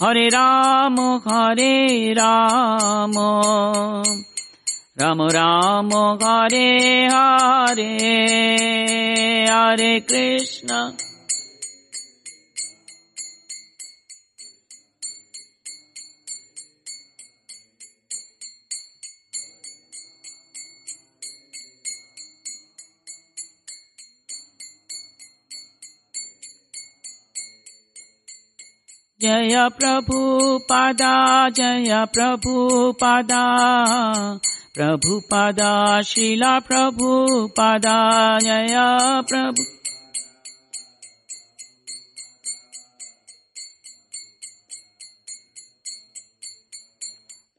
Hare 0.00 0.30
Rama, 0.30 1.20
Hare 1.26 2.14
Rama, 2.14 4.02
Rama 4.98 5.28
Rama, 5.28 6.16
Hare 6.18 7.10
Hare, 7.10 7.98
Hare 9.46 10.00
Krishna. 10.00 10.96
जय 29.22 29.68
प्रभुपदा 29.78 31.14
जय 31.48 32.04
प्रभुपदा 32.12 33.40
प्रभुपदा 34.74 35.72
शिला 36.10 36.58
प्रभुपदा 36.58 37.98
जय 38.38 38.76
प्रभु। 39.30 39.64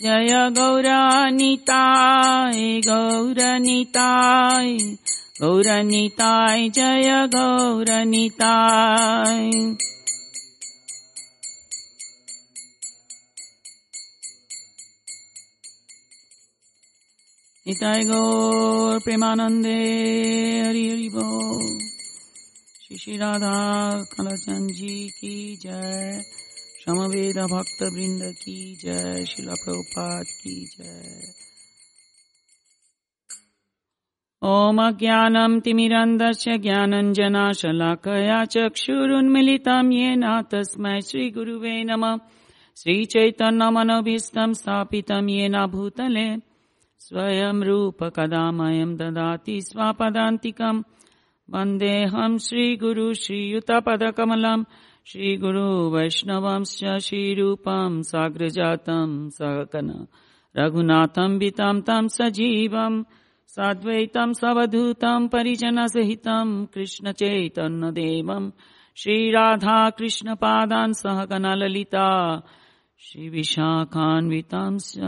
जय 0.02 0.50
गौरानिताय 0.58 2.82
गौरनिताय 2.88 4.78
गौरनिताय 5.42 6.70
जय 6.70 7.28
गौरनिताय 7.36 9.50
निताय 17.68 18.00
गौर 18.04 19.00
प्रेमानंदे, 19.00 19.74
हरि 20.68 20.90
हरि 20.90 21.10
बोल। 21.10 21.80
श्री 22.88 22.98
श्री 22.98 23.18
राधा 23.18 23.92
कलाचंद 24.04 24.70
जी 24.70 25.10
की 25.10 25.56
जय। 25.56 26.22
समवेद 26.86 27.38
भक्त 27.38 27.84
वृंद 27.84 28.22
की 28.24 28.76
जय। 28.76 29.26
शिला 29.26 29.54
प्रभुपाद 29.54 30.26
की 30.26 30.66
जय। 30.66 31.22
ॐ 34.44 34.78
अज्ञानम् 34.78 35.62
तिमिरन्दस्य 35.62 36.58
ज्ञानञ्जनाशलाकया 36.58 38.46
चक्षुरुन्मिलितं 38.46 39.92
येन 39.92 40.42
तस्मै 40.42 41.02
श्रीगुरुवे 41.02 41.84
नमः। 41.84 42.18
श्रीचैतन्यमनोभीष्टं 42.78 44.54
स्थापितं 44.54 45.30
येन 45.30 45.66
भूतले। 45.66 46.51
स्वयं 47.02 47.64
रूप 47.64 48.04
कदामयं 48.04 48.96
ददाति 48.96 49.62
स्वापदान्तिकम् 49.62 50.84
वन्देऽहं 51.50 52.38
श्रीगुरु 52.38 53.14
श्रीयुतपदकमलम् 53.14 54.64
श्रीगुरु 55.06 55.90
वैष्णवंश्च 55.90 56.98
श्रीरूपं 56.98 58.02
साग्रजातं 58.02 59.30
सकन, 59.30 60.08
रघुनाथं 60.58 61.38
वितं 61.38 61.82
तं 61.82 62.08
सजीवम् 62.08 63.04
साद्वैतं 63.48 64.34
सवधूतं 64.34 65.28
परिजनसहितं, 65.28 66.66
कृष्णचैतन्यदेवं 66.66 68.52
श्रीराधा 68.96 69.90
कृष्णपादान् 69.90 70.94
सह 70.94 71.26
कनललिता 71.26 72.42
श्रीविशाखान्वितांश्च। 73.00 75.00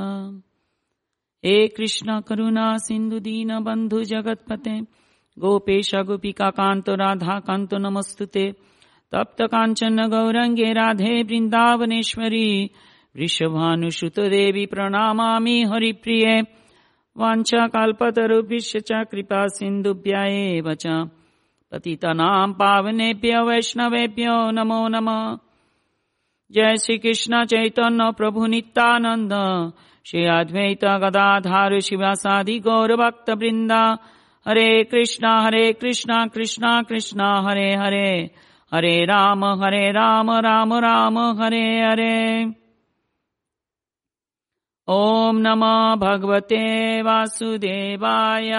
हे 1.46 1.68
कृष्ण 1.68 2.20
करुणा 2.20 2.78
सिंधु 2.78 3.20
दीन 3.20 3.60
बंधु 3.60 4.04
जगतपते। 4.04 4.80
गोपेश 5.40 5.96
गोपिका 5.96 6.50
कांत 6.50 6.90
राधा 6.90 7.40
कांत 7.40 7.74
नमस्तुते। 7.74 8.52
तप्त 9.12 9.42
कांचन 9.42 10.00
गौरंगे 10.00 10.74
राधे 10.74 11.22
वृंदावनेश्वरी। 11.24 12.70
वृषभानुसुत 13.16 14.20
देवी 14.20 14.66
प्रणा 14.66 15.12
हरिप्रिय। 15.74 16.42
वाचा 17.18 17.68
काल्पतरुभ्य 17.68 18.58
कृपा 19.04 19.48
सिंधुभ्य 19.48 20.62
पतितनाम 21.72 22.52
पावनेभ्य 22.54 23.42
वैष्णवेभ्यो 23.42 24.52
नमो 24.52 24.88
नमः। 24.88 25.36
जय 26.52 26.76
श्री 26.76 26.98
कृष्ण 26.98 27.46
चैतन्य 27.46 28.12
प्रभु 28.12 28.46
नित्यानन्द। 28.46 29.32
श्री 30.06 30.24
अद्वैत 30.26 30.84
गदाधार 31.02 31.80
शिवासादि 31.80 32.58
गौरभक्त 32.60 33.30
वृन्दा 33.30 33.84
हरे 34.46 34.84
कृष्णा 34.84 35.32
हरे 35.42 35.72
कृष्णा 35.74 36.26
कृष्णा 36.28 36.82
कृष्णा 36.82 37.30
हरे 37.48 37.70
हरे। 37.76 38.12
हरे 38.72 38.94
राम 39.06 39.46
हरे 39.64 39.92
राम 39.92 40.32
राम 40.32 40.74
राम 40.74 41.20
हरे 41.42 41.66
हरे। 41.82 42.46
ॐ 44.88 45.42
नमो 45.42 45.76
भगवते 45.96 46.66
वासुदेवाय 47.02 48.52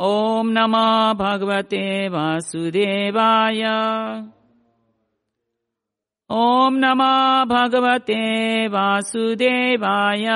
ॐ 0.00 0.48
नमो 0.52 1.14
भगवते 1.14 2.08
वासुदेवाय। 2.08 3.62
ॐ 6.30 6.74
नमः 6.74 7.44
भगवते 7.44 8.20
वासुदेवाय। 8.68 10.26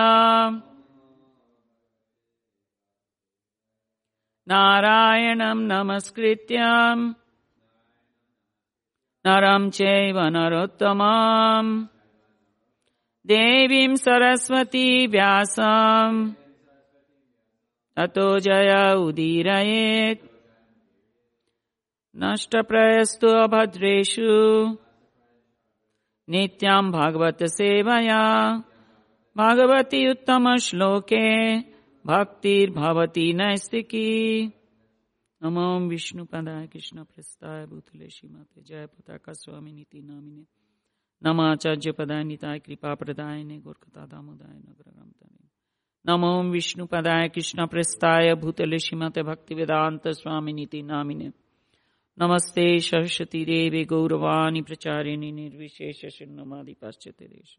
नारायणं 4.48 5.58
नमस्कृत्यम् 5.58 7.12
नरं 9.26 9.70
चैव 9.70 10.20
नरोत्तमाम्। 10.20 11.86
देवीं 13.26 13.96
सरस्वती 13.96 15.06
व्यासम् 15.06 16.30
ततो 18.00 18.38
जय 18.38 18.94
उदीरयेत् 18.99 20.26
नष्टप्रयस्तु 22.17 23.29
अभद्रेषु। 23.29 24.69
नित्याम् 26.29 26.93
भागवत 26.93 27.38
सेवया। 27.44 28.50
भगवति 29.37 30.08
उत्तमश्लोके 30.08 31.58
भक्तिर्भवति 32.06 33.32
नैस्तिकी। 33.32 34.47
नमो 35.43 35.88
विष्णुपदाय 35.88 36.67
कृष्णप्रस्ताय 36.67 37.67
भूतले 37.67 38.08
श्रीमते 38.08 38.62
जय 38.62 38.87
पताका 38.87 39.32
स्वामिनीति 39.32 40.02
नामिने। 40.02 40.44
नमाचार्य 41.25 41.93
पदाय 41.93 42.25
निताय 42.25 42.58
कृपा 42.58 42.94
प्रदायने 42.94 43.58
गोर्खता 43.58 44.06
दामोदाय 44.06 44.58
नगरगमतने 44.58 45.00
नमो 46.05 46.29
विष्णुपदाय 46.50 47.29
कृष्णप्रस्ताय 47.29 48.35
भूतले 48.41 48.79
श्रीमते 48.79 49.23
भक्ति 49.23 49.55
वेदांत 49.55 50.06
स्वामिनीति 50.19 50.81
नामिने। 50.82 51.26
नमस्ते 52.19 52.64
सरस्वती 52.81 53.44
देवी 53.44 53.82
गौरवाणी 53.91 54.62
प्रचारिणी 54.69 55.31
निर्विशेष 55.32 56.00
शून्यमादि 56.14 56.75
पाश्चात्य 56.81 57.26
देश 57.26 57.56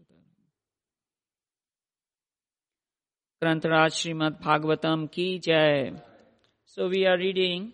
ग्रंथराज 3.42 3.92
श्रीमद 4.00 4.40
भागवतम 4.46 5.06
की 5.14 5.28
जय। 5.46 5.92
So 6.74 6.88
we 6.90 7.04
are 7.12 7.18
reading 7.20 7.70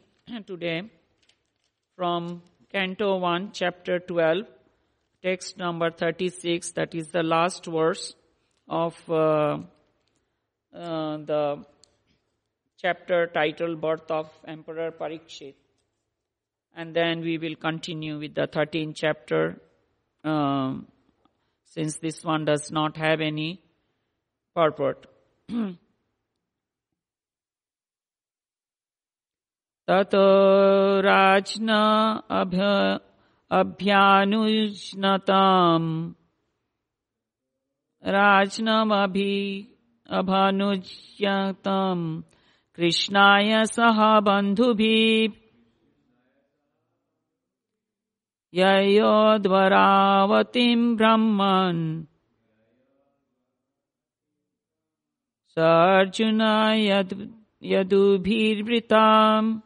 today 0.48 0.76
from 0.82 2.28
canto 2.74 3.10
one 3.24 3.48
chapter 3.56 3.98
twelve 4.12 4.46
text 5.24 5.60
number 5.62 5.92
thirty 6.04 6.30
six 6.44 6.74
that 6.76 6.96
is 6.96 7.10
the 7.18 7.26
last 7.26 7.68
verse 7.78 8.06
of 8.68 9.12
the 11.29 11.65
chapter 12.85 13.27
titled 13.27 13.81
Birth 13.81 14.11
of 14.11 14.29
Emperor 14.47 14.91
Parikshit. 14.91 15.55
and 16.75 16.95
then 16.97 17.21
we 17.21 17.39
will 17.39 17.55
continue 17.55 18.19
with 18.19 18.35
the 18.35 18.47
13th 18.49 18.95
chapter 18.95 19.61
um, 20.25 20.87
since 21.65 21.99
this 21.99 22.25
one 22.25 22.45
does 22.45 22.71
not 22.71 22.97
have 22.97 23.21
any 23.21 23.61
purport. 24.55 25.07
ततो 29.89 30.27
राजन 31.05 31.71
अभ्य 32.41 32.67
अभ्यानुजनताम् 33.59 34.69
राजनमभि 38.17 39.35
अभानुज्यतम्। 40.10 42.22
कृष्णाय 42.76 43.66
सह 43.66 44.20
बन्धुभिः। 44.20 45.32
ययोद्वरावतीम् 48.54 50.98
ब्रह्मन्। 50.98 52.06
स 55.50 55.60
अर्जुन 55.60 56.42
यदुभिर्वृताम्। 57.64 59.60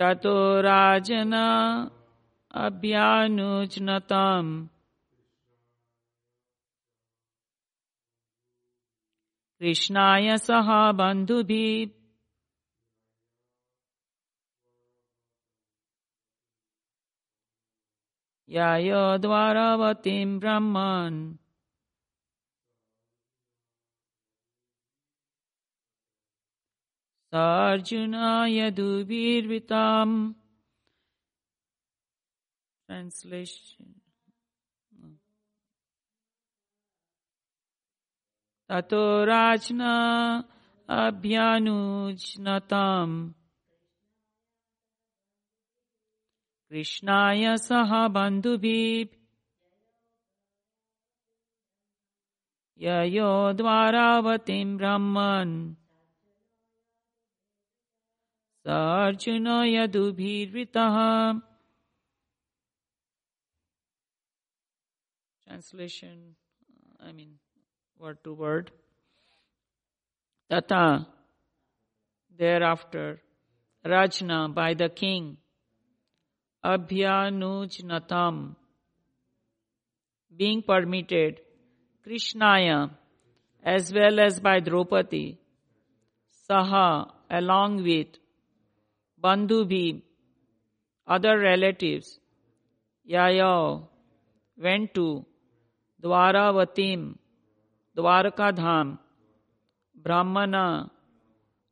ततो 0.00 0.60
राजन 0.60 1.32
अभ्यानुज्नताम् 2.54 4.50
कृष्णाय 9.60 10.36
सह 10.36 10.68
बन्धुभिः। 10.92 11.90
ययोद्वारावतीम् 18.48 20.40
ब्रह्मन् 20.40 21.47
Sarjuna 27.32 28.48
Yadubirvitam. 28.48 30.34
Translation. 32.86 33.94
Tato 38.68 39.24
Rajna 39.26 40.44
Abhyanujnatam. 40.88 42.28
कृष्णाय 46.70 47.56
सह 47.56 47.92
बन्धुभिः 48.14 49.08
ययो 52.84 53.30
द्वारावतीं 53.56 54.76
ब्रह्मन् 54.76 55.54
Arjun 58.68 59.46
यदुभिर्वृतः। 59.66 60.96
Translation 65.42 66.16
I 67.02 67.12
mean 67.12 67.38
word 68.00 68.18
to 68.24 68.34
word 68.34 68.70
तथा 70.50 70.84
देयर 72.38 72.62
आफ्टर 72.62 73.18
राजना 73.84 74.46
बाय 74.48 74.74
द 74.74 74.90
किंग 74.98 75.34
अभ्यानुज 76.64 77.78
being 80.38 80.62
permitted 80.62 81.40
कृष्णाया 82.06 82.78
as 83.64 83.92
well 83.94 84.18
as 84.18 84.40
by 84.42 84.60
Draupadi, 84.60 85.26
सह 86.50 86.72
along 87.36 87.80
with 87.80 88.18
Bandhubhi, 89.22 90.02
other 91.06 91.38
relatives, 91.38 92.18
Yayo, 93.08 93.88
went 94.56 94.94
to 94.94 95.24
Dwaravatim, 96.02 97.16
Dwarkadham, 97.96 98.98
Brahmana, 99.94 100.90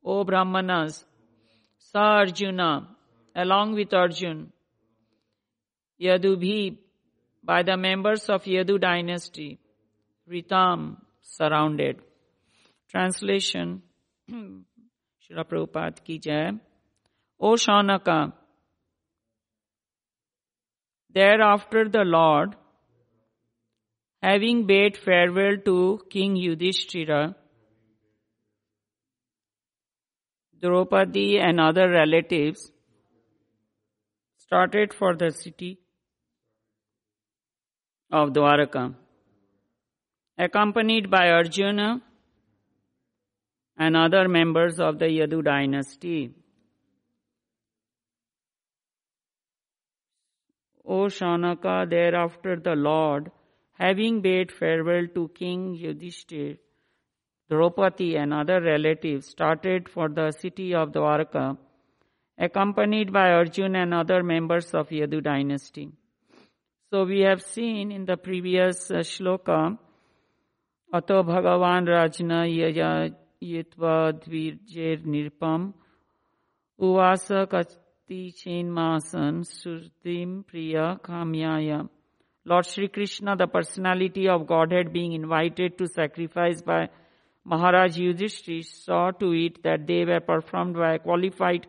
O 0.05 0.25
Brahmanas, 0.25 1.05
Sa 1.79 2.19
Arjuna, 2.19 2.89
along 3.35 3.75
with 3.75 3.93
Arjun, 3.93 4.53
Yadubhi, 6.01 6.77
by 7.43 7.63
the 7.63 7.77
members 7.77 8.29
of 8.29 8.43
Yadu 8.43 8.81
dynasty, 8.81 9.59
Ritam, 10.29 10.97
surrounded. 11.23 11.99
Translation, 12.89 13.83
Srila 14.31 15.45
Prabhupada 15.45 16.03
ki 16.03 16.19
jai. 16.19 16.53
O 17.39 17.53
Shaunaka, 17.55 18.33
thereafter 21.11 21.89
the 21.89 22.05
Lord, 22.05 22.57
having 24.23 24.67
bade 24.67 24.97
farewell 24.97 25.59
to 25.67 26.01
King 26.09 26.37
Yudhishthira, 26.37 27.37
Draupadi 30.63 31.39
and 31.39 31.61
other 31.61 31.91
relatives, 31.91 32.73
started 34.39 34.95
for 34.95 35.15
the 35.15 35.31
city 35.31 35.79
of 38.11 38.31
Dwaraka, 38.31 38.95
accompanied 40.39 41.11
by 41.11 41.29
Arjuna 41.29 42.01
and 43.77 43.95
other 43.95 44.27
members 44.27 44.81
of 44.81 44.99
the 44.99 45.07
Yadu 45.07 45.45
dynasty. 45.45 46.35
O 50.87 51.07
Shaunaka, 51.07 51.89
thereafter 51.91 52.57
the 52.57 52.77
Lord, 52.77 53.31
having 53.73 54.21
bade 54.21 54.53
farewell 54.53 55.07
to 55.15 55.29
King 55.35 55.77
Yudhishthir, 55.77 56.59
Draupadi 57.51 58.17
and 58.17 58.33
other 58.33 58.61
relatives, 58.61 59.27
started 59.27 59.89
for 59.89 60.09
the 60.09 60.31
city 60.31 60.75
of 60.75 60.93
Dwarka, 60.93 61.59
accompanied 62.39 63.13
by 63.13 63.33
Arjun 63.33 63.75
and 63.77 63.93
other 63.93 64.23
members 64.23 64.75
of 64.75 64.89
Yadu 64.89 65.23
dynasty. 65.23 65.91
So 66.91 67.05
we 67.05 67.21
have 67.21 67.43
seen 67.43 67.91
in 67.91 68.05
the 68.05 68.17
previous 68.17 68.89
shloka, 68.89 69.77
Ato 70.93 71.23
Bhagavan 71.25 71.89
Rajna 71.89 72.47
Yaya 72.47 73.11
Yitva 73.43 74.13
Dvirjer 74.23 75.05
Nirpam 75.05 75.75
Uvasa 76.81 77.49
Kati 78.09 78.65
Masan 78.65 79.45
Surdim 79.45 80.47
Priya 80.47 81.01
Kamyaya 81.03 81.89
Lord 82.45 82.65
Sri 82.65 82.87
Krishna, 82.87 83.35
the 83.35 83.49
personality 83.49 84.29
of 84.29 84.47
Godhead 84.47 84.93
being 84.93 85.13
invited 85.13 85.77
to 85.79 85.89
sacrifice 85.89 86.63
by 86.63 86.89
Maharaj 87.45 87.99
Yudhishthir 87.99 88.65
saw 88.65 89.11
to 89.11 89.33
it 89.33 89.61
that 89.65 89.89
they 89.89 90.05
were 90.05 90.21
performed 90.21 90.77
by 90.77 90.99
qualified 90.99 91.67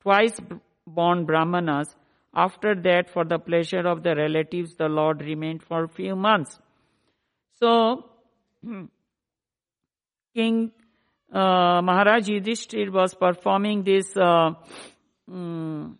twice 0.00 0.38
born 0.86 1.24
Brahmanas. 1.26 1.92
After 2.32 2.76
that, 2.82 3.10
for 3.10 3.24
the 3.24 3.38
pleasure 3.40 3.86
of 3.86 4.04
the 4.04 4.14
relatives, 4.14 4.76
the 4.76 4.88
Lord 4.88 5.20
remained 5.20 5.64
for 5.64 5.84
a 5.84 5.88
few 5.88 6.14
months. 6.14 6.56
So, 7.58 8.04
King 10.34 10.70
uh, 11.32 11.82
Maharaj 11.82 12.28
Yudhishthir 12.28 12.92
was 12.92 13.14
performing 13.14 13.82
this 13.82 14.16
uh, 14.16 14.52
um, 15.32 15.98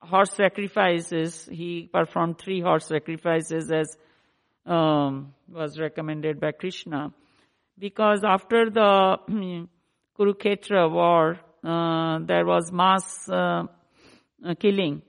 horse 0.00 0.32
sacrifices. 0.34 1.48
He 1.50 1.88
performed 1.92 2.38
three 2.38 2.60
horse 2.60 2.86
sacrifices 2.86 3.70
as 3.70 3.96
um, 4.66 5.34
was 5.48 5.78
recommended 5.78 6.40
by 6.40 6.52
Krishna. 6.52 7.12
Because 7.78 8.22
after 8.24 8.70
the 8.70 9.66
Kurukshetra 10.18 10.90
war, 10.90 11.38
uh, 11.64 12.18
there 12.24 12.44
was 12.44 12.70
mass 12.72 13.28
uh, 13.28 13.64
uh 14.44 14.54
killing. 14.58 15.02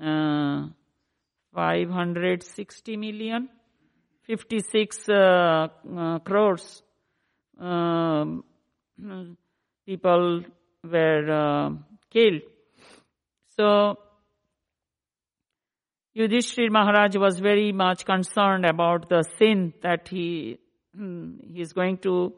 Uh, 0.00 0.68
560 1.54 2.96
million, 2.96 3.48
56 4.26 5.08
uh, 5.08 5.12
uh, 5.14 6.18
crores 6.20 6.82
um, 7.60 8.42
people 9.84 10.44
were 10.82 11.76
killed. 12.10 12.42
So 13.62 13.96
Yudhishthir 16.16 16.68
Maharaj 16.68 17.16
was 17.16 17.38
very 17.38 17.70
much 17.70 18.04
concerned 18.04 18.66
about 18.66 19.08
the 19.08 19.22
sin 19.38 19.72
that 19.82 20.08
he, 20.08 20.58
hmm, 20.96 21.34
he 21.54 21.60
is 21.60 21.72
going 21.72 21.98
to 21.98 22.32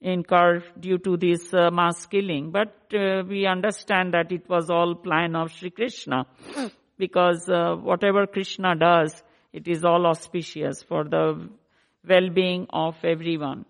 incur 0.00 0.64
due 0.80 0.98
to 0.98 1.16
this 1.16 1.54
uh, 1.54 1.70
mass 1.70 2.06
killing. 2.06 2.50
But 2.50 2.74
uh, 2.92 3.22
we 3.28 3.46
understand 3.46 4.14
that 4.14 4.32
it 4.32 4.48
was 4.48 4.68
all 4.68 4.96
plan 4.96 5.36
of 5.36 5.52
Sri 5.52 5.70
Krishna 5.70 6.26
because 6.98 7.48
uh, 7.48 7.76
whatever 7.76 8.26
Krishna 8.26 8.74
does, 8.74 9.22
it 9.52 9.68
is 9.68 9.84
all 9.84 10.06
auspicious 10.06 10.82
for 10.82 11.04
the 11.04 11.48
well-being 12.04 12.66
of 12.70 12.96
everyone. 13.04 13.64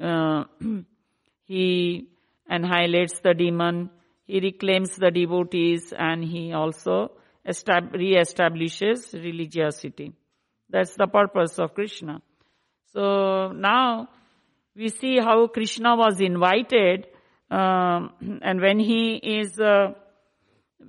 Uh, 0.00 0.44
he 1.46 2.06
annihilates 2.48 3.18
the 3.24 3.34
demon, 3.34 3.90
he 4.32 4.40
reclaims 4.40 4.96
the 4.96 5.10
devotees 5.10 5.92
and 5.92 6.24
he 6.24 6.54
also 6.54 7.10
re-establishes 7.44 9.12
religiosity. 9.12 10.12
That's 10.70 10.94
the 10.96 11.06
purpose 11.06 11.58
of 11.58 11.74
Krishna. 11.74 12.22
So 12.94 13.52
now 13.52 14.08
we 14.74 14.88
see 14.88 15.18
how 15.18 15.48
Krishna 15.48 15.96
was 15.96 16.18
invited, 16.18 17.08
um, 17.50 18.40
and 18.40 18.58
when 18.58 18.78
he 18.78 19.16
is, 19.16 19.60
uh, 19.60 19.92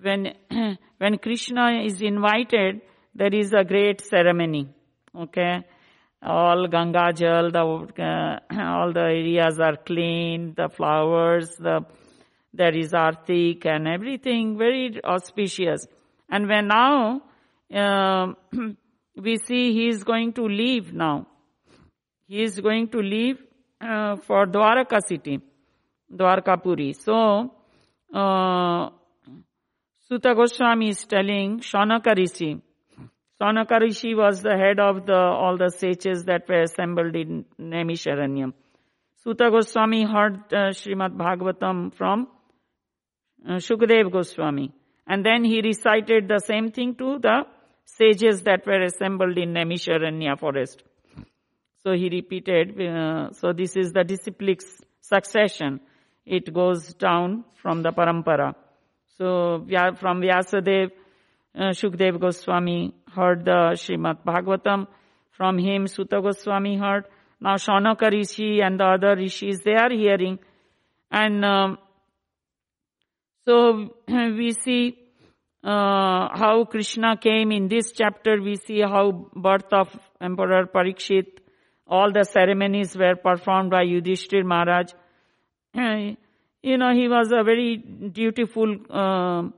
when 0.02 0.36
when 1.00 1.18
Krishna 1.18 1.82
is 1.84 2.02
invited, 2.02 2.80
there 3.14 3.34
is 3.34 3.52
a 3.52 3.66
great 3.66 4.00
ceremony. 4.00 4.70
Okay, 5.14 5.66
all 6.22 6.68
Ganga 6.70 7.12
Jal, 7.12 7.52
the 7.52 7.66
uh, 8.00 8.40
all 8.78 8.94
the 8.94 9.02
areas 9.02 9.60
are 9.60 9.76
clean, 9.76 10.54
the 10.56 10.70
flowers, 10.70 11.58
the 11.58 11.86
there 12.54 12.76
is 12.76 12.92
artik 12.92 13.66
and 13.66 13.88
everything 13.88 14.58
very 14.58 15.04
auspicious. 15.04 15.88
And 16.30 16.48
when 16.48 16.68
now 16.68 17.22
uh, 17.74 18.34
we 19.16 19.38
see 19.38 19.74
he 19.74 19.88
is 19.88 20.04
going 20.04 20.34
to 20.34 20.44
leave 20.44 20.94
now. 20.94 21.28
He 22.28 22.44
is 22.44 22.60
going 22.60 22.90
to 22.90 23.00
leave 23.00 23.42
uh, 23.82 24.16
for 24.18 24.46
Dwaraka 24.46 25.02
city, 25.06 25.40
Dwarkapuri. 26.12 26.96
So, 26.96 27.52
uh, 28.14 28.90
Goswami 30.10 30.90
is 30.90 31.06
telling 31.06 31.60
Shaunaka 31.60 32.16
Rishi. 32.16 32.62
Was 34.16 34.42
the 34.42 34.56
head 34.56 34.80
of 34.80 35.06
the 35.06 35.16
all 35.16 35.58
the 35.58 35.70
sages 35.70 36.26
that 36.26 36.48
were 36.48 36.62
assembled 36.62 37.16
in 37.16 37.46
Naimisharanyam. 37.60 38.54
Suta 39.16 39.50
Goswami 39.50 40.06
heard 40.06 40.54
uh, 40.54 40.70
Srimad 40.70 41.18
Bhagavatam 41.18 41.94
from 41.94 42.28
Shukadev 43.48 44.12
Goswami. 44.12 44.72
And 45.06 45.26
then 45.26 45.44
he 45.44 45.62
recited 45.62 46.28
the 46.28 46.40
same 46.40 46.72
thing 46.72 46.96
to 46.96 47.20
the 47.20 47.44
sages 47.86 48.44
that 48.44 48.66
were 48.66 48.82
assembled 48.84 49.38
in 49.38 49.54
Naimisharanya 49.54 50.40
forest. 50.40 50.84
So 51.84 51.92
he 51.92 52.10
repeated, 52.10 52.80
uh, 52.80 53.32
so 53.34 53.52
this 53.52 53.76
is 53.76 53.92
the 53.92 54.06
disciplic 54.06 54.62
succession. 55.02 55.82
It 56.26 56.54
goes 56.54 56.94
down 56.94 57.44
from 57.62 57.84
the 57.84 57.92
parampara. 57.92 58.56
So 59.18 59.66
from 60.00 60.22
Vyasadev, 60.22 60.92
uh, 61.56 61.72
Shukdev 61.72 62.20
Goswami 62.20 62.94
heard 63.14 63.44
the 63.46 63.76
Srimad 63.76 64.24
Bhagavatam. 64.26 64.88
From 65.32 65.58
him, 65.58 65.88
Suta 65.88 66.22
Goswami 66.22 66.78
heard. 66.78 67.06
Now 67.42 67.56
Shaunaka 67.56 68.10
Rishi 68.12 68.62
and 68.62 68.80
the 68.80 68.86
other 68.86 69.16
rishis, 69.16 69.60
they 69.66 69.74
are 69.74 69.92
hearing. 69.92 70.40
And 71.12 71.44
um, 71.44 71.78
So 73.46 73.90
we 74.08 74.54
see 74.54 74.98
uh, 75.64 76.28
how 76.34 76.66
Krishna 76.70 77.18
came 77.18 77.52
in 77.52 77.68
this 77.68 77.92
chapter. 77.92 78.42
We 78.42 78.56
see 78.56 78.82
how 78.82 79.30
birth 79.36 79.72
of 79.72 79.88
Emperor 80.22 80.66
Parikshit, 80.66 81.40
all 81.88 82.12
the 82.12 82.24
ceremonies 82.24 82.96
were 82.96 83.16
performed 83.16 83.72
by 83.72 83.84
Yudhishthir 83.86 84.46
Maharaj. 84.46 84.92
you 86.64 86.78
know, 86.78 86.94
he 86.94 87.08
was 87.08 87.32
a 87.32 87.44
very 87.44 87.78
dutiful 87.78 88.76
uh, 88.90 89.50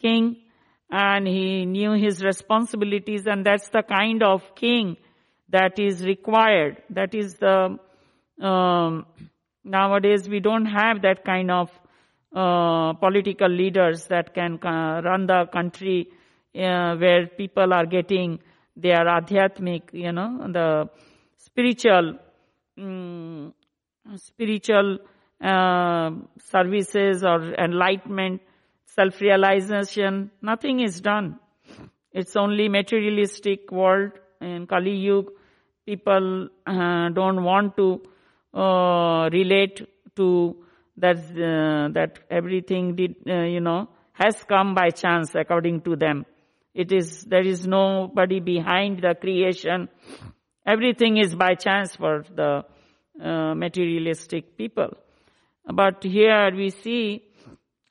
king 0.00 0.36
and 0.90 1.26
he 1.26 1.64
knew 1.64 1.92
his 1.92 2.24
responsibilities 2.24 3.26
and 3.26 3.44
that's 3.44 3.68
the 3.68 3.82
kind 3.82 4.22
of 4.22 4.42
king 4.56 4.96
that 5.50 5.78
is 5.78 6.04
required. 6.04 6.82
That 6.90 7.14
is 7.14 7.34
the, 7.34 7.78
um, 8.44 9.06
nowadays 9.62 10.28
we 10.28 10.40
don't 10.40 10.66
have 10.66 11.02
that 11.02 11.24
kind 11.24 11.50
of 11.50 11.70
uh, 12.34 12.92
political 12.94 13.48
leaders 13.48 14.06
that 14.08 14.34
can 14.34 14.58
uh, 14.62 15.00
run 15.02 15.26
the 15.26 15.46
country 15.50 16.08
uh, 16.54 16.94
where 16.96 17.26
people 17.26 17.72
are 17.72 17.86
getting 17.86 18.38
their 18.76 19.06
adhyatmic, 19.06 19.82
you 19.92 20.12
know, 20.12 20.46
the 20.52 20.90
spiritual, 21.38 22.18
um, 22.76 23.54
spiritual 24.16 24.98
uh, 25.42 26.10
services 26.50 27.24
or 27.24 27.54
enlightenment, 27.54 28.42
self-realization. 28.84 30.30
Nothing 30.42 30.80
is 30.80 31.00
done. 31.00 31.38
It's 32.12 32.36
only 32.36 32.68
materialistic 32.68 33.72
world 33.72 34.12
in 34.40 34.66
Kali 34.66 34.96
Yuga. 34.96 35.30
People 35.86 36.48
uh, 36.66 37.08
don't 37.08 37.42
want 37.42 37.76
to 37.78 38.02
relate 39.32 39.88
to 40.16 40.56
that 41.00 41.16
uh, 41.16 41.88
that 41.92 42.18
everything 42.30 42.96
did 42.96 43.16
uh, 43.28 43.42
you 43.42 43.60
know 43.60 43.88
has 44.12 44.36
come 44.48 44.74
by 44.74 44.90
chance 44.90 45.34
according 45.34 45.80
to 45.82 45.96
them. 45.96 46.26
It 46.74 46.92
is 46.92 47.24
there 47.24 47.46
is 47.46 47.66
nobody 47.66 48.40
behind 48.40 49.00
the 49.02 49.14
creation. 49.14 49.88
Everything 50.66 51.16
is 51.16 51.34
by 51.34 51.54
chance 51.54 51.96
for 51.96 52.24
the 52.34 52.64
uh, 53.22 53.54
materialistic 53.54 54.56
people. 54.56 54.90
But 55.64 56.02
here 56.02 56.50
we 56.54 56.70
see 56.70 57.22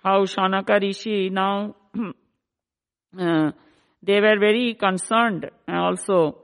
how 0.04 0.26
Shanaka 0.26 0.82
Rishi 0.82 1.30
now 1.30 1.76
uh, 3.20 3.52
they 4.04 4.20
were 4.22 4.40
very 4.40 4.76
concerned 4.76 5.50
also 5.68 6.38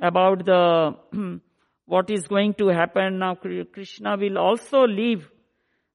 about 0.00 0.44
the 0.44 0.94
what 1.86 2.10
is 2.10 2.26
going 2.26 2.54
to 2.54 2.68
happen. 2.68 3.18
Now 3.18 3.34
krishna 3.34 4.16
will 4.16 4.38
also 4.38 4.86
leave 4.86 5.28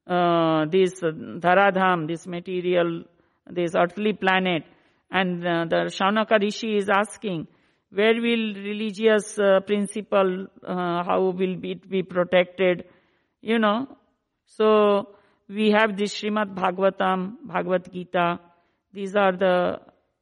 uh, 0.08 0.66
this 0.66 1.00
Dharadham, 1.02 2.08
this 2.08 2.28
material, 2.28 3.04
this 3.50 3.72
earthly 3.76 4.14
planet. 4.14 4.64
And 5.12 5.46
uh, 5.46 5.66
the 5.66 5.76
Shaunaka 5.86 6.42
Rishi 6.42 6.78
is 6.78 6.90
asking, 6.90 7.48
where 7.92 8.16
will 8.16 8.56
religious 8.56 9.38
uh, 9.38 9.60
principle, 9.60 10.48
uh, 10.68 11.04
how 11.04 11.34
will 11.36 11.64
it 11.64 11.90
be 11.90 12.02
protected? 12.02 12.86
You 13.42 13.60
know, 13.60 13.88
so 14.46 15.10
we 15.48 15.72
have 15.72 15.98
this 15.98 16.20
Srimad 16.20 16.56
Bhagavatam, 16.56 17.36
Bhagavad 17.46 17.92
Gita. 17.92 18.40
These 18.92 19.16
are 19.16 19.36
the 19.36 19.80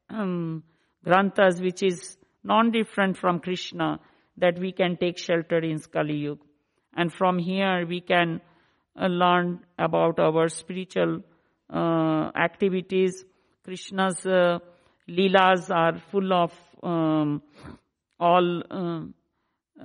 um, 0.09 0.63
granthas 1.03 1.61
which 1.61 1.83
is 1.83 2.17
non-different 2.43 3.17
from 3.17 3.39
Krishna 3.39 3.99
that 4.37 4.59
we 4.59 4.71
can 4.71 4.97
take 4.97 5.17
shelter 5.17 5.59
in 5.59 5.79
Kali 5.79 6.15
Yuga. 6.15 6.41
And 6.95 7.13
from 7.13 7.37
here 7.37 7.85
we 7.85 8.01
can 8.01 8.41
uh, 8.99 9.07
learn 9.07 9.59
about 9.77 10.19
our 10.19 10.47
spiritual 10.49 11.21
uh, 11.69 12.31
activities. 12.35 13.23
Krishna's 13.63 14.25
uh, 14.25 14.59
leelas 15.07 15.69
are 15.69 15.99
full 16.11 16.33
of 16.33 16.51
um, 16.83 17.41
all 18.19 18.63
uh, 18.69 19.01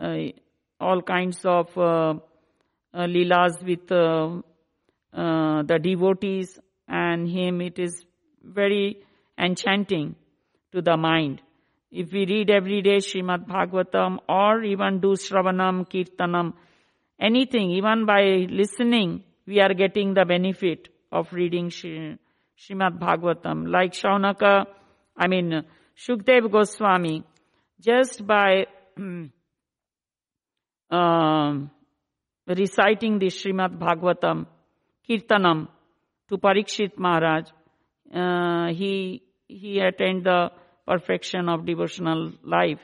uh, 0.01 0.17
all 0.81 1.03
kinds 1.03 1.41
of 1.45 1.69
uh, 1.77 2.15
leelas 2.95 3.63
with 3.65 3.87
the 3.89 4.43
devotees 5.83 6.59
and 6.89 7.29
him. 7.29 7.61
It 7.61 7.79
is 7.79 8.05
very 8.43 8.99
enchanting 9.39 10.17
to 10.73 10.83
the 10.83 10.97
mind. 10.97 11.41
If 11.91 12.13
we 12.13 12.27
read 12.27 12.51
every 12.51 12.83
day 12.83 12.97
Srimad 12.97 13.47
Bhagavatam 13.47 14.19
or 14.29 14.63
even 14.65 15.01
do 15.01 15.13
Shravanam, 15.13 15.89
Kirtanam, 15.89 16.53
anything, 17.21 17.71
even 17.71 18.07
by 18.07 18.47
listening, 18.49 19.25
we 19.47 19.61
are 19.61 19.75
getting 19.75 20.15
the 20.15 20.25
benefit 20.25 20.89
of 21.13 21.33
reading 21.33 21.71
Srimad 21.71 22.99
Bhagavatam. 22.99 23.69
Like 23.69 23.93
Shaunaka, 23.93 24.67
I 25.17 25.27
mean, 25.29 25.65
Shukdev 25.97 26.51
Goswami, 26.51 27.25
just 27.81 28.27
by 28.27 28.67
um, 30.91 31.71
reciting 32.47 33.19
the 33.19 33.27
Srimad 33.27 33.79
Bhagavatam, 33.79 34.47
Kirtanam, 35.09 35.69
to 36.29 36.39
Parikshit 36.39 36.99
Maharaj, 36.99 37.45
uh, 38.15 38.69
he, 38.73 39.23
he 39.47 39.79
attained 39.79 40.25
the 40.25 40.51
perfection 40.87 41.49
of 41.49 41.65
devotional 41.65 42.33
life. 42.43 42.81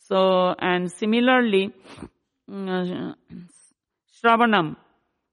So, 0.00 0.54
and 0.58 0.90
similarly, 0.90 1.72
uh, 2.52 3.12
Shravanam. 4.22 4.76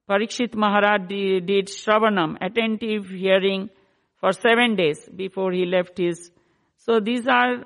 Parikshit 0.08 0.54
Maharaj 0.56 1.06
did 1.06 1.66
Shravanam, 1.66 2.36
attentive 2.40 3.08
hearing 3.08 3.70
for 4.18 4.32
seven 4.32 4.74
days 4.74 5.08
before 5.14 5.52
he 5.52 5.64
left 5.64 5.98
his. 5.98 6.30
So 6.78 6.98
these 6.98 7.28
are, 7.28 7.64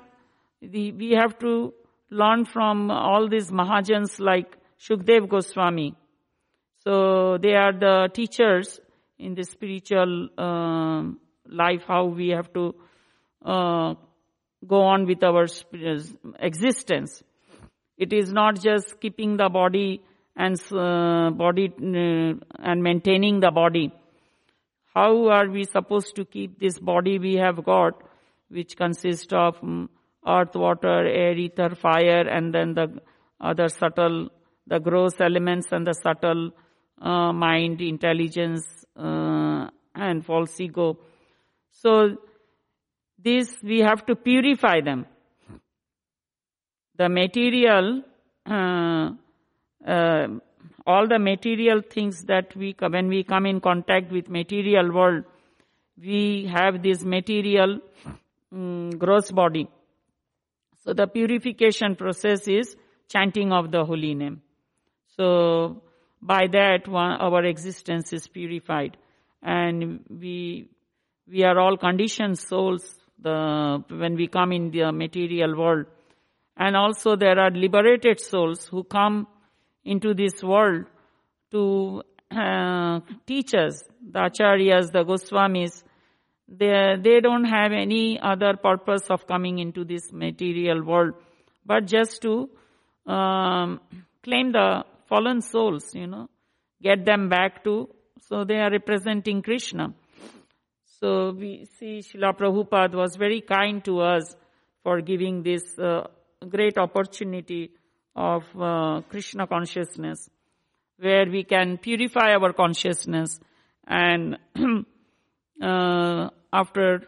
the, 0.61 0.91
we 0.91 1.11
have 1.11 1.39
to 1.39 1.73
learn 2.11 2.45
from 2.45 2.91
all 2.91 3.27
these 3.27 3.49
Mahajans 3.49 4.19
like 4.19 4.55
Shukdev 4.79 5.27
Goswami. 5.27 5.95
So 6.83 7.39
they 7.41 7.55
are 7.55 7.73
the 7.73 8.09
teachers 8.13 8.79
in 9.17 9.33
the 9.33 9.43
spiritual 9.43 10.29
uh, 10.37 11.03
life, 11.49 11.83
how 11.87 12.05
we 12.05 12.29
have 12.29 12.53
to 12.53 12.75
uh, 13.43 13.95
go 14.67 14.81
on 14.81 15.07
with 15.07 15.23
our 15.23 15.47
existence. 16.39 17.23
It 17.97 18.13
is 18.13 18.31
not 18.31 18.61
just 18.61 18.99
keeping 18.99 19.37
the 19.37 19.49
body 19.49 20.03
and 20.35 20.59
uh, 20.71 21.29
body 21.31 21.71
uh, 21.77 22.33
and 22.59 22.83
maintaining 22.83 23.39
the 23.39 23.51
body. 23.51 23.91
How 24.93 25.27
are 25.29 25.49
we 25.49 25.65
supposed 25.65 26.15
to 26.15 26.25
keep 26.25 26.59
this 26.59 26.79
body 26.79 27.19
we 27.19 27.35
have 27.35 27.63
got, 27.63 28.01
which 28.49 28.77
consists 28.77 29.31
of 29.33 29.55
um, 29.61 29.89
earth, 30.27 30.55
water, 30.55 31.05
air, 31.05 31.33
ether, 31.33 31.75
fire, 31.75 32.27
and 32.27 32.53
then 32.53 32.73
the 32.73 33.01
other 33.39 33.67
subtle, 33.67 34.29
the 34.67 34.79
gross 34.79 35.19
elements 35.19 35.67
and 35.71 35.85
the 35.85 35.93
subtle 35.93 36.51
uh, 37.01 37.33
mind, 37.33 37.81
intelligence, 37.81 38.65
uh, 38.97 39.67
and 39.93 40.25
false 40.25 40.59
ego. 40.59 40.97
So, 41.71 42.17
this 43.21 43.57
we 43.63 43.79
have 43.79 44.05
to 44.05 44.15
purify 44.15 44.81
them. 44.81 45.05
The 46.97 47.09
material 47.09 48.03
uh, 49.85 50.27
all 50.87 51.07
the 51.07 51.19
material 51.19 51.81
things 51.81 52.23
that 52.23 52.55
we, 52.55 52.75
when 52.79 53.07
we 53.07 53.23
come 53.23 53.45
in 53.45 53.59
contact 53.59 54.11
with 54.11 54.29
material 54.29 54.91
world, 54.93 55.23
we 55.97 56.49
have 56.51 56.83
this 56.83 57.03
material 57.03 57.79
um, 58.51 58.91
gross 58.91 59.31
body. 59.31 59.67
So 60.83 60.93
the 60.93 61.07
purification 61.07 61.95
process 61.95 62.47
is 62.47 62.75
chanting 63.09 63.51
of 63.51 63.71
the 63.71 63.83
holy 63.85 64.13
name. 64.13 64.41
So 65.17 65.81
by 66.21 66.47
that 66.51 66.87
one, 66.87 67.13
our 67.13 67.43
existence 67.43 68.13
is 68.13 68.27
purified 68.27 68.97
and 69.41 70.01
we, 70.09 70.67
we 71.27 71.43
are 71.43 71.57
all 71.59 71.77
conditioned 71.77 72.37
souls 72.37 72.95
the, 73.19 73.83
when 73.89 74.15
we 74.15 74.27
come 74.27 74.51
in 74.51 74.71
the 74.71 74.91
material 74.91 75.57
world. 75.57 75.85
And 76.57 76.75
also 76.75 77.15
there 77.15 77.39
are 77.39 77.51
liberated 77.51 78.19
souls 78.19 78.67
who 78.67 78.83
come 78.83 79.27
into 79.85 80.13
this 80.13 80.43
world 80.43 80.85
to 81.51 82.01
uh, 82.31 82.99
teach 83.25 83.53
us, 83.53 83.83
the 84.01 84.19
acharyas, 84.19 84.91
the 84.91 85.03
Goswamis, 85.05 85.83
they, 86.47 86.95
they 87.01 87.21
don't 87.21 87.45
have 87.45 87.71
any 87.71 88.19
other 88.19 88.55
purpose 88.55 89.03
of 89.09 89.25
coming 89.27 89.59
into 89.59 89.83
this 89.83 90.11
material 90.11 90.83
world, 90.83 91.13
but 91.65 91.85
just 91.85 92.21
to 92.23 92.49
um, 93.11 93.79
claim 94.23 94.51
the 94.51 94.83
fallen 95.07 95.41
souls, 95.41 95.93
you 95.93 96.07
know, 96.07 96.29
get 96.81 97.05
them 97.05 97.29
back 97.29 97.63
to, 97.63 97.89
so 98.27 98.43
they 98.43 98.55
are 98.55 98.71
representing 98.71 99.41
Krishna. 99.41 99.93
So 100.99 101.31
we 101.31 101.67
see 101.77 101.99
Srila 101.99 102.37
Prabhupada 102.37 102.95
was 102.95 103.15
very 103.15 103.41
kind 103.41 103.83
to 103.85 104.01
us 104.01 104.35
for 104.83 105.01
giving 105.01 105.43
this 105.43 105.77
uh, 105.77 106.07
great 106.47 106.77
opportunity 106.77 107.71
of 108.15 108.43
uh, 108.59 109.01
Krishna 109.09 109.47
consciousness, 109.47 110.29
where 110.97 111.25
we 111.29 111.43
can 111.43 111.77
purify 111.77 112.33
our 112.33 112.53
consciousness 112.53 113.39
and 113.87 114.37
uh, 115.61 116.29
after 116.53 117.01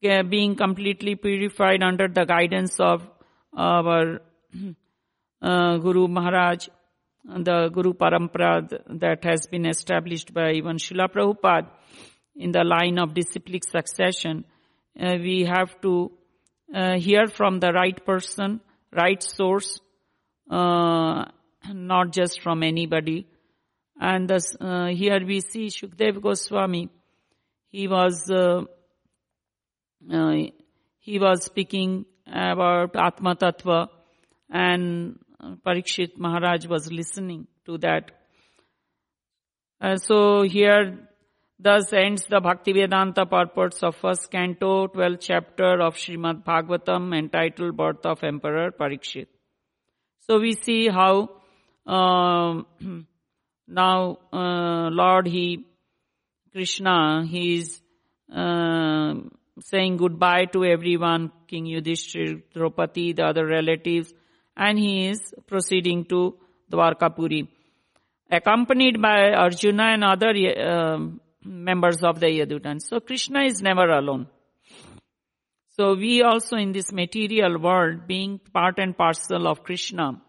being 0.00 0.56
completely 0.56 1.14
purified 1.14 1.82
under 1.82 2.08
the 2.08 2.24
guidance 2.24 2.78
of 2.80 3.06
our 3.56 4.20
uh, 5.42 5.76
Guru 5.78 6.08
Maharaj, 6.08 6.68
the 7.24 7.68
Guru 7.72 7.92
Parampara 7.92 8.68
that 9.00 9.24
has 9.24 9.46
been 9.46 9.66
established 9.66 10.32
by 10.32 10.52
even 10.52 10.76
Srila 10.76 11.12
Prabhupada 11.12 11.68
in 12.36 12.52
the 12.52 12.64
line 12.64 12.98
of 12.98 13.14
disciplic 13.14 13.62
succession, 13.64 14.44
uh, 14.98 15.16
we 15.20 15.44
have 15.44 15.78
to 15.82 16.10
uh, 16.74 16.96
hear 16.96 17.26
from 17.26 17.60
the 17.60 17.72
right 17.72 18.04
person, 18.06 18.60
right 18.92 19.22
source, 19.22 19.80
uh, 20.50 21.24
not 21.68 22.12
just 22.12 22.42
from 22.42 22.62
anybody. 22.62 23.26
And 24.00 24.28
thus, 24.28 24.56
uh, 24.60 24.86
here 24.86 25.20
we 25.24 25.40
see 25.40 25.66
Shukdev 25.66 26.22
Goswami. 26.22 26.88
He 27.68 27.86
was 27.86 28.30
uh, 28.30 28.62
uh, 30.12 30.34
he 30.98 31.18
was 31.18 31.44
speaking 31.44 32.06
about 32.26 32.96
Atma 32.96 33.36
Tattva, 33.36 33.88
and 34.48 35.18
Parikshit 35.66 36.16
Maharaj 36.16 36.66
was 36.66 36.90
listening 36.90 37.46
to 37.66 37.78
that. 37.78 38.10
Uh, 39.80 39.96
so 39.96 40.42
here, 40.42 41.08
thus 41.62 41.92
ends 41.92 42.24
the 42.26 42.40
Bhaktivedanta 42.40 43.28
purports 43.28 43.82
of 43.82 43.96
first 43.96 44.30
canto, 44.30 44.88
12th 44.88 45.20
chapter 45.20 45.80
of 45.80 45.94
Srimad 45.94 46.42
Bhagavatam 46.44 47.16
entitled 47.16 47.76
Birth 47.76 48.06
of 48.06 48.24
Emperor 48.24 48.70
Parikshit. 48.70 49.26
So 50.20 50.40
we 50.40 50.52
see 50.54 50.88
how 50.88 51.28
um, 51.86 52.66
now 53.68 54.18
uh, 54.32 54.88
Lord 54.90 55.26
he 55.26 55.66
Krishna 56.52 57.26
he 57.28 57.56
is 57.58 57.80
uh, 58.34 59.14
saying 59.60 59.98
goodbye 59.98 60.46
to 60.46 60.64
everyone, 60.64 61.30
King 61.46 61.66
Yudhishthir, 61.66 62.42
Draupadi, 62.54 63.12
the 63.12 63.24
other 63.24 63.46
relatives, 63.46 64.12
and 64.56 64.78
he 64.78 65.08
is 65.08 65.34
proceeding 65.46 66.04
to 66.06 66.36
Dwarkapuri, 66.72 67.48
accompanied 68.30 69.02
by 69.02 69.32
Arjuna 69.32 69.82
and 69.94 70.04
other 70.04 70.30
uh, 70.30 70.98
members 71.44 72.02
of 72.02 72.20
the 72.20 72.26
Yadutan. 72.26 72.80
So 72.80 73.00
Krishna 73.00 73.42
is 73.44 73.62
never 73.62 73.88
alone. 73.88 74.26
So 75.70 75.94
we 75.94 76.22
also 76.22 76.56
in 76.56 76.72
this 76.72 76.92
material 76.92 77.58
world, 77.58 78.06
being 78.06 78.40
part 78.52 78.78
and 78.78 78.96
parcel 78.96 79.46
of 79.46 79.62
Krishna, 79.62 80.20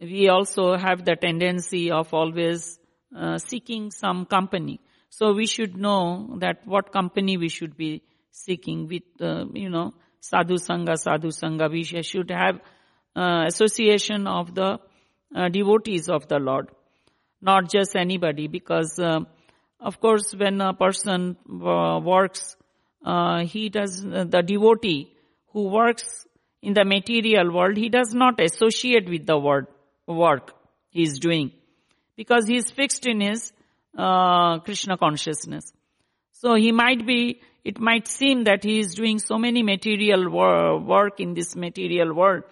we 0.00 0.28
also 0.28 0.76
have 0.76 1.04
the 1.04 1.16
tendency 1.16 1.90
of 1.90 2.12
always 2.14 2.78
uh, 3.16 3.38
seeking 3.38 3.90
some 3.90 4.26
company. 4.26 4.80
So 5.10 5.32
we 5.32 5.46
should 5.46 5.76
know 5.76 6.36
that 6.40 6.66
what 6.66 6.92
company 6.92 7.36
we 7.36 7.48
should 7.48 7.76
be 7.76 8.02
seeking 8.30 8.88
with, 8.88 9.02
uh, 9.20 9.44
you 9.52 9.70
know, 9.70 9.94
sadhu 10.20 10.54
sangha, 10.54 10.96
sadhu 10.96 11.28
sangha. 11.28 11.70
We 11.70 11.82
should 11.84 12.30
have 12.30 12.60
uh, 13.16 13.44
association 13.46 14.26
of 14.26 14.54
the 14.54 14.78
uh, 15.34 15.48
devotees 15.48 16.08
of 16.08 16.28
the 16.28 16.38
Lord, 16.38 16.70
not 17.40 17.70
just 17.70 17.96
anybody. 17.96 18.48
Because, 18.48 18.98
uh, 18.98 19.20
of 19.80 20.00
course, 20.00 20.34
when 20.34 20.60
a 20.60 20.74
person 20.74 21.36
uh, 21.48 22.00
works, 22.02 22.56
uh, 23.04 23.44
he 23.44 23.68
does 23.68 24.02
the 24.02 24.42
devotee 24.42 25.12
who 25.52 25.68
works 25.68 26.26
in 26.62 26.74
the 26.74 26.84
material 26.84 27.52
world. 27.52 27.76
He 27.76 27.88
does 27.88 28.14
not 28.14 28.40
associate 28.40 29.08
with 29.08 29.26
the 29.26 29.38
word 29.38 29.66
work 30.06 30.52
he 30.90 31.02
is 31.02 31.18
doing 31.18 31.52
because 32.16 32.46
he 32.46 32.56
is 32.56 32.70
fixed 32.70 33.06
in 33.06 33.20
his 33.20 33.52
uh, 33.96 34.58
Krishna 34.60 34.96
consciousness. 34.96 35.72
So 36.32 36.54
he 36.54 36.72
might 36.72 37.06
be, 37.06 37.40
it 37.64 37.78
might 37.78 38.08
seem 38.08 38.44
that 38.44 38.64
he 38.64 38.80
is 38.80 38.94
doing 38.94 39.18
so 39.18 39.38
many 39.38 39.62
material 39.62 40.28
wor- 40.30 40.78
work 40.80 41.20
in 41.20 41.34
this 41.34 41.54
material 41.56 42.14
world, 42.14 42.44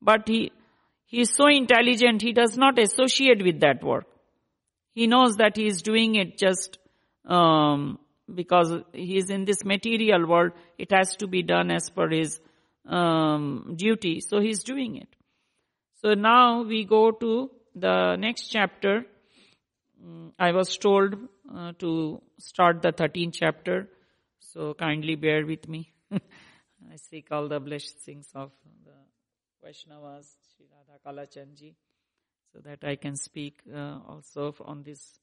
but 0.00 0.28
he, 0.28 0.52
he 1.06 1.20
is 1.20 1.34
so 1.34 1.46
intelligent, 1.46 2.22
he 2.22 2.32
does 2.32 2.56
not 2.56 2.78
associate 2.78 3.42
with 3.44 3.60
that 3.60 3.82
work. 3.82 4.06
He 4.94 5.06
knows 5.06 5.36
that 5.36 5.56
he 5.56 5.66
is 5.66 5.82
doing 5.82 6.14
it 6.14 6.38
just 6.38 6.78
um, 7.26 7.98
because 8.32 8.72
he 8.92 9.16
is 9.16 9.30
in 9.30 9.44
this 9.44 9.64
material 9.64 10.26
world. 10.26 10.52
It 10.78 10.92
has 10.92 11.16
to 11.16 11.26
be 11.26 11.42
done 11.42 11.70
as 11.70 11.90
per 11.90 12.08
his 12.08 12.40
um, 12.86 13.74
duty, 13.76 14.20
so 14.20 14.40
he 14.40 14.50
is 14.50 14.62
doing 14.62 14.96
it. 14.96 15.08
So 16.02 16.14
now 16.14 16.62
we 16.62 16.84
go 16.84 17.10
to 17.10 17.50
the 17.74 18.16
next 18.16 18.48
chapter, 18.48 19.06
I 20.38 20.52
was 20.52 20.76
told 20.76 21.14
uh, 21.52 21.72
to 21.78 22.22
start 22.38 22.82
the 22.82 22.92
13th 22.92 23.34
chapter, 23.34 23.88
so 24.38 24.74
kindly 24.74 25.14
bear 25.14 25.46
with 25.46 25.68
me. 25.68 25.92
I 26.12 26.96
seek 26.96 27.28
all 27.30 27.48
the 27.48 27.60
blessings 27.60 28.28
of 28.34 28.50
the 28.84 28.92
Vaishnavas, 29.64 30.26
Sri 30.54 30.66
Radha 30.70 30.98
Kalachandji, 31.04 31.74
so 32.54 32.60
that 32.60 32.84
I 32.84 32.94
can 32.94 33.16
speak 33.16 33.58
uh, 33.74 33.98
also 34.08 34.54
on 34.64 34.84
this 34.84 35.18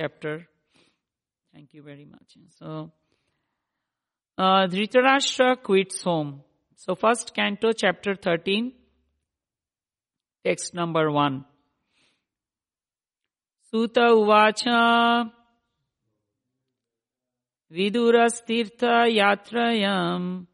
chapter. 0.00 0.46
Thank 1.52 1.74
you 1.74 1.82
very 1.82 2.06
much. 2.06 2.38
So, 2.58 2.90
uh, 4.38 4.66
Dhritarashtra 4.66 5.62
quits 5.62 6.02
home. 6.02 6.42
So, 6.76 6.94
first 6.94 7.34
canto, 7.34 7.72
chapter 7.72 8.14
13, 8.14 8.72
text 10.42 10.72
number 10.74 11.10
1. 11.10 11.44
Suta 13.70 14.08
uvacha 14.12 15.30
vidurastirtha 17.70 19.06
yatrayam 19.20 20.46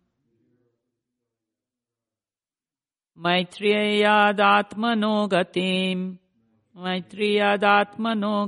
मैत्रेयादात्मनो 3.18 5.14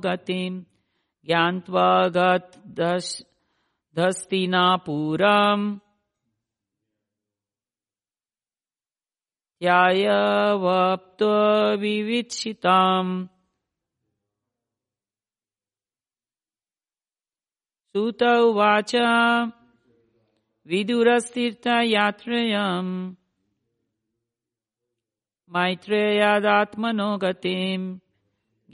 गतिम् 0.04 0.62
ज्ञात्वा 1.26 1.88
गस्तिनापुरम् 3.96 5.66
ध्यायवप्त 9.62 11.22
विवित्सिताम् 11.80 13.12
सूत 17.92 18.22
उवाच। 18.22 18.92
विदुरस्तीर्थयात्रयम् 20.66 23.14
मैत्रेयादात्मनो 25.54 27.10
गतिम् 27.22 27.86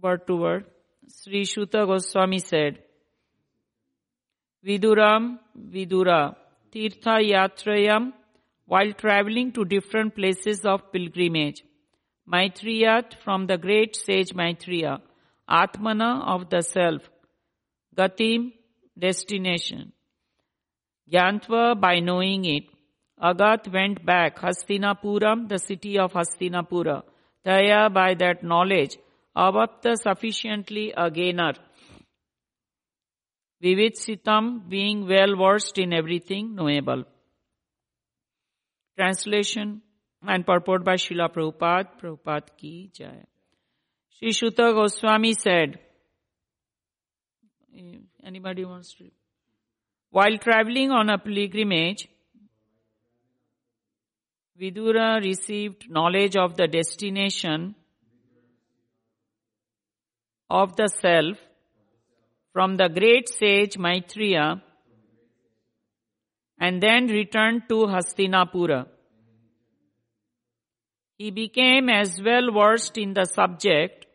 word 0.01 0.27
to 0.29 0.37
word, 0.37 0.65
Sri 1.09 1.45
Suta 1.45 1.85
Goswami 1.85 2.39
said, 2.39 2.79
Viduram 4.65 5.41
Vidura 5.59 6.37
Tirtha 6.73 7.19
Yatrayam 7.21 8.13
while 8.67 8.93
traveling 8.93 9.51
to 9.51 9.65
different 9.65 10.15
places 10.15 10.65
of 10.65 10.93
pilgrimage. 10.93 11.65
Maitriyat 12.33 13.15
from 13.25 13.49
the 13.49 13.59
great 13.59 13.97
sage 13.97 14.33
Maitreya, 14.33 15.01
Atmana 15.51 16.29
of 16.29 16.49
the 16.49 16.61
self, 16.61 17.03
Gatim, 17.97 18.53
destination. 18.97 19.93
Gyantva 21.13 21.81
by 21.81 21.99
knowing 21.99 22.45
it. 22.45 22.65
Agat 23.21 23.73
went 23.73 24.05
back, 24.05 24.39
Hastinapuram, 24.39 25.49
the 25.49 25.59
city 25.59 25.99
of 25.99 26.13
Hastinapura, 26.13 27.03
Taya 27.47 27.93
by 27.93 28.15
that 28.15 28.43
knowledge, 28.43 28.99
Avapta 29.37 29.97
sufficiently 29.97 30.93
a 30.97 31.11
gainer. 31.11 31.53
Vivitsitam 33.63 34.69
being 34.69 35.07
well 35.07 35.37
versed 35.37 35.79
in 35.79 35.93
everything 35.93 36.55
knowable. 36.55 37.05
Translation 38.99 39.83
and 40.27 40.45
purport 40.45 40.85
by 40.85 40.95
Srila 40.95 41.33
Prabhupada, 41.33 41.89
Prabhupada 42.01 42.49
ki 42.57 42.91
jai. 42.93 43.25
Sri 44.11 44.33
Suta 44.33 44.73
Goswami 44.73 45.35
said, 45.35 45.79
anybody 48.25 48.65
wants 48.65 48.95
to 48.95 49.11
While 50.11 50.39
traveling 50.39 50.91
on 50.91 51.11
a 51.11 51.19
pilgrimage, 51.19 52.09
Vidura 54.61 55.21
received 55.23 55.91
knowledge 55.91 56.37
of 56.37 56.57
the 56.57 56.67
destination 56.67 57.75
of 60.49 60.77
the 60.77 60.89
self 60.89 61.37
from 62.53 62.77
the 62.77 62.89
great 62.89 63.29
sage 63.29 63.77
Maitreya 63.77 64.63
and 66.59 66.83
then 66.83 67.07
returned 67.07 67.63
to 67.69 67.87
Hastinapura. 67.87 68.87
He 71.19 71.31
became 71.31 71.91
as 71.91 72.21
well 72.23 72.51
versed 72.53 72.97
in 72.97 73.13
the 73.13 73.25
subject 73.25 74.07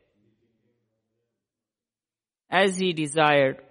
as 2.49 2.77
he 2.77 2.93
desired. 2.93 3.61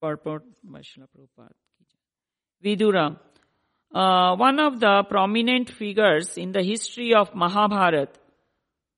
Purport 0.00 0.44
Vidura, 2.64 3.18
uh, 3.94 4.34
one 4.36 4.58
of 4.58 4.80
the 4.80 5.04
prominent 5.08 5.70
figures 5.70 6.38
in 6.38 6.52
the 6.52 6.62
history 6.62 7.14
of 7.14 7.34
Mahabharata, 7.34 8.08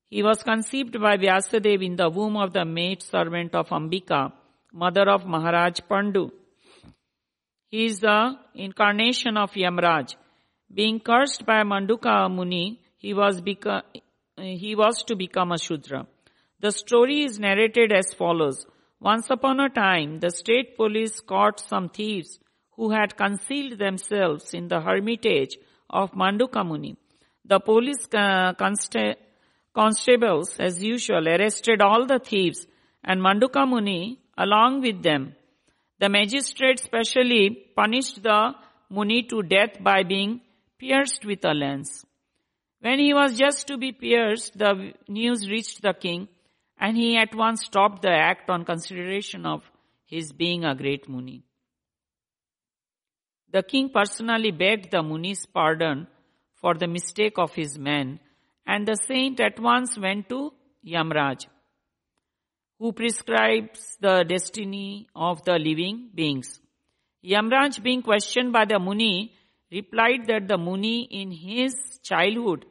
he 0.09 0.23
was 0.23 0.43
conceived 0.43 1.01
by 1.01 1.17
Vyasadeva 1.17 1.85
in 1.85 1.97
the 1.97 2.09
womb 2.09 2.37
of 2.37 2.53
the 2.53 2.65
maid 2.65 3.03
servant 3.03 3.55
of 3.55 3.69
Ambika, 3.71 4.33
mother 4.73 5.11
of 5.11 5.27
Maharaj 5.27 5.81
Pandu. 5.91 6.31
He 7.69 7.87
is 7.87 7.99
the 7.99 8.37
incarnation 8.55 9.37
of 9.37 9.51
Yamraj. 9.53 10.15
Being 10.73 11.01
cursed 11.01 11.45
by 11.45 11.65
Manduka 11.65 12.33
Muni, 12.33 12.81
he 12.97 13.15
was, 13.15 13.41
beca- 13.41 13.83
he 14.37 14.77
was 14.77 15.03
to 15.05 15.17
become 15.17 15.51
a 15.51 15.59
Shudra. 15.59 16.07
The 16.61 16.71
story 16.71 17.25
is 17.25 17.41
narrated 17.41 17.93
as 17.93 18.15
follows. 18.15 18.65
Once 19.01 19.29
upon 19.29 19.59
a 19.59 19.69
time, 19.69 20.21
the 20.21 20.31
state 20.31 20.77
police 20.77 21.19
caught 21.19 21.59
some 21.59 21.89
thieves 21.89 22.39
who 22.77 22.91
had 22.91 23.17
concealed 23.17 23.79
themselves 23.79 24.55
in 24.55 24.69
the 24.69 24.81
hermitage 24.81 25.57
of 25.91 26.13
Manduka 26.13 26.65
Muni. 26.67 26.97
The 27.45 27.61
police 27.61 28.07
uh, 28.13 28.55
consta- 28.55 29.17
constables, 29.75 30.57
as 30.59 30.83
usual, 30.83 31.29
arrested 31.29 31.83
all 31.83 32.07
the 32.07 32.19
thieves 32.19 32.67
and 33.03 33.21
Manduka 33.21 33.69
Muni 33.69 34.19
along 34.37 34.81
with 34.81 35.03
them. 35.03 35.35
The 36.01 36.09
magistrate 36.09 36.81
specially 36.81 37.51
punished 37.77 38.23
the 38.23 38.55
Muni 38.91 39.23
to 39.25 39.43
death 39.43 39.83
by 39.83 40.03
being 40.03 40.41
pierced 40.79 41.25
with 41.25 41.45
a 41.45 41.55
lance. 41.55 42.05
When 42.81 42.99
he 42.99 43.15
was 43.15 43.39
just 43.39 43.67
to 43.69 43.79
be 43.79 43.93
pierced, 43.93 44.59
the 44.59 44.93
news 45.09 45.49
reached 45.49 45.83
the 45.83 45.95
king 45.95 46.29
and 46.79 46.97
he 46.97 47.17
at 47.17 47.35
once 47.35 47.65
stopped 47.65 48.03
the 48.03 48.11
act 48.11 48.51
on 48.51 48.65
consideration 48.65 49.47
of 49.47 49.63
his 50.07 50.33
being 50.33 50.65
a 50.65 50.75
great 50.75 51.09
Muni. 51.09 51.45
The 53.55 53.63
king 53.63 53.89
personally 53.89 54.51
begged 54.51 54.91
the 54.91 55.01
Muni's 55.01 55.47
pardon 55.47 56.09
for 56.55 56.75
the 56.75 56.89
mistake 56.89 57.35
of 57.39 57.55
his 57.55 57.79
men 57.79 58.19
and 58.67 58.85
the 58.85 58.97
saint 58.97 59.39
at 59.39 59.61
once 59.61 59.97
went 59.97 60.29
to 60.31 60.53
Yamraj, 60.85 61.47
who 62.81 62.93
prescribes 62.93 63.97
the 64.01 64.25
destiny 64.29 65.07
of 65.15 65.45
the 65.45 65.53
living 65.53 66.11
beings. 66.13 66.61
Yamraj 67.25 67.81
being 67.81 68.03
questioned 68.03 68.53
by 68.53 68.65
the 68.65 68.81
Muni 68.81 69.33
replied 69.71 70.27
that 70.27 70.49
the 70.49 70.59
Muni 70.59 71.05
in 71.05 71.31
his 71.31 71.77
childhood 72.03 72.67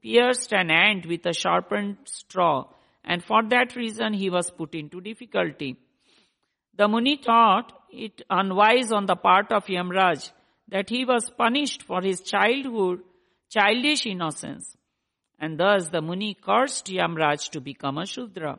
pierced 0.00 0.52
an 0.52 0.70
ant 0.70 1.04
with 1.06 1.26
a 1.26 1.32
sharpened 1.32 1.96
straw 2.04 2.68
and 3.02 3.24
for 3.24 3.42
that 3.48 3.74
reason 3.74 4.12
he 4.12 4.30
was 4.30 4.52
put 4.52 4.76
into 4.76 5.00
difficulty. 5.00 5.76
The 6.76 6.86
Muni 6.86 7.16
thought 7.16 7.72
it 7.90 8.22
unwise 8.30 8.92
on 8.92 9.06
the 9.06 9.16
part 9.16 9.52
of 9.52 9.66
Yamraj 9.66 10.30
that 10.68 10.88
he 10.90 11.04
was 11.04 11.30
punished 11.30 11.82
for 11.82 12.02
his 12.02 12.20
childhood, 12.20 13.00
childish 13.50 14.06
innocence. 14.06 14.76
And 15.38 15.58
thus 15.58 15.88
the 15.88 16.02
Muni 16.02 16.34
cursed 16.34 16.86
Yamraj 16.86 17.50
to 17.50 17.60
become 17.60 17.98
a 17.98 18.06
Shudra. 18.06 18.58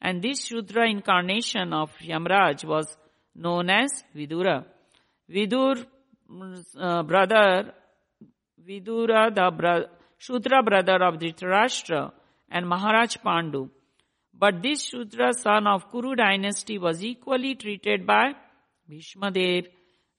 And 0.00 0.22
this 0.22 0.44
Shudra 0.46 0.88
incarnation 0.88 1.72
of 1.72 1.90
Yamraj 1.98 2.64
was 2.64 2.96
known 3.34 3.70
as 3.70 4.04
Vidura. 4.14 4.64
Vidur 5.30 5.84
uh, 6.78 7.02
brother, 7.02 7.72
Vidura, 8.66 9.34
the 9.34 9.50
bro- 9.56 9.86
Shudra 10.18 10.62
brother 10.62 11.02
of 11.04 11.18
Dhritarashtra 11.18 12.12
and 12.50 12.68
Maharaj 12.68 13.16
Pandu. 13.24 13.68
But 14.32 14.62
this 14.62 14.82
Shudra 14.82 15.32
son 15.32 15.66
of 15.66 15.90
Kuru 15.90 16.14
dynasty 16.16 16.78
was 16.78 17.04
equally 17.04 17.54
treated 17.54 18.06
by 18.06 18.32
Bhishmadev 18.90 19.66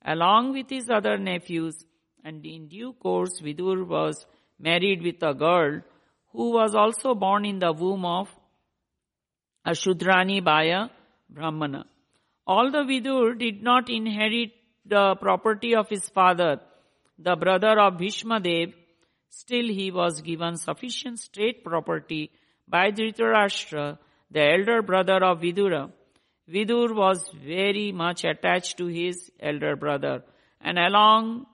along 0.04 0.54
with 0.54 0.70
his 0.70 0.90
other 0.90 1.18
nephews 1.18 1.86
and 2.24 2.46
in 2.46 2.68
due 2.68 2.94
course 2.94 3.40
Vidur 3.42 3.86
was 3.88 4.26
married 4.60 5.02
with 5.02 5.22
a 5.24 5.34
girl 5.34 5.82
who 6.32 6.52
was 6.52 6.76
also 6.76 7.16
born 7.16 7.46
in 7.46 7.60
the 7.60 7.72
womb 7.72 8.06
of 8.06 8.30
a 9.66 9.72
Shudrani 9.72 10.44
by 10.44 10.64
a 10.66 10.90
Brahmana. 11.30 11.86
Although 12.46 12.86
Vidur 12.86 13.38
did 13.38 13.64
not 13.64 13.90
inherit 13.90 14.52
the 14.86 15.16
property 15.16 15.76
of 15.76 15.90
his 15.90 16.08
father, 16.10 16.60
the 17.18 17.36
brother 17.36 17.80
of 17.80 17.94
Bhishmadev, 17.94 18.74
still 19.30 19.68
he 19.68 19.92
was 19.92 20.22
given 20.22 20.58
sufficient 20.58 21.20
state 21.20 21.64
property 21.64 22.32
by 22.68 22.92
Dhritarashtra, 22.92 23.98
the 24.30 24.42
elder 24.42 24.82
brother 24.82 25.24
of 25.24 25.42
Vidura. 25.42 25.92
Vidur 26.48 26.94
was 26.94 27.28
very 27.44 27.92
much 27.92 28.24
attached 28.24 28.78
to 28.78 28.86
his 28.86 29.32
elder 29.40 29.76
brother 29.76 30.24
and 30.62 30.78
along 30.78 31.46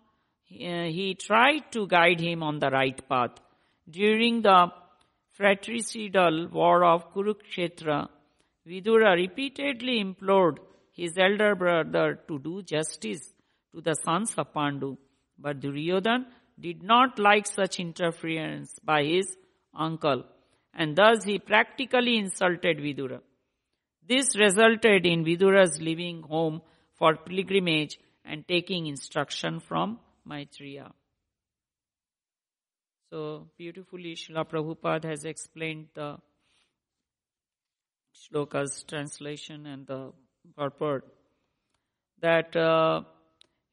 uh, 0.52 0.84
he 0.98 1.16
tried 1.20 1.72
to 1.72 1.88
guide 1.88 2.20
him 2.20 2.44
on 2.44 2.60
the 2.60 2.70
right 2.70 3.08
path. 3.08 3.32
During 3.90 4.42
the 4.42 4.72
fratricidal 5.32 6.50
war 6.50 6.84
of 6.84 7.14
Kurukshetra, 7.14 8.10
Vidura 8.68 9.16
repeatedly 9.16 10.00
implored 10.00 10.60
his 10.92 11.18
elder 11.18 11.56
brother 11.56 12.20
to 12.28 12.40
do 12.40 12.62
justice 12.62 13.34
to 13.74 13.82
the 13.82 13.96
sons 13.96 14.36
of 14.38 14.54
Pandu. 14.54 14.98
But 15.40 15.62
Duryodhan 15.62 16.26
did 16.60 16.84
not 16.84 17.18
like 17.18 17.48
such 17.48 17.80
interference 17.80 18.78
by 18.84 19.04
his 19.04 19.38
uncle 19.74 20.26
and 20.74 20.96
thus 20.96 21.24
he 21.24 21.40
practically 21.40 22.18
insulted 22.18 22.78
Vidura. 22.78 23.22
This 24.08 24.36
resulted 24.36 25.06
in 25.06 25.24
Vidura's 25.24 25.80
leaving 25.82 26.24
home 26.24 26.62
for 26.94 27.16
pilgrimage 27.16 28.00
and 28.26 28.48
taking 28.48 28.88
instruction 28.88 29.60
from 29.60 30.00
Maitreya. 30.26 30.92
So 33.10 33.48
beautifully 33.58 34.16
Srila 34.16 34.48
Prabhupada 34.48 35.06
has 35.10 35.26
explained 35.26 35.88
the 35.94 36.18
shloka's 38.16 38.84
translation 38.84 39.66
and 39.66 39.86
the 39.86 40.14
purport. 40.56 41.06
That 42.22 42.56
uh, 42.56 43.02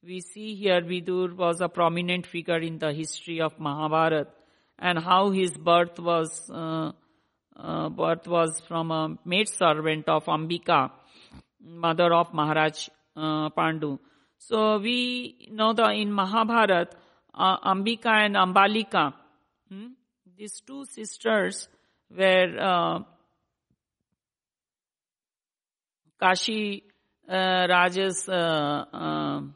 we 0.03 0.21
see 0.21 0.55
here 0.55 0.81
Vidur 0.81 1.35
was 1.35 1.61
a 1.61 1.69
prominent 1.69 2.25
figure 2.25 2.59
in 2.59 2.79
the 2.79 2.91
history 2.91 3.41
of 3.41 3.59
Mahabharata 3.59 4.27
and 4.77 4.97
how 4.99 5.31
his 5.31 5.51
birth 5.51 5.99
was 5.99 6.49
uh, 6.49 6.91
uh, 7.61 7.89
birth 7.89 8.27
was 8.27 8.61
from 8.67 8.91
a 8.91 9.17
maid 9.25 9.49
servant 9.49 10.07
of 10.07 10.25
Ambika, 10.25 10.91
mother 11.61 12.13
of 12.13 12.33
Maharaj 12.33 12.89
uh, 13.15 13.49
Pandu. 13.49 13.99
So 14.37 14.79
we 14.79 15.49
know 15.51 15.73
that 15.73 15.91
in 15.91 16.11
Mahabharata, 16.11 16.87
uh, 17.33 17.57
Ambika 17.59 18.07
and 18.07 18.35
Ambalika, 18.35 19.13
Hmm? 19.69 19.89
These 20.35 20.61
two 20.65 20.85
sisters 20.85 21.67
were 22.09 22.57
uh, 22.59 22.99
Kashi 26.19 26.83
uh, 27.29 27.67
Raja's 27.69 28.27
um, 28.27 29.53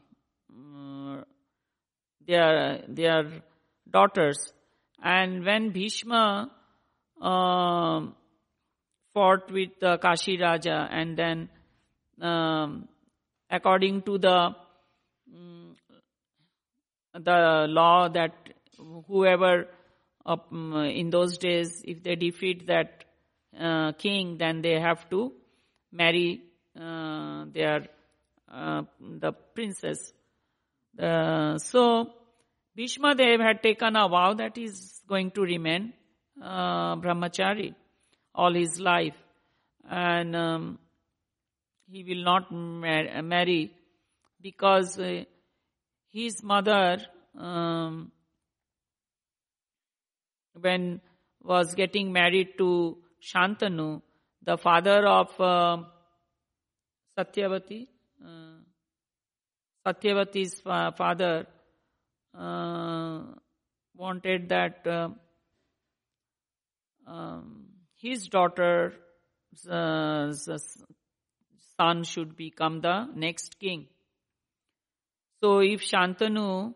their 2.26 2.84
their 2.88 3.42
daughters, 3.90 4.52
and 5.02 5.44
when 5.44 5.70
Bhishma 5.70 6.50
um, 7.20 8.14
fought 9.12 9.50
with 9.50 9.82
uh, 9.82 9.96
Kashi 9.98 10.38
Raja, 10.38 10.88
and 10.90 11.16
then 11.16 11.48
um, 12.20 12.88
according 13.50 14.02
to 14.02 14.18
the 14.18 14.54
um, 15.34 15.76
the 17.14 17.66
law 17.68 18.08
that 18.08 18.32
whoever 19.06 19.68
um, 20.26 20.74
in 20.74 21.10
those 21.10 21.38
days, 21.38 21.82
if 21.84 22.02
they 22.02 22.16
defeat 22.16 22.66
that 22.66 23.04
uh, 23.58 23.92
king, 23.92 24.36
then 24.38 24.62
they 24.62 24.80
have 24.80 25.08
to 25.10 25.32
marry 25.92 26.42
uh, 26.78 27.44
their 27.52 27.86
uh, 28.52 28.82
the 29.00 29.32
princess. 29.54 30.12
so 30.98 32.10
Bhishma 32.74 33.14
Dev 33.14 33.40
had 33.40 33.62
taken 33.62 33.94
a 33.94 34.08
vow 34.08 34.34
that 34.34 34.56
he 34.56 34.64
is 34.64 35.00
going 35.06 35.30
to 35.32 35.42
remain 35.42 35.92
uh, 36.42 36.96
brahmachari 36.96 37.74
all 38.34 38.52
his 38.54 38.80
life, 38.80 39.14
and 39.88 40.34
um, 40.34 40.78
he 41.86 42.02
will 42.04 42.24
not 42.24 42.50
mar- 42.50 43.22
marry 43.22 43.72
because 44.40 44.98
uh, 44.98 45.24
his 46.10 46.42
mother, 46.42 46.98
um, 47.38 48.10
when 50.60 51.00
was 51.42 51.74
getting 51.74 52.12
married 52.12 52.56
to 52.58 52.98
Shantanu, 53.22 54.02
the 54.42 54.56
father 54.56 55.06
of 55.06 55.28
uh, 55.40 55.78
Satyavati, 57.18 57.86
uh, 58.24 58.58
Satyavati's 59.86 60.60
fa- 60.60 60.94
father 60.96 61.46
uh, 62.38 63.20
wanted 63.94 64.48
that 64.48 64.86
uh, 64.86 65.08
um, 67.06 67.66
his 67.96 68.28
daughter's 68.28 68.94
uh, 69.70 70.32
son 71.78 72.04
should 72.04 72.36
become 72.36 72.80
the 72.80 73.08
next 73.14 73.58
king. 73.58 73.86
So 75.40 75.58
if 75.58 75.80
Shantanu 75.82 76.74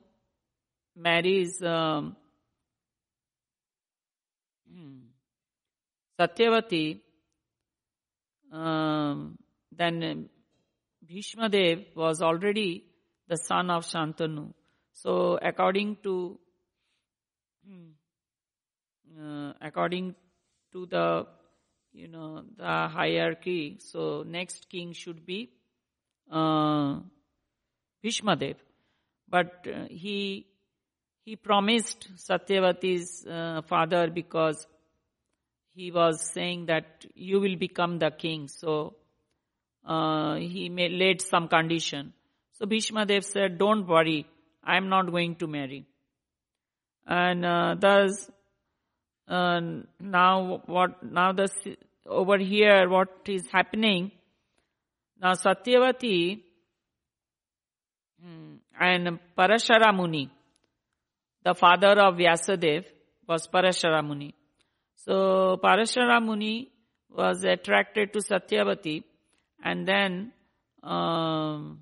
marries 0.96 1.62
um, 1.62 2.16
hmm, 4.70 4.98
Satyavati, 6.18 7.00
um, 8.52 9.38
then 9.72 10.28
Bhishma 11.06 11.48
Dev 11.48 11.84
was 11.94 12.20
already 12.20 12.84
the 13.28 13.36
son 13.36 13.70
of 13.70 13.84
Shantanu. 13.84 14.52
So 14.92 15.38
according 15.40 15.98
to 16.02 16.38
hmm, 17.66 17.90
uh, 19.21 19.53
according 19.61 20.14
to 20.73 20.87
the 20.87 21.27
you 21.92 22.09
know 22.09 22.42
the 22.57 22.88
hierarchy, 22.88 23.79
so 23.81 24.25
next 24.27 24.68
king 24.68 24.92
should 24.92 25.25
be 25.25 25.51
uh, 26.31 27.01
Bhishmadev. 28.05 28.57
But 29.29 29.66
uh, 29.66 29.87
he 29.88 30.47
he 31.25 31.37
promised 31.37 32.09
Satyavati's 32.16 33.27
uh, 33.27 33.62
father 33.62 34.09
because 34.11 34.66
he 35.75 35.90
was 35.90 36.21
saying 36.33 36.66
that 36.66 37.05
you 37.14 37.40
will 37.40 37.57
become 37.57 37.99
the 37.99 38.11
king. 38.11 38.49
So 38.49 38.97
uh, 39.87 40.37
he 40.37 40.68
made, 40.68 40.92
laid 40.92 41.21
some 41.21 41.49
condition. 41.49 42.12
So 42.53 42.66
Bhishmadev 42.66 43.25
said, 43.25 43.59
"Don't 43.59 43.87
worry, 43.87 44.27
I 44.64 44.77
am 44.77 44.88
not 44.88 45.11
going 45.11 45.37
to 45.37 45.47
marry." 45.47 45.87
And 47.07 47.44
uh, 47.44 47.77
thus, 47.79 48.31
uh, 49.28 49.60
now 50.00 50.62
what? 50.66 51.02
Now 51.02 51.32
the 51.32 51.48
over 52.06 52.38
here, 52.38 52.88
what 52.88 53.08
is 53.26 53.46
happening? 53.52 54.12
Now 55.20 55.32
Satyavati 55.32 56.42
Hmm. 58.22 58.56
And 58.80 59.18
Parashara 59.36 59.94
Muni, 59.94 60.30
the 61.44 61.54
father 61.54 62.00
of 62.00 62.14
Vyasadev, 62.14 62.84
was 63.28 63.46
Parashara 63.46 64.04
Muni. 64.04 64.34
So 64.96 65.58
Parashara 65.62 66.24
Muni 66.24 66.68
was 67.10 67.44
attracted 67.44 68.12
to 68.12 68.18
Satyavati 68.18 69.04
and 69.62 69.86
then 69.86 70.32
um, 70.82 71.80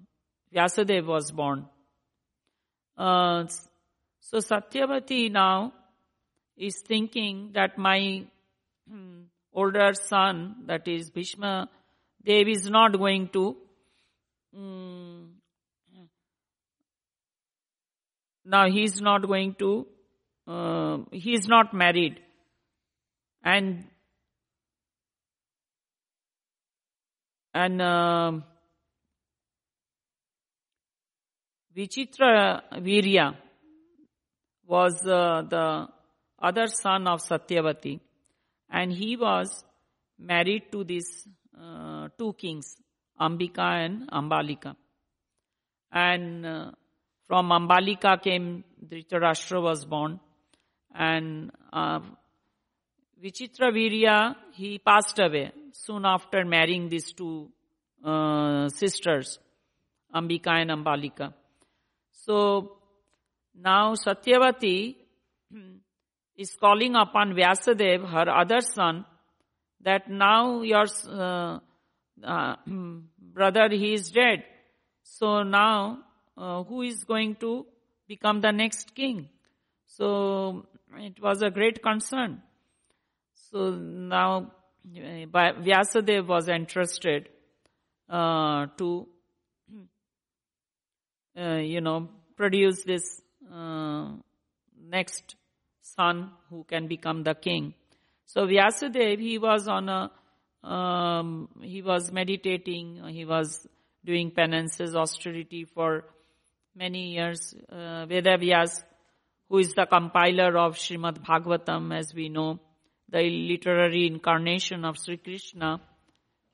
Vyasadev 0.55 1.07
was 1.07 1.31
born. 1.31 1.67
Uh, 2.99 3.47
so 4.21 4.39
Satyavati 4.39 5.31
now 5.31 5.73
is 6.57 6.83
thinking 6.87 7.51
that 7.55 7.79
my 7.79 8.25
hmm, 8.89 9.23
older 9.53 9.93
son, 9.95 10.65
that 10.67 10.89
is 10.89 11.11
Bhishma 11.11 11.69
Dev, 12.25 12.49
is 12.49 12.69
not 12.71 12.99
going 12.99 13.29
to 13.29 13.57
um, 14.57 15.37
now 18.47 18.67
is 18.67 19.01
not 19.01 19.27
going 19.27 19.55
to, 19.59 19.87
uh, 20.47 20.99
is 21.13 21.49
not 21.49 21.75
married. 21.75 22.21
And, 23.43 23.85
and, 27.53 27.83
uh, 27.83 28.33
Vichitra 31.77 32.63
Virya 32.77 33.37
was 34.67 35.07
uh, 35.07 35.43
the 35.43 35.89
other 36.49 36.67
son 36.69 37.07
of 37.07 37.21
Satyavati 37.21 38.01
and 38.71 38.93
he 38.93 39.17
was 39.17 39.65
married 40.19 40.65
to 40.73 40.85
these 40.85 41.27
uh, 41.61 42.09
two 42.19 42.33
kings, 42.35 42.77
Ambika 43.21 43.85
and 43.85 44.11
Ambalika. 44.11 44.77
And 45.93 46.47
uh, 46.47 46.71
from 47.27 47.51
Ambalika 47.51 48.23
came 48.23 48.65
Dhritarashtra 48.85 49.63
was 49.63 49.85
born, 49.85 50.21
and 50.95 51.51
uh, 51.73 52.01
Vichitra 53.23 53.73
Virya 53.73 54.35
he 54.53 54.79
passed 54.79 55.19
away 55.19 55.53
soon 55.73 56.05
after 56.05 56.45
marrying 56.45 56.89
these 56.89 57.13
two 57.13 57.51
uh, 58.05 58.69
sisters, 58.69 59.39
Ambika 60.15 60.49
and 60.49 60.71
Ambalika. 60.71 61.33
So 62.13 62.77
now 63.55 63.95
Satyavati 63.95 64.97
is 66.37 66.55
calling 66.55 66.95
upon 66.95 67.35
Vyasadev, 67.35 68.09
her 68.11 68.29
other 68.31 68.61
son, 68.61 69.05
that 69.81 70.11
now 70.11 70.63
your 70.63 70.87
uh, 71.09 71.59
uh, 72.23 72.57
brother 73.19 73.69
he 73.71 73.95
is 73.95 74.11
dead. 74.11 74.45
So 75.03 75.43
now 75.43 75.99
uh, 76.37 76.63
who 76.65 76.83
is 76.83 77.05
going 77.05 77.37
to 77.37 77.67
become 78.09 78.41
the 78.41 78.53
next 78.53 78.95
king. 78.95 79.29
So 79.87 80.67
it 80.99 81.21
was 81.23 81.43
a 81.43 81.51
great 81.51 81.83
concern. 81.83 82.43
So 83.51 83.71
now 83.71 84.53
Vyasadeva 84.93 86.27
was 86.27 86.49
interested 86.49 87.29
uh, 88.09 88.67
to, 88.79 89.07
uh, 91.39 91.57
you 91.57 91.81
know, 91.81 92.09
produce 92.37 92.83
this 92.85 93.23
uh, 93.53 94.11
next 94.79 95.37
son 95.97 96.31
who 96.51 96.65
can 96.65 96.87
become 96.87 97.23
the 97.23 97.35
king. 97.35 97.75
So 98.27 98.47
Vyasadeva, 98.47 99.19
he 99.21 99.39
was 99.39 99.67
on 99.69 99.89
a, 99.89 100.11
um, 100.67 101.49
he 101.63 101.83
was 101.83 102.13
meditating, 102.13 103.03
he 103.09 103.25
was 103.25 103.67
doing 104.05 104.31
penances, 104.31 104.95
austerity 104.95 105.65
for 105.65 106.05
many 106.75 107.15
years. 107.15 107.55
Uh, 107.71 108.07
Vedavyas, 108.07 108.83
who 109.49 109.59
is 109.59 109.75
the 109.75 109.87
compiler 109.87 110.57
of 110.59 110.75
Srimad 110.75 111.25
Bhagavatam, 111.25 111.97
as 111.97 112.15
we 112.15 112.29
know, 112.29 112.61
the 113.09 113.23
literary 113.23 114.07
incarnation 114.07 114.85
of 114.85 114.99
Sri 114.99 115.17
Krishna, 115.17 115.81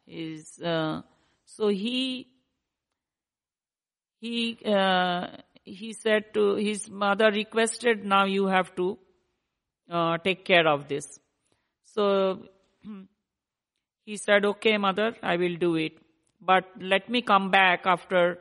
is 0.06 0.60
uh, 0.60 1.00
so 1.46 1.68
he 1.68 2.28
he 4.20 4.58
uh, 4.66 5.28
he 5.64 5.94
said 5.94 6.34
to 6.34 6.56
his 6.56 6.90
mother 6.90 7.30
requested 7.30 8.04
now 8.04 8.24
you 8.24 8.46
have 8.46 8.74
to 8.76 8.98
uh, 9.90 10.18
take 10.18 10.44
care 10.44 10.66
of 10.66 10.88
this 10.88 11.18
so 11.84 12.38
he 14.04 14.16
said 14.16 14.44
okay 14.44 14.76
mother 14.78 15.14
i 15.22 15.36
will 15.36 15.56
do 15.56 15.76
it 15.76 15.92
but 16.40 16.64
let 16.80 17.08
me 17.08 17.22
come 17.22 17.50
back 17.50 17.82
after 17.86 18.38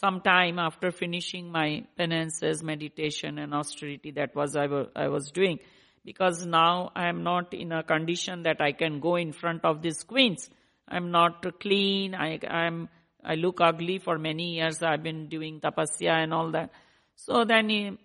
some 0.00 0.20
time 0.20 0.58
after 0.58 0.90
finishing 0.90 1.50
my 1.50 1.84
penances, 1.96 2.62
meditation 2.62 3.38
and 3.38 3.54
austerity 3.54 4.10
that 4.12 4.34
was 4.34 4.56
I, 4.56 4.66
I 4.96 5.08
was 5.08 5.30
doing. 5.30 5.60
Because 6.04 6.44
now 6.44 6.90
I 6.94 7.08
am 7.08 7.22
not 7.22 7.54
in 7.54 7.72
a 7.72 7.82
condition 7.82 8.42
that 8.42 8.60
I 8.60 8.72
can 8.72 9.00
go 9.00 9.16
in 9.16 9.32
front 9.32 9.64
of 9.64 9.80
these 9.80 10.02
queens. 10.02 10.50
I'm 10.86 11.10
not 11.10 11.60
clean. 11.60 12.14
I, 12.14 12.38
I'm, 12.46 12.88
I 13.24 13.36
look 13.36 13.60
ugly 13.60 13.98
for 13.98 14.18
many 14.18 14.56
years. 14.56 14.82
I've 14.82 15.02
been 15.02 15.28
doing 15.28 15.60
tapasya 15.60 16.24
and 16.24 16.34
all 16.34 16.50
that. 16.50 16.70
So 17.14 17.44
then 17.44 17.70
he, 17.70 17.96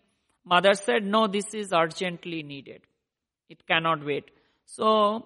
mother 0.50 0.74
said, 0.74 1.06
no, 1.06 1.28
this 1.28 1.54
is 1.54 1.72
urgently 1.72 2.42
needed. 2.42 2.82
It 3.50 3.66
cannot 3.68 4.04
wait. 4.04 4.26
So 4.66 5.26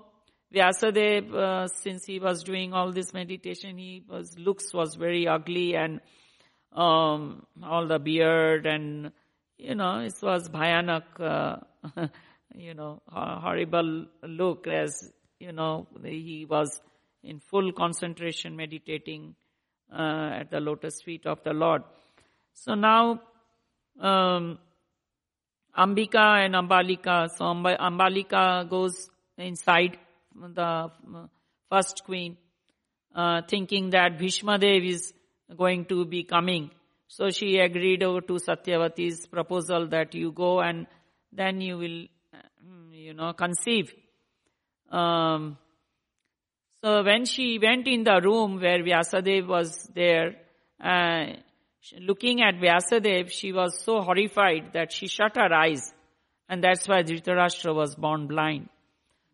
Vyasadeva, 0.54 1.34
uh, 1.34 1.68
since 1.68 2.06
he 2.06 2.20
was 2.20 2.44
doing 2.44 2.74
all 2.74 2.92
this 2.92 3.14
meditation, 3.14 3.78
he 3.78 4.04
was, 4.08 4.38
looks 4.38 4.74
was 4.74 4.96
very 4.96 5.28
ugly 5.28 5.76
and 5.76 6.02
um, 6.74 7.46
all 7.64 7.88
the 7.88 8.00
beard 8.00 8.66
and, 8.66 9.12
you 9.58 9.76
know, 9.76 10.00
it 10.00 10.14
was 10.22 10.50
bhayanak, 10.50 11.04
uh, 11.20 12.08
you 12.56 12.74
know, 12.74 13.02
horrible 13.10 14.06
look 14.24 14.68
as, 14.68 15.12
you 15.40 15.54
know, 15.54 15.88
he 16.04 16.46
was 16.50 16.82
in 17.24 17.40
full 17.40 17.72
concentration 17.72 18.56
meditating 18.58 19.36
uh, 19.92 20.40
at 20.40 20.52
the 20.52 20.60
lotus 20.60 21.02
feet 21.02 21.26
of 21.26 21.42
the 21.44 21.54
Lord. 21.54 21.84
So 22.54 22.76
now, 22.76 23.22
um, 24.00 24.60
Ambika 25.78 26.46
and 26.46 26.54
Ambalika, 26.56 27.30
so 27.36 27.46
Ambalika 27.46 28.70
goes 28.70 29.10
inside 29.38 29.98
the 30.36 30.62
uh, 30.62 30.90
first 31.70 32.04
queen 32.06 32.38
uh, 33.16 33.42
thinking 33.48 33.90
that 33.92 34.20
Bhishma 34.20 34.58
Dev 34.58 34.84
is 34.84 35.14
going 35.58 35.86
to 35.86 36.06
be 36.06 36.24
coming. 36.24 36.72
So 37.08 37.30
she 37.30 37.58
agreed 37.58 38.02
to 38.02 38.40
Satyavati's 38.48 39.28
proposal 39.28 39.88
that 39.88 40.14
you 40.16 40.32
go 40.32 40.62
and 40.62 40.88
then 41.32 41.62
you 41.62 41.78
will, 41.78 42.08
you 42.92 43.14
know, 43.14 43.34
conceive. 43.34 43.94
Um, 44.92 45.58
so 46.84 47.04
when 47.04 47.26
she 47.26 47.60
went 47.60 47.88
in 47.88 48.04
the 48.04 48.20
room 48.22 48.60
where 48.60 48.84
Vyasadev 48.84 49.48
was 49.48 49.90
there, 49.94 50.36
uh, 50.84 51.34
looking 52.00 52.42
at 52.42 52.56
Vyasadev, 52.56 53.32
she 53.32 53.52
was 53.52 53.82
so 53.84 54.02
horrified 54.02 54.72
that 54.74 54.92
she 54.92 55.08
shut 55.08 55.36
her 55.36 55.54
eyes. 55.54 55.94
And 56.50 56.64
that's 56.64 56.88
why 56.88 57.04
Dhritarashtra 57.04 57.74
was 57.74 57.96
born 57.96 58.28
blind. 58.28 58.70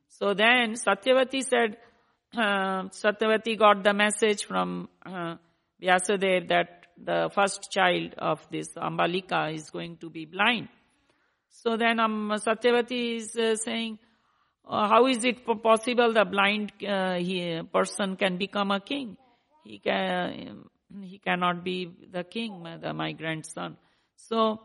So 0.07 0.33
then 0.33 0.73
Satyavati 0.73 1.43
said, 1.43 1.77
uh, 2.35 2.89
Satyavati 2.89 3.57
got 3.57 3.83
the 3.83 3.93
message 3.93 4.45
from 4.45 4.89
uh, 5.05 5.35
Vyasadeva 5.81 6.47
that 6.49 6.87
the 7.01 7.29
first 7.33 7.71
child 7.71 8.15
of 8.17 8.45
this 8.51 8.73
Ambalika 8.75 9.53
is 9.53 9.69
going 9.69 9.97
to 9.97 10.09
be 10.09 10.25
blind. 10.25 10.67
So 11.49 11.77
then 11.77 11.99
um, 11.99 12.31
Satyavati 12.35 13.17
is 13.17 13.35
uh, 13.35 13.55
saying, 13.55 13.99
uh, 14.67 14.87
how 14.87 15.07
is 15.07 15.23
it 15.23 15.45
possible 15.63 16.13
the 16.13 16.25
blind 16.25 16.71
uh, 16.87 17.15
he, 17.15 17.61
person 17.73 18.15
can 18.15 18.37
become 18.37 18.71
a 18.71 18.79
king? 18.79 19.17
He 19.63 19.79
can, 19.79 20.65
he 21.01 21.19
cannot 21.19 21.63
be 21.63 21.89
the 22.11 22.23
king, 22.23 22.65
the, 22.81 22.93
my 22.93 23.11
grandson. 23.11 23.77
So 24.15 24.59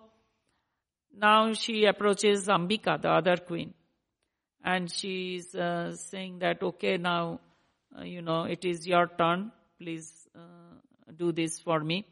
now 1.17 1.53
she 1.53 1.85
approaches 1.85 2.47
Ambika, 2.49 3.01
the 3.01 3.11
other 3.11 3.37
queen, 3.37 3.75
and 4.65 4.91
she's 4.91 5.55
uh, 5.55 5.95
saying 5.97 6.41
that, 6.41 6.63
okay, 6.63 6.97
now 6.97 7.41
uh, 7.97 8.03
you 8.03 8.23
know, 8.23 8.45
it 8.45 8.65
is 8.65 8.87
your 8.87 9.07
turn. 9.19 9.53
Please 9.79 10.29
uh, 10.35 10.41
do 11.17 11.33
this 11.33 11.59
for 11.61 11.81
me. 11.81 12.07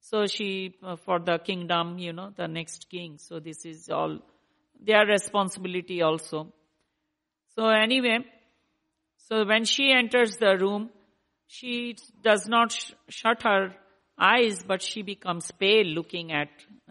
So 0.00 0.26
she, 0.26 0.74
uh, 0.82 0.96
for 0.96 1.20
the 1.20 1.38
kingdom, 1.38 1.98
you 1.98 2.12
know, 2.12 2.32
the 2.36 2.48
next 2.48 2.90
king. 2.90 3.18
So 3.18 3.38
this 3.38 3.64
is 3.64 3.88
all 3.88 4.18
their 4.80 5.06
responsibility 5.06 6.02
also. 6.02 6.52
So 7.54 7.68
anyway, 7.68 8.18
so 9.28 9.44
when 9.44 9.64
she 9.64 9.92
enters 9.92 10.36
the 10.36 10.58
room, 10.58 10.90
she 11.52 11.96
does 12.22 12.48
not 12.48 12.72
sh- 12.72 12.92
shut 13.10 13.42
her 13.42 13.74
eyes, 14.18 14.62
but 14.62 14.80
she 14.80 15.02
becomes 15.02 15.50
pale 15.50 15.84
looking 15.84 16.32
at 16.32 16.48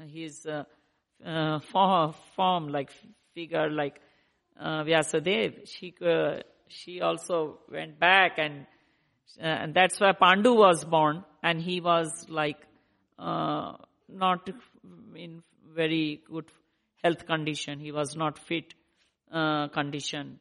his 0.07 0.45
uh, 0.45 0.63
uh, 1.25 1.59
form, 2.35 2.67
like 2.67 2.91
figure, 3.33 3.69
like 3.71 3.99
uh, 4.59 4.83
Vyasadev. 4.83 5.67
She 5.67 5.95
she 6.67 7.01
also 7.01 7.59
went 7.71 7.99
back 7.99 8.37
and 8.37 8.67
uh, 9.41 9.45
and 9.45 9.73
that's 9.73 9.99
why 9.99 10.11
Pandu 10.11 10.55
was 10.55 10.85
born 10.85 11.23
and 11.41 11.59
he 11.59 11.81
was 11.81 12.27
like 12.29 12.61
uh, 13.17 13.73
not 14.07 14.47
in 15.15 15.41
very 15.73 16.21
good 16.29 16.45
health 17.03 17.25
condition. 17.25 17.79
He 17.79 17.91
was 17.91 18.15
not 18.15 18.37
fit 18.37 18.75
uh, 19.31 19.69
condition. 19.69 20.39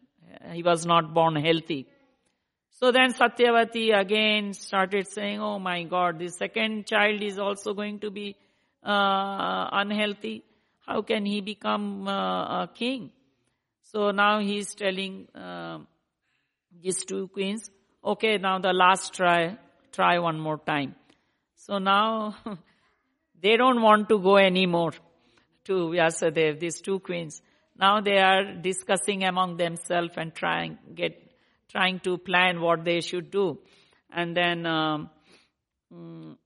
He 0.52 0.62
was 0.62 0.84
not 0.84 1.14
born 1.14 1.36
healthy. 1.36 1.86
So 2.80 2.92
then 2.92 3.12
Satyavati 3.12 3.94
again 3.94 4.54
started 4.54 5.06
saying, 5.06 5.38
oh 5.38 5.58
my 5.58 5.82
god, 5.82 6.18
the 6.18 6.28
second 6.28 6.86
child 6.86 7.22
is 7.22 7.38
also 7.38 7.74
going 7.74 7.98
to 7.98 8.10
be 8.10 8.36
uh, 8.82 9.68
unhealthy. 9.70 10.44
How 10.86 11.02
can 11.02 11.26
he 11.26 11.42
become 11.42 12.08
uh, 12.08 12.62
a 12.62 12.70
king? 12.74 13.10
So 13.82 14.12
now 14.12 14.40
he's 14.40 14.74
telling 14.74 15.28
uh, 15.34 15.80
these 16.82 17.04
two 17.04 17.28
queens. 17.28 17.70
Okay, 18.02 18.38
now 18.38 18.58
the 18.58 18.72
last 18.72 19.12
try, 19.12 19.58
try 19.92 20.18
one 20.18 20.40
more 20.40 20.56
time. 20.56 20.94
So 21.56 21.76
now 21.76 22.34
they 23.42 23.58
don't 23.58 23.82
want 23.82 24.08
to 24.08 24.18
go 24.18 24.38
anymore 24.38 24.92
to 25.64 25.72
Vyasadev, 25.90 26.60
these 26.60 26.80
two 26.80 27.00
queens. 27.00 27.42
Now 27.78 28.00
they 28.00 28.16
are 28.16 28.54
discussing 28.54 29.24
among 29.24 29.58
themselves 29.58 30.14
and 30.16 30.34
trying 30.34 30.78
to 30.86 30.94
get 30.94 31.29
trying 31.70 32.00
to 32.00 32.18
plan 32.18 32.60
what 32.60 32.84
they 32.84 33.00
should 33.00 33.30
do. 33.30 33.58
And 34.12 34.36
then 34.36 34.66
um, 34.66 35.10
um, 35.92 36.38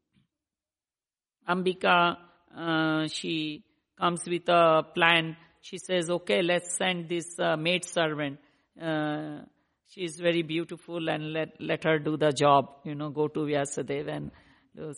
Ambika, 1.48 2.16
uh, 2.56 3.08
she 3.08 3.64
comes 3.98 4.22
with 4.26 4.48
a 4.48 4.82
plan. 4.94 5.36
She 5.60 5.78
says, 5.78 6.10
"Okay, 6.10 6.42
let's 6.42 6.76
send 6.76 7.08
this 7.08 7.38
uh, 7.38 7.56
maid 7.56 7.84
servant." 7.84 8.38
Uh, 8.80 9.40
she 9.86 10.02
is 10.02 10.18
very 10.18 10.42
beautiful 10.42 11.08
and 11.08 11.32
let, 11.32 11.60
let 11.60 11.84
her 11.84 12.00
do 12.00 12.16
the 12.16 12.32
job, 12.32 12.68
you 12.84 12.96
know, 12.96 13.10
go 13.10 13.28
to 13.28 13.40
Vyasadeva 13.40 14.16
and 14.16 14.30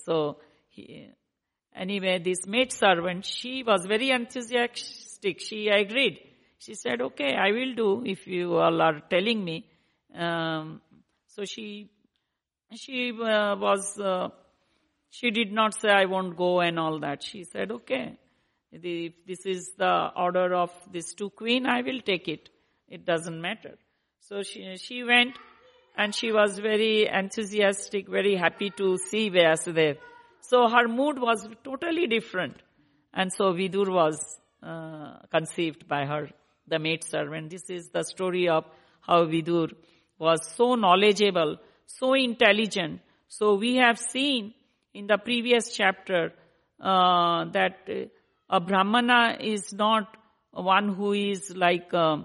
so 0.05 0.39
he, 0.69 1.11
anyway, 1.75 2.19
this 2.19 2.47
maid 2.47 2.73
servant, 2.73 3.25
she 3.25 3.63
was 3.63 3.85
very 3.87 4.11
enthusiastic. 4.11 5.41
She 5.41 5.69
agreed. 5.69 6.19
She 6.59 6.75
said, 6.75 7.03
okay, 7.03 7.35
I 7.35 7.53
will 7.53 7.75
do 7.75 8.03
if 8.07 8.27
you 8.27 8.57
all 8.57 8.81
are 8.81 9.03
telling 9.11 9.45
me. 9.45 9.67
Um, 10.15 10.81
so 11.27 11.45
she, 11.45 11.91
she 12.75 13.13
uh, 13.13 13.57
was, 13.57 13.99
uh, 13.99 14.29
she 15.11 15.31
did 15.31 15.53
not 15.53 15.81
say 15.81 15.89
I 15.89 16.07
won't 16.07 16.37
go 16.37 16.61
and 16.61 16.79
all 16.79 17.01
that. 17.01 17.23
She 17.23 17.45
said, 17.45 17.71
okay, 17.71 18.19
if 18.73 19.15
this 19.27 19.47
is 19.47 19.73
the 19.79 20.11
order 20.17 20.55
of 20.55 20.71
this 20.93 21.15
two 21.15 21.31
queen, 21.31 21.67
I 21.67 21.83
will 21.83 22.01
take 22.01 22.29
it. 22.29 22.49
It 22.89 23.05
doesn't 23.05 23.41
matter. 23.41 23.77
So 24.21 24.43
she, 24.43 24.77
she 24.77 25.05
went 25.05 25.37
and 25.97 26.15
she 26.15 26.33
was 26.33 26.59
very 26.59 27.09
enthusiastic, 27.09 28.09
very 28.09 28.37
happy 28.37 28.71
to 28.77 28.99
see 28.99 29.31
Vyasadeva. 29.31 29.97
So 30.41 30.69
her 30.69 30.89
mood 30.89 31.19
was 31.19 31.49
totally 31.65 32.07
different. 32.07 32.57
And 33.13 33.33
so 33.33 33.53
Vidur 33.53 33.89
was 33.89 34.19
uh, 34.63 35.19
conceived 35.31 35.89
by 35.89 36.05
her, 36.05 36.29
the 36.69 36.79
maid 36.79 37.03
servant. 37.03 37.51
This 37.51 37.71
is 37.71 37.89
the 37.89 38.03
story 38.05 38.49
of 38.49 38.65
how 39.01 39.25
Vidur 39.25 39.73
was 40.19 40.47
so 40.57 40.75
knowledgeable, 40.75 41.57
so 41.87 42.15
intelligent. 42.15 43.01
So 43.29 43.55
we 43.55 43.77
have 43.77 43.99
seen 43.99 44.55
in 44.95 45.07
the 45.07 45.19
previous 45.19 45.75
chapter 45.77 46.33
uh, 46.81 47.45
that 47.53 47.89
a 48.49 48.61
brahmana 48.61 49.37
is 49.41 49.73
not 49.73 50.17
one 50.53 50.95
who 50.95 51.13
is 51.13 51.53
like 51.55 51.93
uh, 51.93 52.19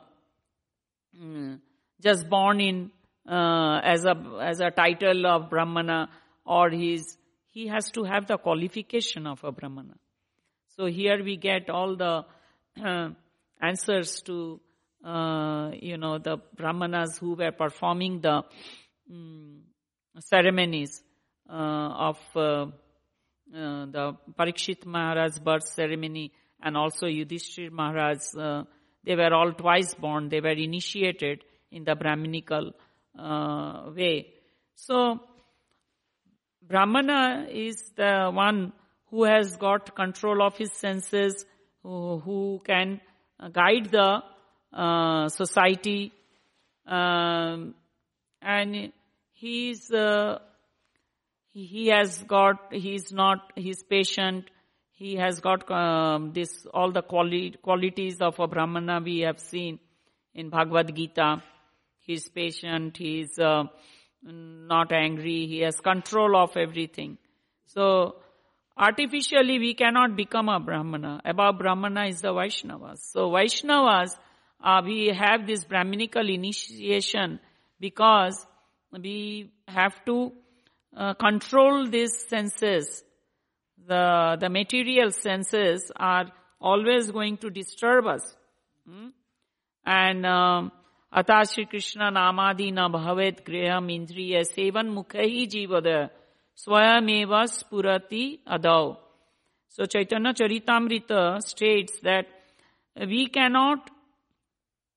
just 2.01 2.29
born 2.29 2.61
in 2.61 2.91
uh, 3.27 3.79
as 3.83 4.05
a 4.05 4.15
as 4.41 4.59
a 4.59 4.71
title 4.71 5.25
of 5.27 5.49
brahmana 5.49 6.09
or 6.45 6.69
he's 6.69 7.17
he 7.51 7.67
has 7.67 7.91
to 7.91 8.03
have 8.03 8.27
the 8.27 8.37
qualification 8.37 9.27
of 9.27 9.43
a 9.43 9.51
brahmana 9.51 9.95
so 10.75 10.85
here 10.85 11.23
we 11.23 11.35
get 11.37 11.69
all 11.69 11.95
the 11.95 12.25
uh, 12.83 13.09
answers 13.61 14.21
to 14.21 14.59
uh, 15.03 15.71
you 15.73 15.97
know 15.97 16.17
the 16.17 16.37
brahmanas 16.55 17.17
who 17.17 17.35
were 17.35 17.51
performing 17.51 18.21
the 18.21 18.43
um, 19.09 19.61
ceremonies 20.19 21.01
uh, 21.49 22.09
of 22.09 22.17
uh, 22.35 22.41
uh, 22.41 23.85
the 23.85 24.15
Parikshit 24.39 24.85
Maharaj's 24.85 25.39
birth 25.39 25.67
ceremony 25.67 26.31
and 26.63 26.77
also 26.77 27.07
Yudhishthir 27.07 27.71
Maharaj, 27.71 28.19
they 29.03 29.15
were 29.15 29.33
all 29.33 29.51
twice 29.51 29.93
born. 29.95 30.29
They 30.29 30.39
were 30.39 30.51
initiated 30.51 31.43
in 31.71 31.83
the 31.83 31.95
Brahminical 31.95 32.71
uh, 33.19 33.89
way. 33.93 34.27
So, 34.75 35.19
Brahmana 36.61 37.47
is 37.49 37.91
the 37.97 38.31
one 38.33 38.71
who 39.09 39.25
has 39.25 39.57
got 39.57 39.93
control 39.95 40.41
of 40.41 40.55
his 40.57 40.71
senses, 40.71 41.45
who, 41.83 42.19
who 42.19 42.61
can 42.65 43.01
guide 43.51 43.91
the 43.91 44.21
uh, 44.73 45.27
society, 45.29 46.11
um, 46.87 47.75
and 48.41 48.91
he's 49.31 49.91
uh, 49.91 50.39
he, 51.51 51.87
has 51.87 52.23
got 52.23 52.73
he's 52.73 53.11
not 53.11 53.51
he's 53.55 53.83
patient. 53.83 54.49
He 54.91 55.15
has 55.15 55.39
got 55.39 55.69
um, 55.71 56.31
this 56.33 56.65
all 56.73 56.91
the 56.91 57.01
quali- 57.01 57.55
qualities 57.61 58.21
of 58.21 58.39
a 58.39 58.47
brahmana 58.47 59.01
we 59.03 59.19
have 59.21 59.39
seen 59.39 59.79
in 60.33 60.49
Bhagavad 60.49 60.95
Gita. 60.95 61.43
He's 61.99 62.29
patient. 62.29 62.97
He's 62.97 63.37
uh, 63.39 63.63
not 64.23 64.91
angry. 64.91 65.47
He 65.47 65.59
has 65.59 65.79
control 65.79 66.35
of 66.35 66.55
everything. 66.55 67.17
So, 67.65 68.15
artificially 68.77 69.59
we 69.59 69.73
cannot 69.73 70.15
become 70.15 70.49
a 70.49 70.59
Brahmana. 70.59 71.21
Above 71.25 71.57
Brahmana 71.59 72.05
is 72.05 72.21
the 72.21 72.29
Vaishnavas. 72.33 72.99
So, 73.11 73.29
Vaishnavas, 73.29 74.17
uh, 74.62 74.82
we 74.84 75.08
have 75.08 75.46
this 75.46 75.64
Brahminical 75.64 76.28
initiation 76.28 77.40
because 77.80 78.46
we 78.92 79.52
have 79.68 80.04
to 80.06 80.32
uh, 80.96 81.14
control 81.14 81.88
these 81.88 82.26
senses. 82.28 83.02
The, 83.86 84.36
the 84.40 84.48
material 84.48 85.10
senses 85.10 85.92
are 85.94 86.26
always 86.60 87.10
going 87.10 87.36
to 87.38 87.50
disturb 87.50 88.06
us. 88.06 88.34
Hmm? 88.88 89.08
And 89.84 90.26
um, 90.26 90.72
अतः 91.12 91.42
श्री 91.50 91.64
कृष्ण 91.64 92.10
नामादि 92.12 92.70
न 92.72 92.86
भवेद 92.92 93.36
गृहम 93.46 93.90
इंद्रिय 93.90 94.42
seven 94.44 94.88
मुख 94.94 95.14
ही 95.16 95.46
जीवद 95.54 95.86
स्वयं 96.64 97.36
स्फुरति 97.46 98.24
अदौ 98.56 98.96
So 99.68 99.84
Chaitanya 99.84 100.32
Charitamrita 100.32 101.42
states 101.42 101.98
that 102.02 102.26
we 102.96 103.28
cannot 103.28 103.90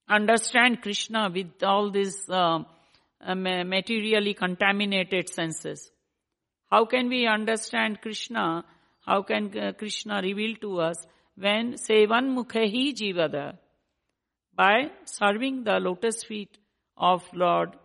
understand 0.09 0.82
Krishna 0.82 1.30
with 1.32 1.62
all 1.62 1.90
these 1.90 2.28
uh, 2.28 2.61
materially 3.34 4.34
contaminated 4.34 5.28
senses. 5.28 5.90
How 6.70 6.84
can 6.84 7.09
we 7.09 7.26
understand 7.26 8.00
Krishna? 8.00 8.64
How 9.07 9.22
can 9.22 9.74
Krishna 9.78 10.20
reveal 10.22 10.57
to 10.61 10.80
us 10.80 10.96
when 11.36 11.74
Sevan 11.74 12.34
Mukhehi 12.36 12.94
Jivada? 12.94 13.59
By 14.55 14.90
serving 15.05 15.64
the 15.64 15.78
lotus 15.80 16.22
feet 16.22 16.57
of 16.96 17.22
Lord. 17.32 17.76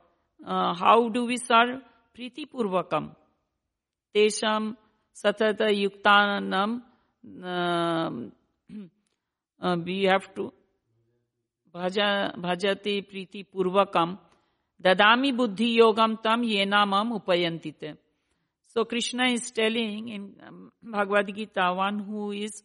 Uh, 0.46 0.74
how 0.76 1.10
do 1.10 1.26
we 1.26 1.38
serve? 1.38 1.82
Priti 2.18 2.46
Purvakam. 2.52 3.16
Tesham 4.16 4.76
satata 5.14 5.70
yuktanam 5.70 6.82
um, 7.44 8.32
uh, 9.62 9.78
we 9.84 10.04
have 10.04 10.34
to 10.36 10.54
भजा, 11.80 12.10
भजते 12.38 13.00
प्रीति 13.10 13.44
पूर्वकम 13.54 14.18
ददामी 14.84 15.32
बुद्धि 15.32 15.70
योगम 15.80 16.16
तम 16.24 16.44
ये 16.44 16.66
नाम 16.66 17.12
उपयंती 17.14 17.72
थे 17.82 17.94
so 18.76 18.84
Krishna 18.86 19.26
is 19.34 19.54
telling 19.56 20.10
in 20.10 20.26
Bhagavad 20.92 21.30
Gita 21.36 21.70
one 21.80 22.00
who 22.08 22.32
is 22.34 22.62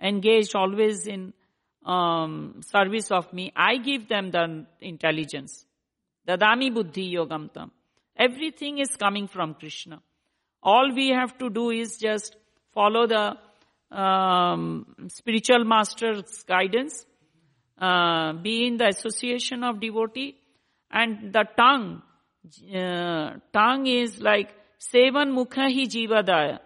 engage 0.00 0.52
always 0.56 1.08
in 1.08 1.32
service 2.64 3.12
of 3.12 3.34
me 3.34 3.50
I 3.66 3.78
give 3.86 4.06
them 4.10 4.30
the 4.30 4.66
intelligence 4.82 5.66
ददामी 6.28 6.70
बुद्धि 6.70 7.04
योगम 7.16 7.46
तम 7.54 7.70
everything 8.18 8.80
is 8.80 8.96
coming 9.00 9.28
from 9.28 9.52
Krishna 9.60 9.98
all 10.64 10.92
we 10.92 11.08
have 11.10 11.30
to 11.40 11.48
do 11.50 11.70
is 11.72 11.98
just 12.00 12.38
follow 12.76 13.06
the 13.06 13.22
um, 13.90 14.86
spiritual 15.08 15.64
master's 15.64 16.44
guidance, 16.44 17.04
uh, 17.78 18.32
be 18.34 18.66
in 18.66 18.76
the 18.76 18.88
association 18.88 19.64
of 19.64 19.80
devotee, 19.80 20.36
and 20.90 21.32
the 21.32 21.44
tongue, 21.56 22.02
uh, 22.74 23.38
tongue 23.52 23.86
is 23.86 24.20
like 24.20 24.50
sevan 24.78 25.32
mukha 25.32 25.64
hi 25.74 25.86
jivadaya. 25.86 26.58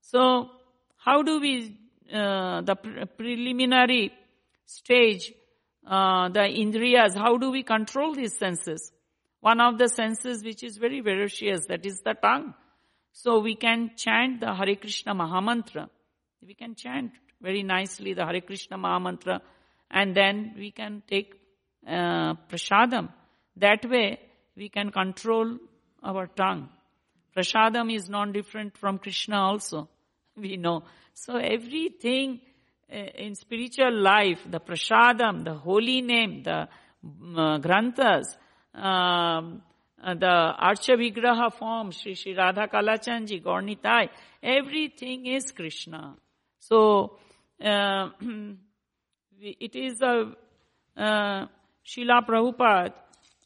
So, 0.00 0.50
how 0.96 1.22
do 1.22 1.40
we, 1.40 1.76
uh, 2.12 2.60
the 2.62 2.76
pre- 2.76 3.04
preliminary 3.04 4.12
stage, 4.64 5.32
uh, 5.86 6.28
the 6.28 6.40
indriyas, 6.40 7.16
how 7.16 7.36
do 7.36 7.50
we 7.50 7.62
control 7.62 8.14
these 8.14 8.36
senses? 8.38 8.92
One 9.40 9.60
of 9.60 9.76
the 9.78 9.88
senses 9.88 10.42
which 10.42 10.62
is 10.62 10.78
very 10.78 11.02
ferocious, 11.02 11.66
that 11.66 11.84
is 11.84 12.00
the 12.00 12.14
tongue. 12.14 12.54
So 13.12 13.40
we 13.40 13.54
can 13.54 13.92
chant 13.96 14.40
the 14.40 14.54
Hare 14.54 14.74
Krishna 14.76 15.14
Mahamantra. 15.14 15.88
We 16.46 16.54
can 16.54 16.74
chant 16.74 17.12
very 17.40 17.62
nicely 17.62 18.12
the 18.12 18.26
Hare 18.26 18.42
Krishna 18.42 18.76
Mahamantra 18.76 19.40
and 19.90 20.14
then 20.14 20.54
we 20.58 20.72
can 20.72 21.02
take 21.08 21.32
uh, 21.86 22.34
prasadam. 22.50 23.08
That 23.56 23.88
way 23.88 24.18
we 24.54 24.68
can 24.68 24.90
control 24.90 25.56
our 26.02 26.26
tongue. 26.26 26.68
Prasadam 27.34 27.94
is 27.94 28.10
non-different 28.10 28.76
from 28.76 28.98
Krishna 28.98 29.38
also. 29.40 29.88
We 30.36 30.56
know. 30.56 30.82
So 31.14 31.36
everything 31.36 32.40
uh, 32.92 32.96
in 32.96 33.36
spiritual 33.36 34.02
life, 34.02 34.40
the 34.46 34.60
prasadam, 34.60 35.44
the 35.44 35.54
holy 35.54 36.02
name, 36.02 36.42
the 36.42 36.68
uh, 37.36 37.58
granthas, 37.58 38.36
um, 38.74 39.62
uh, 40.02 40.14
the 40.14 40.52
Archa 40.60 40.96
Vigraha 40.98 41.54
form, 41.54 41.92
Sri 41.92 42.14
Sri 42.14 42.34
Radha 42.34 42.68
Kalachandji, 42.68 43.42
Gaurnitai, 43.42 44.08
everything 44.42 45.26
is 45.26 45.50
Krishna. 45.52 46.16
So, 46.68 47.18
uh, 47.62 48.08
it 49.40 49.76
is 49.76 50.00
a, 50.00 50.32
uh, 50.96 51.46
Srila 51.86 52.26
Prabhupada, 52.26 52.94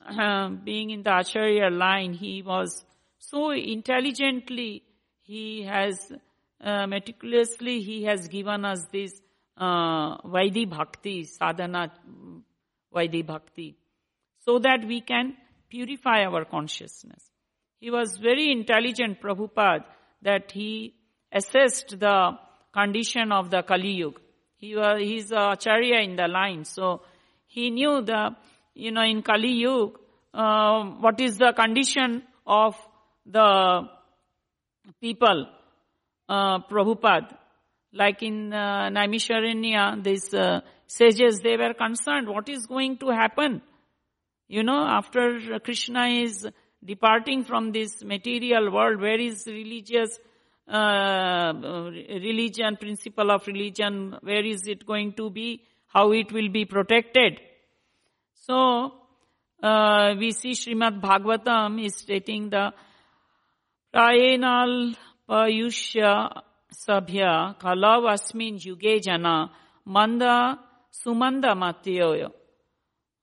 uh, 0.06 0.48
being 0.50 0.90
in 0.90 1.02
the 1.02 1.18
Acharya 1.18 1.68
line, 1.68 2.12
he 2.12 2.42
was 2.42 2.84
so 3.18 3.50
intelligently, 3.50 4.84
he 5.22 5.64
has, 5.64 6.12
uh, 6.60 6.86
meticulously, 6.86 7.80
he 7.80 8.04
has 8.04 8.28
given 8.28 8.64
us 8.64 8.86
this, 8.92 9.20
uh, 9.56 10.18
Vaidhi 10.18 10.70
Bhakti, 10.70 11.24
sadhana 11.24 11.92
Vaidhi 12.94 13.26
Bhakti, 13.26 13.76
so 14.44 14.60
that 14.60 14.84
we 14.86 15.00
can 15.00 15.36
purify 15.68 16.22
our 16.22 16.44
consciousness. 16.44 17.28
He 17.80 17.90
was 17.90 18.16
very 18.16 18.52
intelligent, 18.52 19.20
Prabhupada, 19.20 19.84
that 20.22 20.52
he 20.52 20.94
assessed 21.32 21.98
the 21.98 22.38
condition 22.78 23.32
of 23.32 23.50
the 23.50 23.62
Kali 23.62 23.92
Yuga. 24.00 24.20
He 24.56 24.74
was, 24.76 25.00
he's 25.00 25.30
a 25.32 25.52
acharya 25.52 26.00
in 26.00 26.16
the 26.16 26.28
line, 26.28 26.64
so 26.64 27.02
he 27.46 27.70
knew 27.70 28.02
the, 28.02 28.36
you 28.74 28.90
know, 28.92 29.02
in 29.02 29.22
Kali 29.22 29.52
Yuga, 29.52 29.98
uh, 30.34 30.84
what 31.04 31.20
is 31.20 31.38
the 31.38 31.52
condition 31.52 32.22
of 32.46 32.74
the 33.26 33.88
people, 35.00 35.46
uh, 36.28 36.58
Prabhupada. 36.70 37.36
Like 37.92 38.22
in 38.22 38.52
uh, 38.52 38.90
Naimisharanya, 38.90 40.02
these 40.04 40.34
uh, 40.34 40.60
sages, 40.86 41.40
they 41.40 41.56
were 41.56 41.74
concerned, 41.74 42.28
what 42.28 42.48
is 42.48 42.66
going 42.66 42.98
to 42.98 43.08
happen? 43.08 43.62
You 44.46 44.62
know, 44.62 44.86
after 44.98 45.38
Krishna 45.64 46.06
is 46.06 46.46
departing 46.84 47.44
from 47.44 47.72
this 47.72 48.04
material 48.04 48.72
world, 48.72 49.00
where 49.00 49.20
is 49.20 49.44
religious 49.46 50.18
uh, 50.68 51.52
religion, 51.54 52.76
principle 52.76 53.30
of 53.30 53.46
religion, 53.46 54.16
where 54.22 54.44
is 54.44 54.66
it 54.66 54.86
going 54.86 55.12
to 55.14 55.30
be, 55.30 55.62
how 55.88 56.12
it 56.12 56.30
will 56.32 56.48
be 56.50 56.64
protected. 56.64 57.40
So, 58.34 58.92
uh, 59.62 60.14
we 60.18 60.32
see 60.32 60.52
Srimad 60.52 61.00
Bhagavatam 61.00 61.84
is 61.84 61.96
stating 61.96 62.50
the 62.50 62.72
Prayenal 63.94 64.94
Payushya 65.28 66.42
Sabhya 66.72 67.58
Kalav 67.58 68.04
Asmin 68.12 68.60
Yuge 68.60 69.02
Jana 69.02 69.50
Manda 69.86 70.58
Sumanda 70.92 71.54
Matyoyo. 71.56 72.30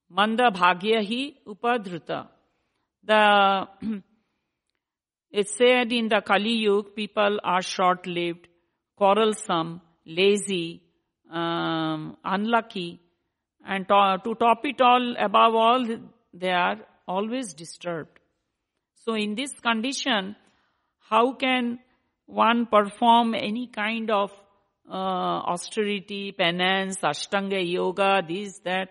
Manda 0.09 0.49
bhagya 0.51 1.03
hi 1.03 1.35
upadruta. 1.47 2.27
The, 3.03 3.67
it's 5.39 5.55
said 5.57 5.91
in 5.91 6.07
the 6.07 6.21
Kali 6.21 6.53
Yuga, 6.65 6.89
people 6.91 7.39
are 7.43 7.61
short-lived, 7.61 8.47
quarrelsome, 8.95 9.81
lazy, 10.05 10.81
um, 11.31 12.17
unlucky, 12.23 13.01
and 13.65 13.87
to, 13.87 14.17
to 14.23 14.35
top 14.35 14.61
it 14.63 14.81
all, 14.81 15.15
above 15.19 15.55
all, 15.55 15.85
they 16.33 16.51
are 16.51 16.77
always 17.07 17.53
disturbed. 17.53 18.19
So 19.03 19.15
in 19.15 19.35
this 19.35 19.51
condition, 19.59 20.35
how 21.09 21.33
can 21.33 21.79
one 22.25 22.67
perform 22.67 23.35
any 23.35 23.67
kind 23.67 24.09
of 24.11 24.31
uh, 24.89 24.93
austerity, 25.53 26.31
penance, 26.31 26.97
ashtanga 27.01 27.61
yoga, 27.61 28.21
this, 28.27 28.59
that? 28.59 28.89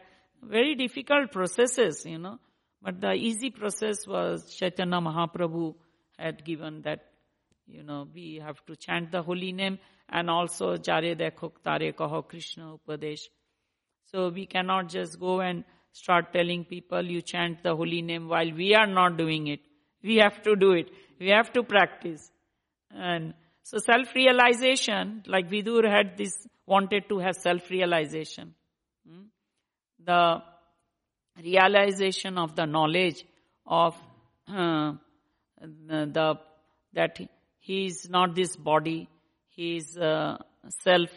very 0.49 0.75
difficult 0.75 1.33
processes, 1.33 2.05
you 2.05 2.19
know. 2.19 2.39
But 2.83 3.01
the 3.01 3.13
easy 3.13 3.51
process 3.51 4.07
was 4.07 4.55
Chaitanya 4.55 5.01
Mahaprabhu 5.01 5.75
had 6.19 6.45
given 6.45 6.83
that, 6.83 7.05
you 7.67 7.83
know, 7.83 8.07
we 8.15 8.41
have 8.45 8.65
to 8.67 8.77
chant 8.77 9.11
the 9.11 9.23
holy 9.23 9.53
name 9.53 9.79
and 10.09 10.31
also 10.31 10.77
Jare 10.77 11.15
Dekho 11.15 11.53
Tare 11.63 11.93
Kaho 11.93 12.27
Krishna 12.27 12.77
Upadesh. 12.77 13.23
So 14.07 14.29
we 14.29 14.47
cannot 14.47 14.89
just 14.89 15.19
go 15.19 15.41
and 15.41 15.65
start 15.93 16.33
telling 16.33 16.65
people 16.65 17.03
you 17.03 17.23
chant 17.23 17.63
the 17.63 17.75
holy 17.75 18.03
name 18.03 18.29
while 18.29 18.53
we 18.53 18.75
are 18.75 18.87
not 18.87 19.17
doing 19.17 19.47
it. 19.47 19.61
We 20.03 20.17
have 20.17 20.43
to 20.43 20.57
do 20.57 20.73
it. 20.73 20.91
We 21.19 21.29
have 21.29 21.53
to 21.55 21.63
practice. 21.63 22.31
And 22.91 23.35
so 23.63 23.79
self-realization, 23.79 25.25
like 25.27 25.51
Vidur 25.51 25.89
had 25.89 26.19
this, 26.19 26.47
wanted 26.67 27.09
to 27.09 27.19
have 27.19 27.37
self-realization. 27.37 28.55
Hmm? 29.09 29.23
the 30.05 30.43
realization 31.43 32.39
of 32.39 32.55
the 32.55 32.67
knowledge 32.67 33.25
of 33.67 33.95
uh, 34.49 34.93
the 35.67 36.39
that 36.93 37.19
he 37.59 37.87
is 37.87 38.09
not 38.09 38.35
this 38.35 38.57
body, 38.57 39.09
he 39.49 39.77
is 39.77 39.97
uh, 39.97 40.37
self, 40.83 41.11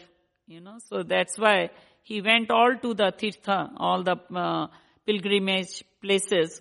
you 0.46 0.60
know. 0.60 0.78
So 0.88 1.02
that's 1.02 1.38
why 1.38 1.70
he 2.02 2.20
went 2.20 2.50
all 2.50 2.74
to 2.82 2.94
the 2.94 3.12
tirtha, 3.12 3.70
all 3.76 4.02
the 4.02 4.16
uh, 4.34 4.68
pilgrimage 5.06 5.84
places, 6.00 6.60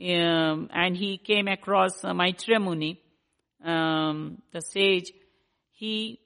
um, 0.00 0.68
and 0.72 0.96
he 0.96 1.18
came 1.18 1.48
across 1.48 2.04
uh, 2.04 2.14
Maitreya 2.14 2.58
Muni, 2.58 3.00
um, 3.64 4.42
the 4.52 4.60
sage. 4.60 5.12
He 5.70 6.20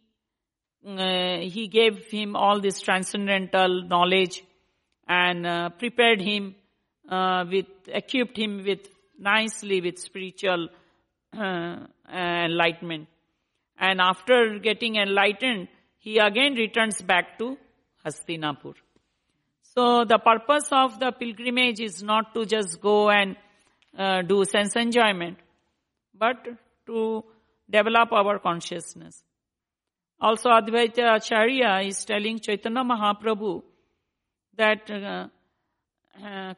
uh, 0.87 1.39
he 1.39 1.67
gave 1.69 2.07
him 2.11 2.37
all 2.37 2.61
this 2.61 2.81
transcendental 2.81 3.83
knowledge 3.89 4.43
and 5.09 5.47
uh, 5.47 5.71
prepared 5.71 6.21
him 6.21 6.55
uh, 7.11 7.45
with, 7.51 7.67
equipped 7.89 8.37
him 8.37 8.65
with 8.65 8.89
nicely 9.19 9.81
with 9.81 9.99
spiritual 9.99 10.69
uh, 11.37 11.77
enlightenment. 12.13 13.09
And 13.79 14.01
after 14.01 14.59
getting 14.59 14.97
enlightened, 14.97 15.69
he 15.99 16.19
again 16.19 16.55
returns 16.55 17.03
back 17.03 17.39
to 17.39 17.57
Hastinapur. 18.05 18.75
So 19.75 20.05
the 20.05 20.19
purpose 20.19 20.69
of 20.73 20.99
the 20.99 21.13
pilgrimage 21.13 21.81
is 21.81 22.03
not 22.03 22.35
to 22.35 22.47
just 22.47 22.81
go 22.81 23.11
and 23.11 23.37
uh, 23.99 24.23
do 24.23 24.45
sense 24.45 24.77
enjoyment, 24.77 25.39
but 26.15 26.37
to 26.87 27.25
develop 27.69 28.13
our 28.13 28.39
consciousness. 28.39 29.23
Also 30.21 30.49
Advaita 30.49 31.17
Acharya 31.17 31.81
is 31.87 32.05
telling 32.05 32.39
Chaitanya 32.39 32.83
Mahaprabhu 32.83 33.63
that 34.57 34.91
uh, 34.91 35.27
uh, 36.25 36.55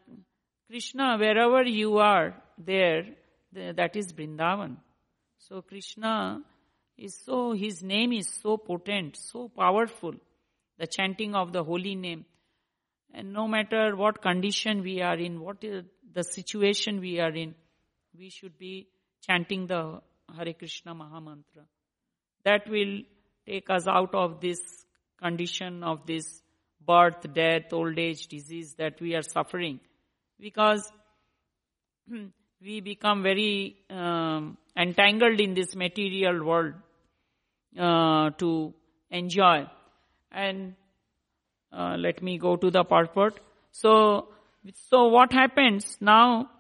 Krishna, 0.69 1.17
wherever 1.19 1.63
you 1.65 1.99
are 1.99 2.35
there, 2.59 3.05
that 3.53 3.97
is 3.97 4.13
Vrindavan. 4.13 4.77
So 5.39 5.63
Krishna 5.63 6.43
is 6.97 7.15
so, 7.25 7.53
his 7.53 7.83
name 7.83 8.13
is 8.13 8.29
so 8.43 8.57
potent, 8.57 9.17
so 9.17 9.49
powerful, 9.49 10.15
the 10.79 10.87
chanting 10.87 11.35
of 11.35 11.53
the 11.53 11.63
holy 11.63 11.95
name. 11.95 12.25
And 13.15 13.33
no 13.33 13.49
matter 13.49 13.97
what 13.97 14.21
condition 14.21 14.83
we 14.83 15.01
are 15.01 15.17
in, 15.17 15.41
what 15.41 15.63
is 15.63 15.85
the 16.13 16.25
situation 16.25 17.01
we 17.01 17.21
are 17.21 17.31
in, 17.31 17.55
we 18.19 18.31
should 18.31 18.59
be 18.59 18.89
chanting 19.27 19.67
the 19.67 20.01
Hare 20.37 20.53
Krishna 20.53 20.95
Mahamantra. 20.95 21.65
That 22.45 22.69
will 22.69 23.03
take 23.47 23.71
us 23.71 23.87
out 23.87 24.15
of 24.15 24.41
this 24.41 24.61
condition 25.21 25.83
of 25.83 26.07
this 26.07 26.43
birth, 26.85 27.33
death, 27.33 27.73
old 27.73 27.99
age, 27.99 28.27
disease 28.29 28.75
that 28.75 29.01
we 29.01 29.15
are 29.15 29.23
suffering. 29.23 29.81
Because 30.41 30.91
hmm, 32.09 32.27
we 32.61 32.81
become 32.81 33.23
very 33.23 33.77
um, 33.91 34.57
entangled 34.77 35.41
in 35.41 35.55
this 35.55 35.77
material 35.77 36.45
world 36.45 36.75
uh, 37.79 38.31
to 38.39 38.75
enjoy. 39.11 39.67
And 40.33 40.75
uh, 41.73 41.97
let 41.99 42.23
me 42.23 42.39
go 42.39 42.57
to 42.57 42.71
the 42.71 42.85
purport. 42.85 43.41
So, 43.71 44.29
so 44.91 45.09
what 45.09 45.33
happens 45.33 45.97
now? 46.01 46.51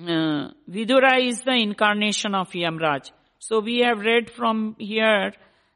Uh, 0.00 0.50
Vidura 0.68 1.20
is 1.20 1.42
the 1.42 1.54
incarnation 1.54 2.34
of 2.34 2.50
Yamraj. 2.50 3.10
So 3.38 3.60
we 3.60 3.80
have 3.80 4.00
read 4.00 4.30
from 4.30 4.76
here 4.78 5.32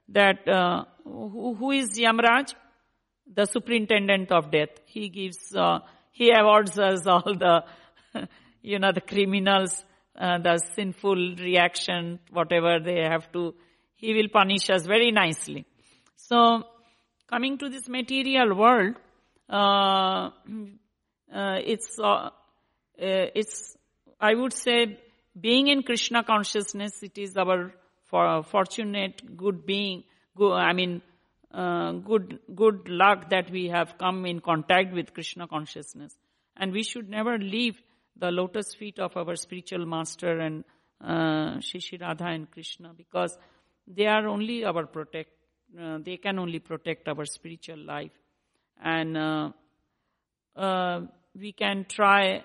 that 0.08 0.48
uh, 0.48 0.84
who, 1.04 1.54
who 1.54 1.70
is 1.72 1.98
Yamraj? 1.98 2.54
The 3.32 3.44
superintendent 3.44 4.32
of 4.32 4.50
death. 4.50 4.70
He 4.86 5.08
gives, 5.10 5.54
uh, 5.54 5.80
he 6.12 6.30
awards 6.32 6.78
us 6.78 7.06
all 7.06 7.22
the, 7.22 7.64
you 8.62 8.78
know, 8.78 8.92
the 8.92 9.00
criminals, 9.00 9.84
uh, 10.18 10.38
the 10.38 10.58
sinful 10.74 11.36
reaction, 11.36 12.18
whatever 12.30 12.78
they 12.80 13.02
have 13.02 13.30
to, 13.32 13.54
he 13.94 14.14
will 14.14 14.28
punish 14.32 14.70
us 14.70 14.86
very 14.86 15.10
nicely. 15.10 15.64
So, 16.16 16.64
coming 17.28 17.58
to 17.58 17.68
this 17.68 17.88
material 17.88 18.54
world, 18.56 18.94
uh, 19.48 20.30
uh, 21.34 21.58
it's, 21.64 21.98
uh, 22.02 22.30
it's, 22.96 23.76
I 24.20 24.34
would 24.34 24.52
say, 24.52 24.98
being 25.40 25.68
in 25.68 25.82
Krishna 25.82 26.24
consciousness, 26.24 27.02
it 27.02 27.16
is 27.18 27.36
our 27.36 27.72
for 28.08 28.42
fortunate 28.42 29.36
good 29.36 29.66
being, 29.66 30.04
I 30.40 30.72
mean, 30.72 31.02
uh, 31.52 31.92
good, 31.92 32.38
good 32.54 32.88
luck 32.88 33.30
that 33.30 33.50
we 33.50 33.68
have 33.68 33.98
come 33.98 34.26
in 34.26 34.40
contact 34.40 34.92
with 34.92 35.14
Krishna 35.14 35.46
consciousness. 35.46 36.16
And 36.56 36.72
we 36.72 36.82
should 36.82 37.08
never 37.08 37.38
leave 37.38 37.80
the 38.18 38.30
lotus 38.30 38.74
feet 38.74 38.98
of 38.98 39.16
our 39.16 39.36
spiritual 39.36 39.86
master 39.86 40.38
and 40.40 40.64
uh, 41.00 41.60
Sri 41.60 41.80
Sri 41.80 41.98
Radha 41.98 42.26
and 42.26 42.50
Krishna 42.50 42.92
because 42.96 43.38
they 43.86 44.06
are 44.06 44.26
only 44.26 44.64
our 44.64 44.86
protect, 44.86 45.30
uh, 45.80 45.98
they 46.04 46.16
can 46.16 46.38
only 46.38 46.58
protect 46.58 47.08
our 47.08 47.24
spiritual 47.24 47.78
life. 47.78 48.12
And 48.82 49.16
uh, 49.16 49.50
uh 50.56 51.00
we 51.38 51.52
can 51.52 51.84
try 51.88 52.42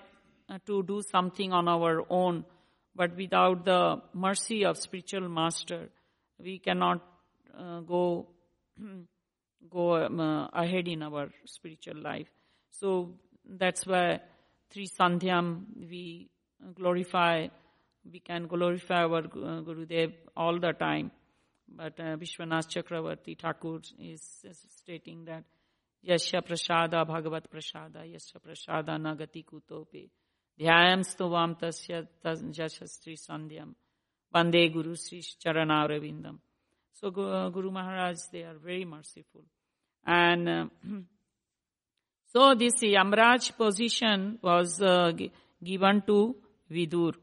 uh, 0.48 0.58
to 0.66 0.82
do 0.84 1.02
something 1.02 1.52
on 1.52 1.66
our 1.68 2.04
own 2.10 2.44
but 2.96 3.16
without 3.16 3.64
the 3.64 4.00
mercy 4.12 4.64
of 4.64 4.78
spiritual 4.78 5.28
master, 5.28 5.88
we 6.38 6.58
cannot 6.58 7.02
uh, 7.58 7.80
go 7.80 8.28
go 9.70 10.04
um, 10.04 10.20
uh, 10.20 10.46
ahead 10.48 10.86
in 10.86 11.02
our 11.02 11.30
spiritual 11.46 11.96
life. 11.96 12.28
So 12.70 13.14
that's 13.48 13.86
why 13.86 14.20
Sri 14.74 14.88
Sandhyam, 14.88 15.66
we 15.88 16.28
uh, 16.60 16.72
glorify, 16.72 17.46
we 18.10 18.18
can 18.18 18.48
glorify 18.48 19.04
our 19.04 19.22
Guru 19.22 19.46
uh, 19.46 19.62
Gurudev 19.62 20.12
all 20.36 20.58
the 20.58 20.72
time. 20.72 21.12
But 21.68 22.00
uh, 22.00 22.16
Vishwanath 22.16 22.66
Chakravarti 22.74 23.38
Thakur 23.38 23.78
is, 24.00 24.40
is 24.42 24.58
stating 24.82 25.26
that 25.26 25.44
Yasya 26.04 26.42
Prasada 26.42 27.06
Bhagavat 27.06 27.48
Prasada 27.52 28.02
Yasya 28.02 28.40
Prasada 28.44 28.98
Nagati 28.98 29.44
Kutope 29.44 30.10
Dhyayam 30.60 31.04
Stovam 31.04 31.56
Tasya 31.56 32.08
jashastri 32.24 33.16
Sandhyam 33.16 33.74
Bande 34.32 34.72
Guru 34.72 34.96
Sri 34.96 35.22
Charanavravindam. 35.22 36.38
So 36.94 37.08
uh, 37.10 37.48
Guru 37.50 37.70
Maharaj, 37.70 38.16
they 38.32 38.42
are 38.42 38.58
very 38.58 38.84
merciful. 38.84 39.44
And 40.04 40.48
uh, 40.48 40.64
so 42.34 42.52
this 42.56 42.74
Yamraj 42.82 43.56
position 43.56 44.40
was 44.42 44.82
uh, 44.82 45.12
given 45.62 46.02
to 46.08 46.34
Vidur. 46.68 47.14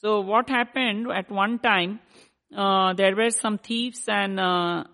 So 0.00 0.20
what 0.20 0.48
happened 0.48 1.08
at 1.14 1.30
one 1.30 1.58
time, 1.58 2.00
uh, 2.56 2.94
there 2.94 3.14
were 3.14 3.28
some 3.28 3.58
thieves 3.58 4.04
and 4.08 4.40
uh, 4.40 4.84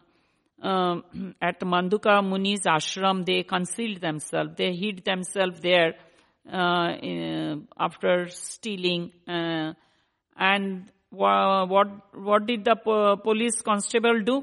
uh, 0.61 0.97
at 1.41 1.61
Manduka 1.61 2.25
Muni's 2.25 2.63
ashram, 2.63 3.25
they 3.25 3.45
concealed 3.45 4.01
themselves. 4.01 4.55
They 4.57 4.75
hid 4.75 5.05
themselves 5.05 5.61
there 5.61 5.95
uh, 6.53 6.97
in, 7.01 7.69
after 7.79 8.27
stealing. 8.31 9.13
Uh, 9.29 9.75
and 10.37 10.91
what 11.11 11.87
what 12.15 12.47
did 12.47 12.65
the 12.65 12.75
police 13.23 13.63
constable 13.63 14.21
do? 14.23 14.43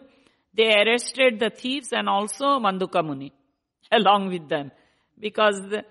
They 0.53 0.73
arrested 0.73 1.41
the 1.41 1.49
thieves 1.49 1.91
and 1.91 2.07
also 2.07 2.57
Manduka 2.59 3.03
Muni 3.05 3.33
along 3.91 4.29
with 4.29 4.47
them 4.47 4.71
because 5.23 5.59
the, 5.71 5.83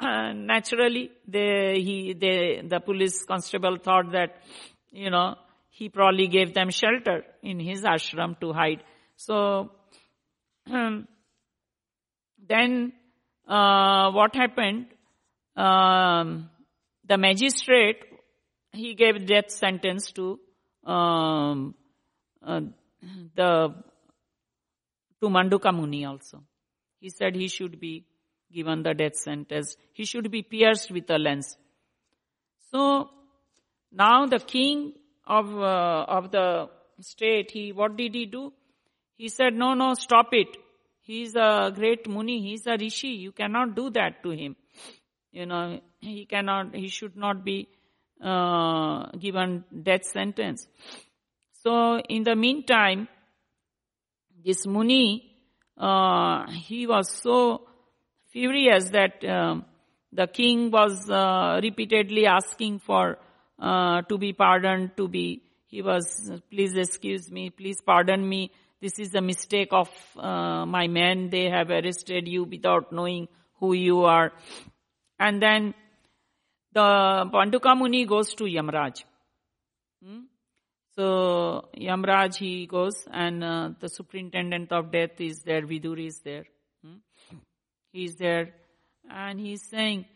uh, 0.00 0.32
naturally 0.32 1.10
they, 1.28 1.80
he, 1.86 2.14
they, 2.24 2.62
the 2.72 2.80
police 2.80 3.24
constable 3.24 3.76
thought 3.76 4.10
that, 4.12 4.30
you 4.90 5.10
know, 5.10 5.36
he 5.68 5.88
probably 5.88 6.26
gave 6.26 6.54
them 6.54 6.70
shelter 6.70 7.24
in 7.42 7.60
his 7.60 7.82
ashram 7.82 8.38
to 8.40 8.52
hide. 8.52 8.82
So, 9.16 9.70
then 10.66 11.06
uh, 13.48 14.10
what 14.10 14.34
happened? 14.34 14.86
um, 15.56 16.50
the 17.06 17.18
magistrate, 17.18 17.98
he 18.72 18.94
gave 18.94 19.26
death 19.26 19.50
sentence 19.50 20.12
to 20.12 20.38
um, 20.90 21.74
uh, 22.46 22.60
the 23.34 23.74
to 25.20 25.28
Manduka 25.28 25.74
Muni 25.74 26.04
also. 26.04 26.42
He 27.00 27.10
said 27.10 27.34
he 27.34 27.48
should 27.48 27.80
be 27.80 28.06
given 28.52 28.82
the 28.82 28.94
death 28.94 29.16
sentence. 29.16 29.76
He 29.92 30.04
should 30.04 30.30
be 30.30 30.42
pierced 30.42 30.90
with 30.90 31.10
a 31.10 31.18
lance. 31.18 31.56
So 32.70 33.10
now 33.90 34.26
the 34.26 34.38
king 34.38 34.92
of 35.26 35.52
uh, 35.56 36.04
of 36.08 36.30
the 36.30 36.68
state, 37.00 37.50
he 37.50 37.72
what 37.72 37.96
did 37.96 38.14
he 38.14 38.26
do? 38.26 38.52
He 39.16 39.28
said, 39.28 39.54
"No, 39.54 39.74
no, 39.74 39.94
stop 39.94 40.28
it. 40.32 40.48
He 41.00 41.22
is 41.22 41.36
a 41.36 41.72
great 41.74 42.08
Muni. 42.08 42.40
He 42.40 42.54
is 42.54 42.66
a 42.66 42.76
rishi. 42.78 43.08
You 43.08 43.32
cannot 43.32 43.74
do 43.74 43.90
that 43.90 44.22
to 44.22 44.30
him." 44.30 44.56
you 45.32 45.46
know, 45.46 45.80
he 46.00 46.26
cannot, 46.26 46.74
he 46.74 46.88
should 46.88 47.16
not 47.16 47.44
be 47.44 47.68
uh, 48.22 49.10
given 49.18 49.64
death 49.82 50.04
sentence. 50.04 50.68
So 51.64 51.98
in 51.98 52.22
the 52.22 52.36
meantime, 52.36 53.08
this 54.44 54.66
Muni, 54.66 55.34
uh, 55.78 56.50
he 56.50 56.86
was 56.86 57.10
so 57.10 57.62
furious 58.32 58.90
that 58.90 59.24
um, 59.24 59.64
the 60.10 60.26
king 60.26 60.70
was 60.70 61.08
uh, 61.10 61.60
repeatedly 61.62 62.26
asking 62.26 62.78
for 62.80 63.18
uh, 63.58 64.02
to 64.02 64.18
be 64.18 64.32
pardoned, 64.32 64.96
to 64.96 65.06
be, 65.06 65.42
he 65.66 65.82
was, 65.82 66.30
please 66.50 66.74
excuse 66.74 67.30
me, 67.30 67.50
please 67.50 67.80
pardon 67.84 68.28
me. 68.28 68.50
This 68.80 68.98
is 68.98 69.14
a 69.14 69.20
mistake 69.20 69.68
of 69.70 69.88
uh, 70.18 70.66
my 70.66 70.88
men. 70.88 71.30
They 71.30 71.48
have 71.48 71.70
arrested 71.70 72.26
you 72.26 72.44
without 72.44 72.92
knowing 72.92 73.28
who 73.60 73.72
you 73.74 74.04
are. 74.04 74.32
And 75.18 75.40
then 75.40 75.74
the 76.72 76.80
Manduka 77.32 77.78
Muni 77.78 78.06
goes 78.06 78.34
to 78.34 78.44
Yamraj. 78.44 79.04
Hmm? 80.04 80.22
So 80.96 81.68
Yamraj 81.78 82.36
he 82.36 82.66
goes 82.66 83.06
and 83.10 83.44
uh, 83.44 83.70
the 83.78 83.88
superintendent 83.88 84.72
of 84.72 84.90
death 84.90 85.20
is 85.20 85.42
there, 85.42 85.62
Vidur 85.62 86.04
is 86.04 86.20
there. 86.24 86.44
He's 87.92 88.16
there 88.16 88.54
and 89.10 89.38
he's 89.38 89.62
saying, 89.62 90.06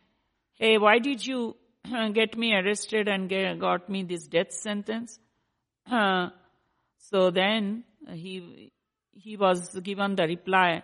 Hey, 0.55 0.79
why 0.79 0.99
did 0.99 1.25
you 1.27 1.57
get 2.15 2.37
me 2.37 2.55
arrested 2.55 3.09
and 3.09 3.29
get, 3.29 3.59
got 3.59 3.89
me 3.89 4.03
this 4.03 4.27
death 4.27 4.53
sentence? 4.53 5.19
so 5.91 7.31
then 7.31 7.85
he, 8.11 8.73
he 9.13 9.37
was 9.37 9.79
given 9.83 10.17
the 10.17 10.25
reply 10.25 10.83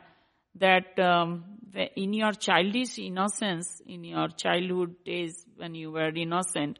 that 0.56 0.98
um, 0.98 1.44
in 1.96 2.12
your 2.12 2.32
childish 2.32 2.98
innocence, 2.98 3.80
in 3.86 4.04
your 4.04 4.28
childhood 4.28 4.96
days 5.04 5.46
when 5.56 5.74
you 5.74 5.90
were 5.90 6.10
innocent, 6.10 6.78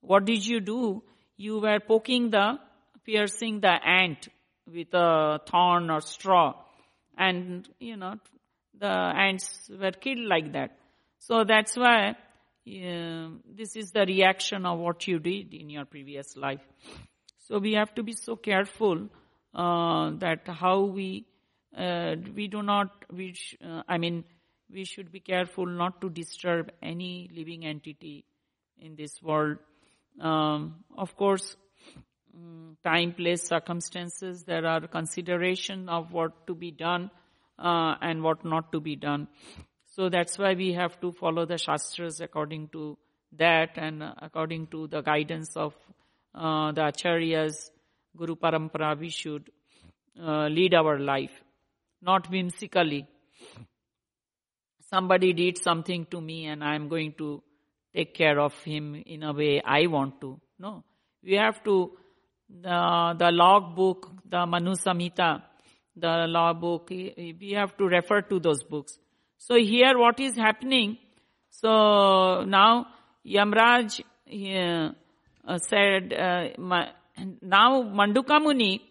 what 0.00 0.26
did 0.26 0.46
you 0.46 0.60
do? 0.60 1.02
You 1.36 1.60
were 1.60 1.80
poking 1.80 2.30
the, 2.30 2.58
piercing 3.04 3.60
the 3.60 3.72
ant 3.72 4.28
with 4.70 4.92
a 4.92 5.40
thorn 5.50 5.90
or 5.90 6.00
straw. 6.02 6.54
And, 7.16 7.66
you 7.78 7.96
know, 7.96 8.16
the 8.78 8.86
ants 8.86 9.70
were 9.70 9.92
killed 9.92 10.26
like 10.26 10.52
that. 10.52 10.78
So 11.18 11.44
that's 11.44 11.76
why 11.76 12.10
uh, 12.10 13.28
this 13.46 13.76
is 13.76 13.92
the 13.92 14.04
reaction 14.06 14.66
of 14.66 14.78
what 14.78 15.06
you 15.06 15.18
did 15.18 15.54
in 15.54 15.70
your 15.70 15.84
previous 15.84 16.36
life. 16.36 16.60
So 17.38 17.58
we 17.58 17.74
have 17.74 17.94
to 17.94 18.02
be 18.02 18.12
so 18.12 18.36
careful 18.36 19.08
uh, 19.54 20.10
that 20.18 20.46
how 20.48 20.80
we 20.84 21.26
uh, 21.76 22.14
we 22.34 22.48
do 22.48 22.62
not 22.62 23.04
we 23.12 23.32
sh- 23.34 23.56
uh, 23.64 23.82
I 23.88 23.98
mean 23.98 24.24
we 24.70 24.84
should 24.84 25.12
be 25.12 25.20
careful 25.20 25.66
not 25.66 26.00
to 26.00 26.08
disturb 26.08 26.72
any 26.82 27.30
living 27.34 27.66
entity 27.66 28.24
in 28.78 28.96
this 28.96 29.22
world. 29.22 29.58
Um, 30.20 30.84
of 30.96 31.16
course, 31.16 31.56
um, 32.34 32.76
time, 32.84 33.12
place, 33.12 33.42
circumstances, 33.46 34.44
there 34.44 34.66
are 34.66 34.86
consideration 34.86 35.88
of 35.88 36.12
what 36.12 36.46
to 36.46 36.54
be 36.54 36.70
done 36.70 37.10
uh, 37.58 37.94
and 38.00 38.22
what 38.22 38.44
not 38.44 38.72
to 38.72 38.80
be 38.80 38.96
done. 38.96 39.28
So 39.86 40.08
that's 40.08 40.38
why 40.38 40.54
we 40.54 40.72
have 40.72 41.00
to 41.00 41.12
follow 41.12 41.46
the 41.46 41.58
Shastras 41.58 42.20
according 42.20 42.68
to 42.68 42.98
that 43.36 43.76
and 43.76 44.02
according 44.02 44.68
to 44.68 44.86
the 44.88 45.00
guidance 45.02 45.56
of 45.56 45.74
uh, 46.34 46.72
the 46.72 46.82
Acharyas, 46.82 47.70
Guru 48.16 48.34
Parampara, 48.36 48.98
we 48.98 49.08
should 49.08 49.50
uh, 50.20 50.48
lead 50.48 50.74
our 50.74 50.98
life, 50.98 51.32
not 52.02 52.28
whimsically. 52.28 53.06
Somebody 54.80 55.32
did 55.32 55.58
something 55.58 56.06
to 56.10 56.20
me 56.20 56.46
and 56.46 56.62
I 56.62 56.74
am 56.74 56.88
going 56.88 57.14
to 57.18 57.42
take 57.94 58.14
care 58.14 58.40
of 58.40 58.52
him 58.62 58.94
in 59.06 59.22
a 59.22 59.32
way 59.32 59.62
I 59.64 59.86
want 59.86 60.20
to. 60.20 60.40
No. 60.58 60.84
We 61.22 61.34
have 61.34 61.62
to, 61.64 61.92
the, 62.48 63.14
the 63.18 63.30
log 63.30 63.74
book, 63.74 64.10
the 64.28 64.44
Manu 64.46 64.72
Samhita, 64.72 65.42
the 65.96 66.26
law 66.28 66.52
book, 66.52 66.90
we 66.90 67.54
have 67.56 67.76
to 67.76 67.84
refer 67.84 68.22
to 68.22 68.40
those 68.40 68.62
books. 68.62 68.98
So 69.38 69.56
here 69.56 69.98
what 69.98 70.18
is 70.20 70.36
happening? 70.36 70.98
So 71.50 72.44
now 72.44 72.86
Yamraj 73.26 74.00
uh, 75.46 75.58
said, 75.58 76.12
uh, 76.12 76.48
now 77.42 77.82
Manduka 77.82 78.40
Muni 78.40 78.82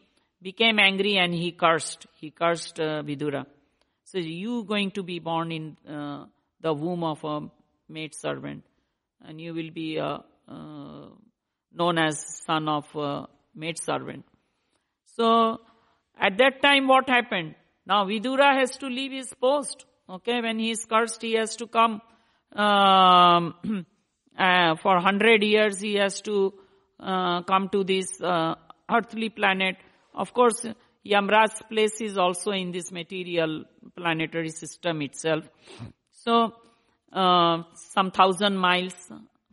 became 0.42 0.80
angry 0.80 1.18
and 1.18 1.34
he 1.34 1.52
cursed. 1.52 2.06
He 2.20 2.32
cursed 2.32 2.80
uh, 2.80 3.04
Vidura. 3.04 3.46
So 4.06 4.20
you 4.20 4.64
going 4.64 4.92
to 4.92 5.04
be 5.04 5.20
born 5.20 5.52
in 5.52 5.78
uh, 5.90 6.26
the 6.62 6.74
womb 6.74 7.04
of 7.04 7.24
a 7.24 7.50
maid 7.90 8.14
servant 8.14 8.64
and 9.26 9.42
you 9.42 9.54
will 9.54 9.72
be 9.72 10.00
uh, 10.00 10.20
uh, 10.48 11.08
known 11.74 11.98
as 11.98 12.44
son 12.46 12.68
of 12.68 12.86
a 12.96 13.28
maid 13.56 13.78
servant. 13.80 14.26
So 15.06 15.62
at 16.20 16.38
that 16.38 16.62
time, 16.62 16.88
what 16.88 17.10
happened? 17.10 17.56
Now 17.86 18.06
Vidura 18.06 18.58
has 18.60 18.78
to 18.78 18.88
leave 18.88 19.12
his 19.12 19.34
post. 19.34 19.86
Okay, 20.10 20.42
when 20.42 20.60
he 20.60 20.72
is 20.72 20.86
cursed, 20.86 21.22
he 21.22 21.34
has 21.34 21.56
to 21.58 21.68
come 21.68 22.02
um, 22.56 23.56
uh, 24.38 24.76
for 24.76 25.00
hundred 25.00 25.44
years. 25.44 25.82
He 25.82 25.96
has 25.96 26.22
to 26.22 26.54
uh, 27.00 27.42
come 27.44 27.70
to 27.70 27.84
this 27.84 28.22
uh, 28.22 28.56
earthly 28.92 29.30
planet. 29.30 29.78
Of 30.14 30.34
course, 30.34 30.66
Yamraj's 31.06 31.62
place 31.70 32.00
is 32.02 32.18
also 32.18 32.52
in 32.52 32.72
this 32.72 32.92
material 32.92 33.64
planetary 33.96 34.50
system 34.50 35.02
itself. 35.02 35.46
So, 36.12 36.54
uh, 37.12 37.64
some 37.74 38.12
thousand 38.12 38.58
miles 38.58 38.96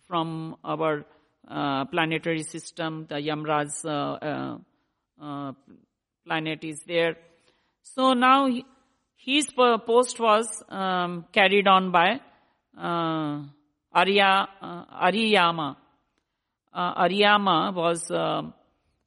from 0.06 0.56
our 0.64 1.04
uh, 1.48 1.84
planetary 1.86 2.42
system, 2.42 3.06
the 3.08 3.16
Yamraj's 3.16 3.84
uh, 3.84 4.68
planet 6.30 6.62
is 6.62 6.80
there. 6.86 7.16
So 7.82 8.12
now 8.12 8.48
his 9.16 9.46
post 9.50 10.20
was 10.20 10.62
um, 10.68 11.24
carried 11.32 11.66
on 11.66 11.90
by 11.90 12.20
uh, 12.78 13.42
Arya, 13.92 14.48
uh, 14.62 14.84
Ariyama. 15.06 15.76
Uh, 16.72 17.02
Ariyama 17.04 17.74
was 17.74 18.08
uh, 18.10 18.42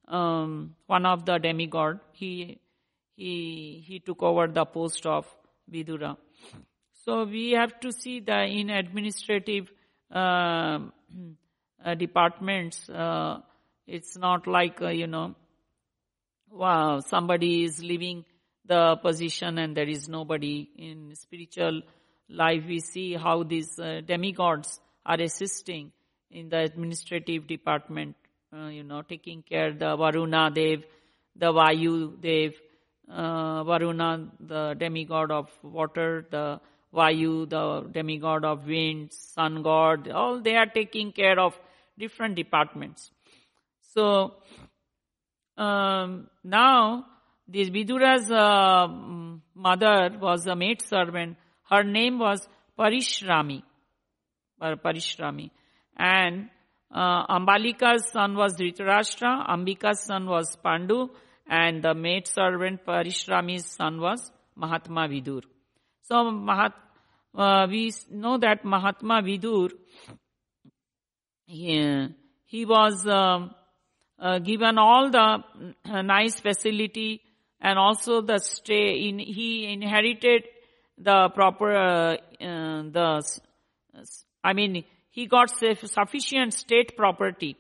um, 0.08 0.76
one 0.88 1.06
of 1.06 1.26
the 1.26 1.38
demigod. 1.38 2.02
He 2.12 2.60
he 3.16 3.84
he 3.88 4.00
took 4.00 4.22
over 4.22 4.48
the 4.48 4.66
post 4.66 5.06
of 5.06 5.26
Vidura. 5.72 6.18
So 7.06 7.24
we 7.24 7.52
have 7.52 7.80
to 7.80 7.92
see 7.94 8.20
the 8.20 8.42
in 8.44 8.70
administrative 8.70 9.72
uh, 10.14 10.80
uh, 11.86 11.96
departments. 11.96 12.90
Uh, 12.90 13.40
it's 13.88 14.18
not 14.18 14.46
like 14.46 14.82
uh, 14.82 14.90
you 14.90 15.08
know 15.08 15.36
wow, 16.54 17.00
somebody 17.00 17.64
is 17.64 17.84
leaving 17.84 18.24
the 18.66 18.96
position 18.98 19.58
and 19.58 19.76
there 19.76 19.90
is 19.90 20.08
nobody 20.08 20.70
in 20.78 21.16
spiritual 21.16 21.82
life. 22.30 22.64
We 22.68 22.80
see 22.80 23.14
how 23.14 23.44
these 23.44 23.80
uh, 23.80 24.02
demigods 24.06 24.80
are 25.06 25.20
assisting 25.20 25.92
in 26.32 26.50
the 26.50 26.60
administrative 26.60 27.48
department, 27.48 28.16
uh, 28.56 28.68
you 28.68 28.84
know, 28.84 29.02
taking 29.02 29.42
care 29.44 29.74
the 29.74 29.96
Varuna 29.96 30.52
Dev, 30.54 30.84
the 31.36 31.52
Vayu 31.52 32.22
Dev, 32.22 32.54
uh, 33.12 33.64
Varuna, 33.64 34.30
the 34.40 34.76
demigod 34.78 35.32
of 35.32 35.50
water, 35.64 36.26
the 36.30 36.60
Vayu, 36.94 37.50
the 37.50 37.90
demigod 37.92 38.46
of 38.46 38.68
wind, 38.68 39.12
sun 39.12 39.64
god, 39.64 40.10
all 40.10 40.40
they 40.40 40.56
are 40.56 40.68
taking 40.68 41.12
care 41.12 41.40
of 41.40 41.58
different 41.98 42.36
departments. 42.36 43.12
So, 43.94 44.36
um, 45.58 46.28
now 46.44 47.06
this 47.48 47.70
Vidura's 47.70 48.32
uh, 48.32 48.88
mother 49.56 50.18
was 50.20 50.48
a 50.48 50.56
maid 50.56 50.82
servant. 50.82 51.38
Her 51.70 51.84
name 51.84 52.20
was 52.20 52.48
Parishrami. 52.78 53.64
Parishrami. 54.62 55.52
And 55.98 56.50
uh, 56.94 57.28
Ambalika's 57.28 58.10
son 58.12 58.36
was 58.36 58.56
Dhritarashtra, 58.56 59.50
Ambika's 59.50 60.02
son 60.02 60.26
was 60.26 60.56
Pandu, 60.64 61.10
and 61.48 61.84
the 61.84 61.94
maid 61.94 62.28
servant 62.28 62.86
Parishrami's 62.86 63.66
son 63.66 64.00
was 64.00 64.32
Mahatma 64.56 65.08
Vidur. 65.08 65.42
So 66.04 66.16
Mahat, 66.16 66.74
uh, 67.36 67.68
we 67.70 67.92
know 68.12 68.38
that 68.38 68.64
Mahatma 68.64 69.22
Vidur, 69.22 69.72
he, 71.46 72.08
he 72.46 72.66
was 72.66 73.06
um, 73.08 73.56
uh, 74.24 74.40
given 74.40 74.78
all 74.78 75.12
the 75.12 75.44
uh, 75.86 76.02
nice 76.02 76.40
facility 76.40 77.22
and 77.60 77.78
also 77.78 78.22
the 78.22 78.40
stay 78.40 79.08
in, 79.08 79.20
he 79.20 79.68
inherited 79.72 80.44
the 80.98 81.30
proper, 81.36 81.76
uh, 81.76 82.14
uh 82.14 82.84
the, 82.96 83.40
I 84.44 84.54
mean, 84.54 84.86
he 85.10 85.28
got 85.28 85.50
sufficient 85.50 86.54
state 86.54 86.96
property. 86.96 87.58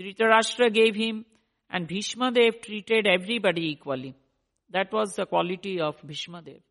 Dhritarashtra 0.00 0.72
gave 0.72 0.94
him 0.94 1.26
and 1.68 1.86
Bhishma 1.86 2.32
Dev 2.32 2.62
treated 2.62 3.06
everybody 3.06 3.72
equally. 3.72 4.14
That 4.70 4.90
was 4.90 5.16
the 5.16 5.26
quality 5.26 5.80
of 5.80 5.96
Bhishma 6.06 6.40
Dev. 6.40 6.62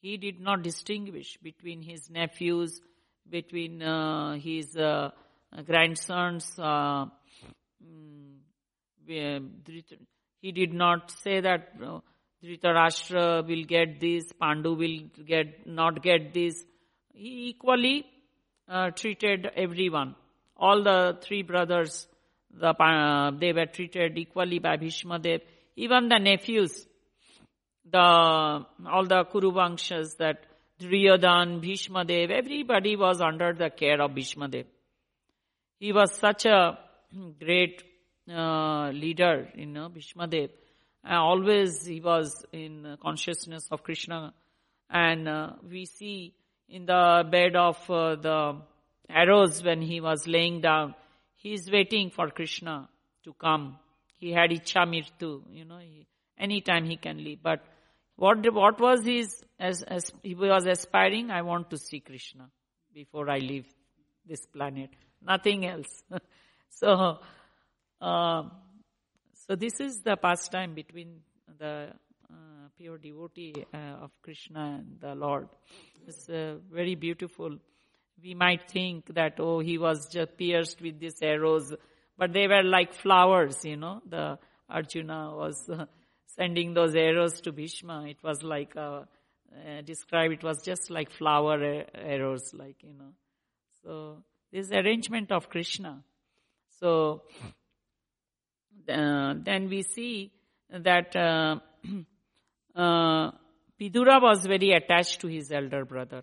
He 0.00 0.18
did 0.18 0.38
not 0.40 0.62
distinguish 0.62 1.36
between 1.42 1.82
his 1.82 2.10
nephews, 2.10 2.80
between 3.28 3.82
uh, 3.82 4.34
his 4.34 4.76
uh, 4.76 5.10
grandsons, 5.66 6.58
he 9.06 10.52
did 10.52 10.72
not 10.72 11.10
say 11.10 11.40
that 11.40 11.72
uh, 11.84 12.00
Dhritarashtra 12.42 13.46
will 13.46 13.64
get 13.64 14.00
this, 14.00 14.32
Pandu 14.40 14.76
will 14.76 15.24
get 15.26 15.66
not 15.66 16.02
get 16.02 16.34
this. 16.34 16.62
He 17.12 17.48
equally 17.48 18.04
uh, 18.68 18.90
treated 18.90 19.46
everyone. 19.56 20.14
All 20.56 20.82
the 20.82 21.18
three 21.22 21.42
brothers, 21.42 22.06
the, 22.52 22.68
uh, 22.68 23.30
they 23.38 23.52
were 23.52 23.66
treated 23.66 24.18
equally 24.18 24.58
by 24.58 24.76
Bhishma 24.76 25.18
Dev. 25.18 25.40
Even 25.76 26.08
the 26.08 26.18
nephews, 26.18 26.86
the 27.90 27.98
all 27.98 29.06
the 29.06 29.24
Kuru 29.24 29.52
Kuruvangshas 29.52 30.16
that 30.18 30.46
Duryodhan, 30.80 31.60
Bhishma 31.60 32.04
Dev, 32.04 32.30
everybody 32.30 32.96
was 32.96 33.20
under 33.20 33.52
the 33.52 33.70
care 33.70 34.00
of 34.00 34.14
Bhishma 34.14 34.48
Dev. 34.48 34.66
He 35.78 35.92
was 35.92 36.12
such 36.12 36.46
a 36.46 36.78
great 37.38 37.82
uh, 38.30 38.90
leader, 38.90 39.48
you 39.54 39.66
know, 39.66 39.88
Bhishma 39.88 40.26
Dev. 40.26 40.50
Uh, 41.08 41.14
always 41.14 41.84
he 41.84 42.00
was 42.00 42.44
in 42.52 42.96
consciousness 43.02 43.68
of 43.70 43.82
Krishna 43.82 44.32
And 44.88 45.28
uh, 45.28 45.50
we 45.68 45.86
see 45.86 46.34
in 46.68 46.86
the 46.86 47.24
bed 47.30 47.56
of 47.56 47.76
uh, 47.90 48.16
the 48.16 48.56
arrows 49.08 49.62
when 49.62 49.82
he 49.82 50.00
was 50.00 50.26
laying 50.26 50.60
down, 50.60 50.94
he 51.34 51.52
is 51.52 51.70
waiting 51.70 52.10
for 52.10 52.30
Krishna 52.30 52.88
to 53.24 53.34
come. 53.34 53.78
He 54.18 54.32
had 54.32 54.50
Icha 54.50 54.86
Mirtu, 54.86 55.42
you 55.50 55.64
know, 55.64 55.78
he, 55.78 56.06
anytime 56.38 56.84
he 56.84 56.96
can 56.96 57.22
leave. 57.22 57.42
But 57.42 57.60
what, 58.16 58.38
what 58.54 58.80
was 58.80 59.04
his, 59.04 59.44
as, 59.58 59.82
as 59.82 60.10
he 60.22 60.34
was 60.34 60.64
aspiring, 60.66 61.30
I 61.30 61.42
want 61.42 61.70
to 61.70 61.78
see 61.78 62.00
Krishna 62.00 62.48
before 62.94 63.28
I 63.28 63.38
leave 63.38 63.66
this 64.26 64.46
planet. 64.46 64.90
Nothing 65.20 65.66
else. 65.66 66.02
so, 66.70 67.18
uh, 68.00 68.42
so 69.46 69.56
this 69.56 69.80
is 69.80 70.00
the 70.00 70.16
pastime 70.16 70.74
between 70.74 71.20
the 71.58 71.92
uh, 72.30 72.68
pure 72.76 72.98
devotee 72.98 73.54
uh, 73.72 74.04
of 74.04 74.10
Krishna 74.22 74.80
and 74.80 75.00
the 75.00 75.14
Lord. 75.14 75.48
It's 76.06 76.28
uh, 76.28 76.56
very 76.72 76.94
beautiful. 76.94 77.58
We 78.22 78.34
might 78.34 78.70
think 78.70 79.14
that, 79.14 79.34
oh, 79.38 79.60
he 79.60 79.78
was 79.78 80.08
just 80.08 80.36
pierced 80.36 80.80
with 80.80 80.98
these 80.98 81.20
arrows, 81.22 81.74
but 82.16 82.32
they 82.32 82.46
were 82.46 82.62
like 82.62 82.94
flowers, 82.94 83.64
you 83.64 83.76
know. 83.76 84.00
The 84.08 84.38
Arjuna 84.68 85.34
was 85.34 85.68
uh, 85.68 85.86
sending 86.26 86.74
those 86.74 86.94
arrows 86.94 87.40
to 87.42 87.52
Bhishma. 87.52 88.06
It 88.08 88.22
was 88.22 88.42
like, 88.42 88.76
uh, 88.76 89.02
uh, 89.52 89.82
describe 89.84 90.32
it 90.32 90.42
was 90.42 90.62
just 90.62 90.90
like 90.90 91.10
flower 91.10 91.84
arrows, 91.94 92.52
like, 92.54 92.82
you 92.82 92.94
know. 92.94 93.12
So, 93.84 94.22
this 94.52 94.70
arrangement 94.70 95.30
of 95.30 95.48
Krishna. 95.48 96.02
So, 96.84 97.22
uh, 98.90 99.34
then 99.42 99.70
we 99.70 99.84
see 99.84 100.32
that 100.68 101.16
uh, 101.16 101.60
uh, 102.78 103.30
Vidura 103.80 104.20
was 104.20 104.44
very 104.44 104.72
attached 104.72 105.22
to 105.22 105.28
his 105.28 105.50
elder 105.50 105.86
brother. 105.86 106.20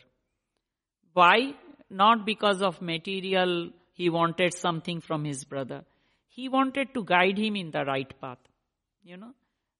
Why? 1.14 1.55
Not 1.89 2.28
because 2.28 2.62
of 2.62 2.80
material, 2.80 3.72
he 3.93 4.12
wanted 4.12 4.53
something 4.53 5.01
from 5.01 5.26
his 5.26 5.45
brother. 5.45 5.84
He 6.28 6.47
wanted 6.47 6.93
to 6.93 7.03
guide 7.03 7.39
him 7.39 7.55
in 7.55 7.72
the 7.72 7.84
right 7.84 8.14
path. 8.22 8.38
You 9.03 9.18
know? 9.18 9.32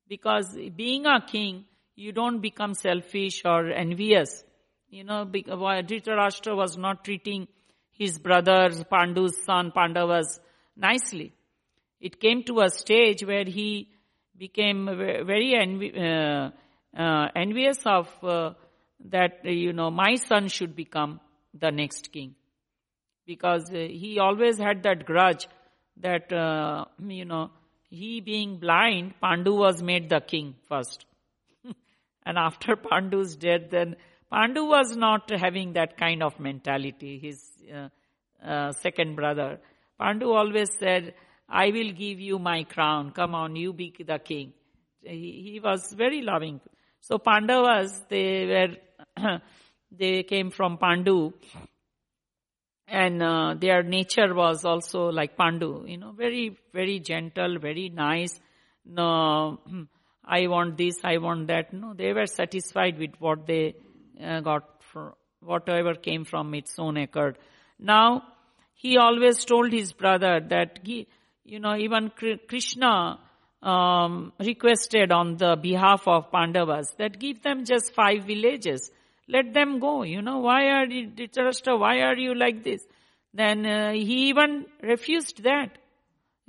Because 0.08 0.58
being 0.76 1.06
a 1.06 1.22
king, 1.22 1.66
you 1.96 2.12
don't 2.12 2.40
become 2.40 2.74
selfish 2.74 3.44
or 3.46 3.70
envious. 3.70 4.44
You 4.90 5.04
know, 5.04 5.28
Dhritarashtra 5.28 6.58
was 6.58 6.76
not 6.76 7.04
treating 7.04 7.48
his 7.92 8.18
brother 8.18 8.72
Pandu's 8.92 9.44
son 9.46 9.72
Pandavas 9.72 10.40
nicely. 10.76 11.34
It 12.00 12.20
came 12.20 12.44
to 12.44 12.62
a 12.62 12.70
stage 12.70 13.24
where 13.24 13.46
he 13.46 13.90
became 14.38 14.86
very 14.86 15.54
envi- 15.56 15.96
uh, 15.98 16.52
uh, 17.00 17.28
envious 17.36 17.80
of 17.86 18.08
uh, 18.24 18.54
that, 19.06 19.46
you 19.46 19.74
know, 19.74 19.92
my 19.92 20.16
son 20.16 20.48
should 20.48 20.76
become 20.76 21.20
the 21.54 21.72
next 21.72 22.12
king. 22.12 22.36
Because 23.26 23.70
uh, 23.70 23.88
he 23.90 24.18
always 24.20 24.58
had 24.58 24.84
that 24.84 25.06
grudge 25.06 25.48
that, 25.98 26.34
uh, 26.34 26.86
you 27.00 27.26
know, 27.26 27.52
he 27.90 28.22
being 28.22 28.58
blind, 28.58 29.14
Pandu 29.22 29.54
was 29.56 29.84
made 29.84 30.10
the 30.10 30.22
king 30.22 30.56
first. 30.68 31.06
and 32.26 32.38
after 32.38 32.76
Pandu's 32.76 33.36
death, 33.36 33.70
then 33.70 33.96
Pandu 34.32 34.66
was 34.66 34.96
not 34.96 35.30
having 35.30 35.74
that 35.74 35.98
kind 35.98 36.24
of 36.24 36.40
mentality, 36.40 37.20
his 37.20 37.44
uh, 37.74 37.90
uh, 38.46 38.72
second 38.72 39.16
brother. 39.16 39.60
Pandu 40.02 40.32
always 40.32 40.72
said, 40.80 41.14
I 41.48 41.70
will 41.70 41.92
give 41.92 42.20
you 42.20 42.40
my 42.40 42.64
crown. 42.64 43.12
Come 43.12 43.36
on, 43.36 43.56
you 43.56 43.72
be 43.72 43.94
the 44.00 44.18
king. 44.18 44.54
He, 45.02 45.52
he 45.52 45.60
was 45.60 45.94
very 45.94 46.22
loving. 46.22 46.60
So 47.02 47.20
Pandavas, 47.20 48.02
they 48.10 48.46
were, 49.18 49.40
they 49.92 50.24
came 50.24 50.50
from 50.50 50.78
Pandu 50.78 51.34
and 52.88 53.22
uh, 53.22 53.56
their 53.58 53.84
nature 53.84 54.34
was 54.34 54.66
also 54.66 55.10
like 55.12 55.38
Pandu, 55.38 55.86
you 55.88 55.98
know, 55.98 56.12
very, 56.12 56.58
very 56.74 57.00
gentle, 57.00 57.60
very 57.60 57.90
nice. 57.90 58.40
No, 58.86 59.60
I 60.26 60.48
want 60.48 60.78
this, 60.78 61.00
I 61.04 61.18
want 61.18 61.48
that. 61.48 61.74
No, 61.74 61.94
they 61.94 62.12
were 62.14 62.26
satisfied 62.26 62.98
with 62.98 63.12
what 63.20 63.46
they 63.46 63.76
uh, 64.24 64.40
got, 64.42 64.84
from, 64.92 65.14
whatever 65.42 65.94
came 65.94 66.26
from 66.26 66.54
its 66.54 66.78
own 66.80 66.98
accord. 66.98 67.38
Now, 67.80 68.24
he 68.82 68.98
always 68.98 69.44
told 69.46 69.72
his 69.72 69.94
brother 69.94 70.40
that, 70.50 70.80
he, 70.84 71.08
you 71.44 71.60
know, 71.60 71.76
even 71.76 72.12
Krishna 72.48 73.20
um, 73.62 74.34
requested 74.40 75.12
on 75.12 75.38
the 75.38 75.56
behalf 75.56 76.08
of 76.08 76.32
Pandavas 76.32 76.94
that 76.98 77.20
give 77.20 77.42
them 77.44 77.66
just 77.66 77.94
five 77.94 78.26
villages 78.26 78.92
let 79.32 79.54
them 79.54 79.80
go. 79.80 80.04
You 80.04 80.22
know, 80.22 80.40
why 80.40 80.68
are 80.68 80.86
you, 80.86 81.10
Dhritarashtra, 81.10 81.80
why 81.80 82.02
are 82.02 82.18
you 82.18 82.36
like 82.36 82.64
this? 82.64 82.86
Then 83.34 83.66
uh, 83.66 83.92
he 83.94 84.30
even 84.30 84.66
refused 84.82 85.44
that. 85.44 85.78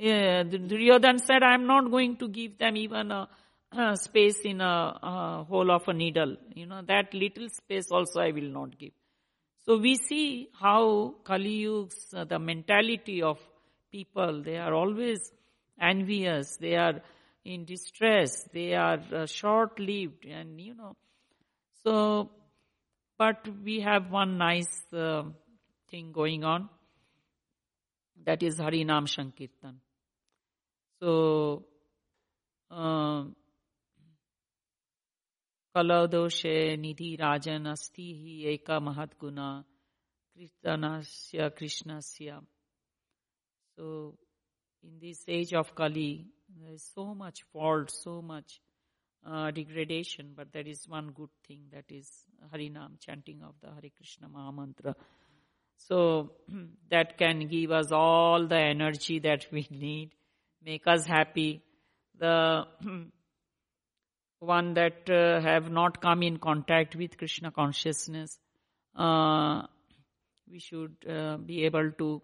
Uh, 0.00 0.42
Duryodhan 0.42 1.20
said, 1.20 1.42
I 1.42 1.54
am 1.54 1.66
not 1.66 1.90
going 1.90 2.16
to 2.16 2.28
give 2.28 2.58
them 2.58 2.76
even 2.76 3.12
a, 3.12 3.28
a 3.70 3.96
space 3.96 4.40
in 4.44 4.60
a, 4.60 4.64
a, 4.64 5.44
hole 5.48 5.70
of 5.70 5.86
a 5.86 5.92
needle. 5.92 6.36
You 6.54 6.66
know, 6.66 6.82
that 6.88 7.14
little 7.14 7.48
space 7.50 7.88
also 7.92 8.20
I 8.20 8.32
will 8.32 8.50
not 8.50 8.76
give. 8.78 8.92
So 9.64 9.78
we 9.78 9.96
see 9.96 10.48
how 10.60 11.14
Kali 11.24 11.50
Yuga, 11.50 11.94
uh, 12.14 12.24
the 12.24 12.38
mentality 12.38 13.22
of 13.22 13.38
people, 13.90 14.42
they 14.42 14.56
are 14.56 14.74
always 14.74 15.32
envious, 15.80 16.56
they 16.56 16.76
are 16.76 17.00
in 17.44 17.64
distress, 17.64 18.48
they 18.52 18.74
are 18.74 19.00
uh, 19.14 19.26
short-lived 19.26 20.26
and 20.26 20.60
you 20.60 20.74
know, 20.74 20.96
so 21.84 22.30
but 23.18 23.46
we 23.64 23.80
have 23.80 24.10
one 24.10 24.36
nice 24.36 24.82
uh, 24.92 25.22
thing 25.88 26.10
going 26.12 26.42
on. 26.42 26.68
That 28.24 28.42
is 28.42 28.58
Harinam 28.58 29.08
Sankirtan. 29.08 29.76
So, 31.00 31.64
कलदोषे 35.75 36.55
निधि 36.83 37.15
राजन 37.21 37.65
अस्ति 37.71 38.07
ही 38.19 38.35
एक 38.53 38.71
महत् 38.87 39.19
गुना 39.21 39.49
कीर्तनस्य 40.35 41.49
कृष्णस्य 41.57 42.39
so 43.77 44.15
in 44.83 44.99
this 44.99 45.23
age 45.27 45.53
of 45.53 45.75
kali 45.75 46.25
there 46.59 46.73
is 46.73 46.83
so 46.95 47.13
much 47.13 47.43
fault 47.53 47.91
so 47.91 48.21
much 48.21 48.59
uh, 49.25 49.51
degradation, 49.51 50.33
but 50.35 50.51
there 50.53 50.67
is 50.67 50.87
one 50.87 51.11
good 51.11 51.29
thing 51.47 51.59
that 51.73 51.85
is 51.89 52.09
Harinam, 52.53 52.99
chanting 52.99 53.41
of 53.43 53.55
the 53.61 53.67
Hare 53.67 53.91
Krishna 53.95 54.27
Mahamantra. 54.29 54.95
So 55.77 56.31
that 56.89 57.17
can 57.17 57.47
give 57.47 57.71
us 57.71 57.91
all 57.91 58.47
the 58.47 58.57
energy 58.57 59.19
that 59.19 59.45
we 59.51 59.67
need, 59.69 60.11
make 60.63 60.87
us 60.87 61.05
happy. 61.05 61.61
The 62.17 62.63
one 64.42 64.74
that 64.74 65.08
uh, 65.08 65.40
have 65.40 65.70
not 65.70 66.00
come 66.02 66.22
in 66.22 66.38
contact 66.38 66.96
with 66.96 67.16
Krishna 67.16 67.52
consciousness, 67.52 68.38
uh, 68.96 69.62
we 70.50 70.58
should 70.58 70.96
uh, 71.08 71.36
be 71.36 71.64
able 71.64 71.92
to 71.92 72.20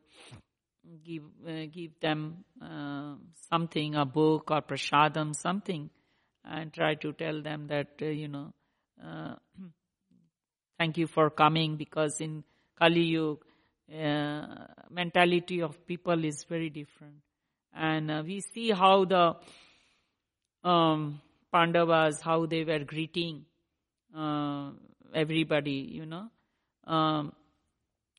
give 1.05 1.23
uh, 1.47 1.67
give 1.73 1.93
them 2.01 2.45
uh, 2.61 3.15
something, 3.51 3.95
a 3.95 4.05
book 4.05 4.51
or 4.51 4.63
prasadam, 4.63 5.35
something 5.35 5.91
and 6.45 6.73
try 6.73 6.95
to 6.95 7.13
tell 7.13 7.43
them 7.43 7.69
that, 7.69 7.89
uh, 8.03 8.07
you 8.07 8.27
know, 8.27 8.53
thank 10.79 10.99
you 10.99 11.07
for 11.07 11.31
coming 11.31 11.77
because 11.77 12.21
in 12.21 12.43
Kali 12.79 13.03
Yuga, 13.03 13.45
mentality 14.91 15.63
of 15.63 15.87
people 15.87 16.25
is 16.25 16.45
very 16.45 16.71
different. 16.71 17.17
And 17.73 18.27
we 18.27 18.41
see 18.41 18.71
how 18.71 19.05
the 19.05 19.37
um, 20.69 21.21
Pandavas, 21.53 22.21
how 22.21 22.47
they 22.47 22.65
were 22.65 22.81
greeting 22.81 23.45
uh, 24.17 24.71
everybody, 25.15 25.89
you 25.91 26.07
know. 26.07 26.29
Um, 26.85 27.33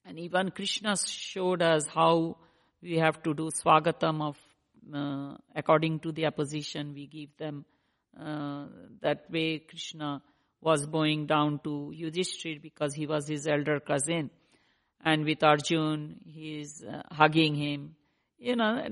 and 0.05 0.19
even 0.19 0.51
Krishna 0.51 0.95
showed 0.97 1.61
us 1.61 1.87
how 1.87 2.37
we 2.81 2.97
have 2.97 3.21
to 3.23 3.33
do 3.33 3.49
swagatam 3.49 4.21
of, 4.21 4.37
uh, 4.93 5.37
according 5.55 5.99
to 5.99 6.11
the 6.11 6.25
opposition, 6.25 6.93
we 6.93 7.07
give 7.07 7.35
them 7.37 7.65
uh, 8.19 8.65
that 9.01 9.29
way 9.29 9.59
Krishna 9.59 10.21
was 10.61 10.85
going 10.85 11.25
down 11.25 11.59
to 11.63 11.93
Yudhishthir 11.95 12.61
because 12.61 12.93
he 12.93 13.07
was 13.07 13.27
his 13.27 13.47
elder 13.47 13.79
cousin. 13.79 14.29
And 15.03 15.23
with 15.23 15.43
Arjun, 15.43 16.19
he 16.25 16.59
is 16.59 16.83
uh, 16.83 17.03
hugging 17.11 17.55
him. 17.55 17.95
You 18.37 18.55
know, 18.55 18.87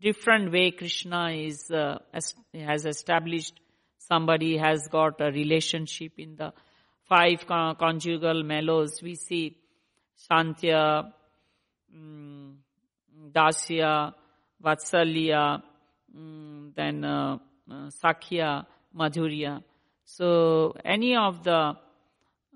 different 0.00 0.52
way 0.52 0.70
Krishna 0.70 1.30
is, 1.30 1.70
uh, 1.70 1.98
has 2.54 2.84
established 2.86 3.60
somebody 4.08 4.58
has 4.58 4.88
got 4.90 5.20
a 5.20 5.30
relationship 5.30 6.12
in 6.18 6.36
the 6.36 6.52
five 7.08 7.46
con- 7.46 7.76
conjugal 7.76 8.42
mellows. 8.42 9.00
We 9.02 9.14
see 9.14 9.56
Shantya, 10.30 11.12
um, 11.94 12.58
Dasya, 13.32 14.14
Vatsalya, 14.62 15.62
um, 16.14 16.72
then 16.76 17.04
uh, 17.04 17.38
uh, 17.70 17.90
Sakhya, 18.02 18.66
Madhurya. 18.96 19.62
So 20.04 20.74
any 20.84 21.16
of 21.16 21.42
the 21.44 21.76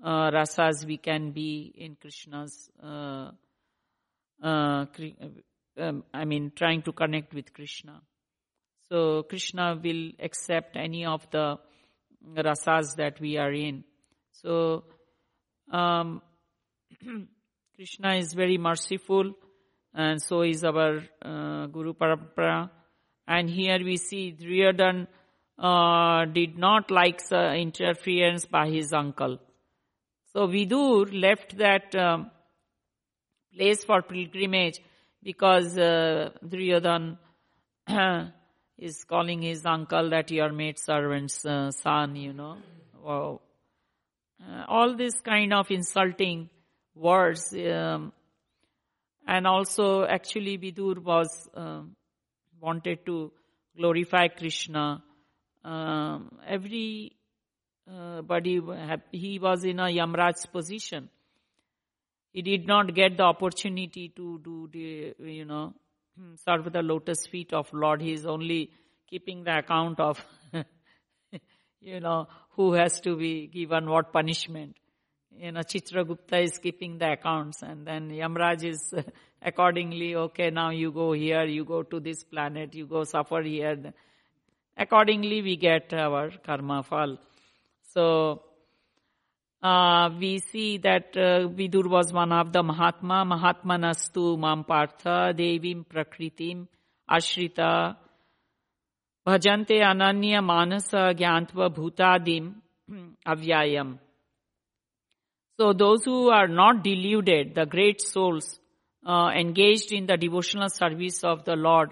uh, 0.03 0.31
rasas 0.31 0.85
we 0.85 0.97
can 0.97 1.31
be 1.31 1.73
in 1.75 1.95
Krishna's, 1.95 2.69
uh, 2.81 3.31
uh, 4.41 4.85
um, 5.79 6.03
I 6.13 6.25
mean, 6.25 6.51
trying 6.55 6.81
to 6.83 6.91
connect 6.91 7.33
with 7.33 7.53
Krishna. 7.53 8.01
So 8.89 9.23
Krishna 9.23 9.79
will 9.81 10.11
accept 10.19 10.75
any 10.75 11.05
of 11.05 11.29
the 11.31 11.57
rasas 12.35 12.95
that 12.95 13.19
we 13.19 13.37
are 13.37 13.51
in. 13.51 13.83
So 14.31 14.83
um, 15.71 16.21
Krishna 17.75 18.15
is 18.15 18.33
very 18.33 18.57
merciful, 18.57 19.33
and 19.93 20.21
so 20.21 20.41
is 20.41 20.63
our 20.63 21.03
uh, 21.23 21.67
Guru 21.67 21.93
Parampara. 21.93 22.69
And 23.27 23.49
here 23.49 23.77
we 23.83 23.97
see 23.97 24.31
Duryodhan 24.31 25.07
uh, 25.59 26.25
did 26.25 26.57
not 26.57 26.89
like 26.89 27.21
uh, 27.31 27.51
interference 27.53 28.45
by 28.45 28.69
his 28.69 28.91
uncle. 28.91 29.37
So 30.33 30.47
Vidur 30.47 31.09
left 31.11 31.57
that 31.57 31.95
um, 31.95 32.31
place 33.55 33.83
for 33.83 34.01
pilgrimage 34.01 34.79
because 35.23 35.77
uh, 35.77 36.29
Duryodhan 36.45 37.17
is 38.77 39.03
calling 39.03 39.41
his 39.41 39.65
uncle 39.65 40.09
that 40.09 40.31
your 40.31 40.51
maid 40.51 40.79
servant's 40.79 41.45
uh, 41.45 41.71
son, 41.71 42.15
you 42.15 42.33
know. 42.33 42.57
Wow. 43.01 43.41
Uh, 44.41 44.63
all 44.67 44.95
this 44.95 45.19
kind 45.21 45.53
of 45.53 45.69
insulting 45.69 46.49
words. 46.95 47.53
Um, 47.53 48.13
and 49.27 49.45
also 49.45 50.05
actually 50.05 50.57
Vidur 50.57 50.97
was 50.97 51.49
um, 51.53 51.95
wanted 52.59 53.05
to 53.05 53.31
glorify 53.77 54.27
Krishna. 54.27 55.03
Um, 55.63 56.39
every 56.47 57.17
uh, 57.87 58.21
body 58.21 58.59
he 59.11 59.39
was 59.39 59.65
in 59.65 59.79
a 59.79 59.83
Yamraj's 59.83 60.45
position. 60.45 61.09
He 62.31 62.41
did 62.41 62.67
not 62.67 62.93
get 62.93 63.17
the 63.17 63.23
opportunity 63.23 64.09
to 64.15 64.39
do 64.43 64.69
the 64.71 65.15
you 65.19 65.45
know 65.45 65.73
serve 66.35 66.71
the 66.71 66.81
lotus 66.81 67.25
feet 67.27 67.53
of 67.53 67.71
Lord. 67.73 68.01
He 68.01 68.13
is 68.13 68.25
only 68.25 68.71
keeping 69.09 69.43
the 69.43 69.57
account 69.59 69.99
of 69.99 70.23
you 71.81 71.99
know 71.99 72.27
who 72.51 72.73
has 72.73 72.99
to 73.01 73.15
be 73.15 73.47
given 73.47 73.89
what 73.89 74.13
punishment. 74.13 74.75
You 75.31 75.53
know, 75.53 75.61
Chitragupta 75.61 76.43
is 76.43 76.57
keeping 76.57 76.97
the 76.97 77.13
accounts 77.13 77.61
and 77.61 77.85
then 77.85 78.09
Yamraj 78.09 78.63
is 78.63 78.93
accordingly, 79.41 80.15
okay, 80.15 80.49
now 80.49 80.71
you 80.71 80.91
go 80.91 81.13
here, 81.13 81.45
you 81.45 81.63
go 81.63 81.83
to 81.83 81.99
this 81.99 82.23
planet, 82.23 82.73
you 82.73 82.85
go 82.85 83.03
suffer 83.03 83.41
here. 83.41 83.93
Accordingly, 84.77 85.41
we 85.41 85.55
get 85.55 85.93
our 85.93 86.31
karma 86.45 86.83
phal. 86.83 87.17
So, 87.93 88.43
uh, 89.61 90.09
we 90.17 90.39
see 90.39 90.77
that 90.77 91.15
uh, 91.17 91.47
Vidur 91.49 91.89
was 91.89 92.13
one 92.13 92.31
of 92.31 92.53
the 92.53 92.63
Mahatma, 92.63 93.25
Mahatmanastu 93.25 94.37
Mampartha, 94.37 95.35
Devim 95.35 95.85
Prakritim, 95.85 96.67
Ashrita, 97.09 97.97
Bhajante 99.27 99.81
Ananya 99.81 100.43
Manasa 100.43 101.13
Gyantva 101.13 101.69
Bhutadim 101.69 102.55
Avyayam. 103.27 103.99
So 105.59 105.73
those 105.73 106.05
who 106.05 106.29
are 106.29 106.47
not 106.47 106.83
deluded, 106.83 107.53
the 107.53 107.65
great 107.65 108.01
souls, 108.01 108.59
uh, 109.05 109.29
engaged 109.37 109.91
in 109.91 110.05
the 110.05 110.15
devotional 110.15 110.69
service 110.69 111.23
of 111.23 111.43
the 111.43 111.57
Lord, 111.57 111.89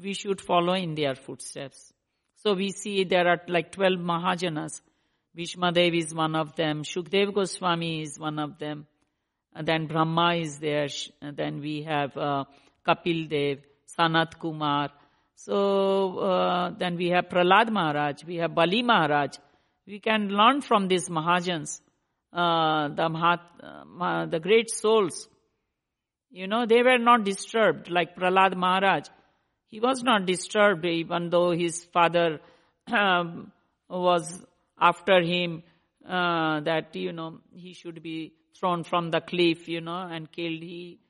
we 0.00 0.14
should 0.14 0.40
follow 0.40 0.74
in 0.74 0.94
their 0.94 1.16
footsteps. 1.16 1.92
So 2.36 2.54
we 2.54 2.70
see 2.70 3.02
there 3.02 3.26
are 3.26 3.40
like 3.48 3.72
12 3.72 3.98
Mahajanas. 3.98 4.80
Bhishmadev 5.38 5.96
is 5.96 6.14
one 6.14 6.34
of 6.34 6.56
them. 6.56 6.82
Shukdev 6.82 7.34
Goswami 7.34 8.02
is 8.02 8.18
one 8.18 8.38
of 8.38 8.58
them. 8.58 8.86
And 9.54 9.66
then 9.66 9.86
Brahma 9.86 10.34
is 10.34 10.58
there. 10.58 10.88
And 11.20 11.36
then 11.36 11.60
we 11.60 11.82
have 11.82 12.16
uh, 12.16 12.44
Kapil 12.86 13.28
Dev, 13.28 13.58
Sanat 13.98 14.38
Kumar. 14.38 14.90
So 15.36 16.18
uh, 16.18 16.70
then 16.76 16.96
we 16.96 17.10
have 17.10 17.28
Pralad 17.28 17.70
Maharaj. 17.70 18.24
We 18.24 18.36
have 18.36 18.54
Bali 18.54 18.82
Maharaj. 18.82 19.36
We 19.86 20.00
can 20.00 20.28
learn 20.28 20.60
from 20.60 20.88
these 20.88 21.08
Mahajans, 21.08 21.80
uh, 22.32 22.88
the, 22.88 23.08
Mahat, 23.08 23.40
uh, 23.62 24.26
the 24.26 24.40
great 24.40 24.70
souls 24.70 25.28
you 26.30 26.46
know, 26.46 26.66
they 26.66 26.82
were 26.82 26.98
not 26.98 27.24
disturbed 27.24 27.90
like 27.90 28.16
Pralad 28.16 28.56
Maharaj. 28.56 29.04
He 29.66 29.80
was 29.80 30.02
not 30.02 30.26
disturbed 30.26 30.84
even 30.84 31.30
though 31.30 31.52
his 31.52 31.84
father 31.84 32.40
um, 32.92 33.52
was 33.88 34.44
after 34.80 35.20
him 35.20 35.62
uh, 36.08 36.60
that, 36.60 36.94
you 36.94 37.12
know, 37.12 37.40
he 37.54 37.74
should 37.74 38.02
be 38.02 38.34
thrown 38.58 38.84
from 38.84 39.10
the 39.10 39.20
cliff, 39.20 39.68
you 39.68 39.80
know, 39.80 40.08
and 40.10 40.30
killed. 40.30 40.62
He 40.62 41.00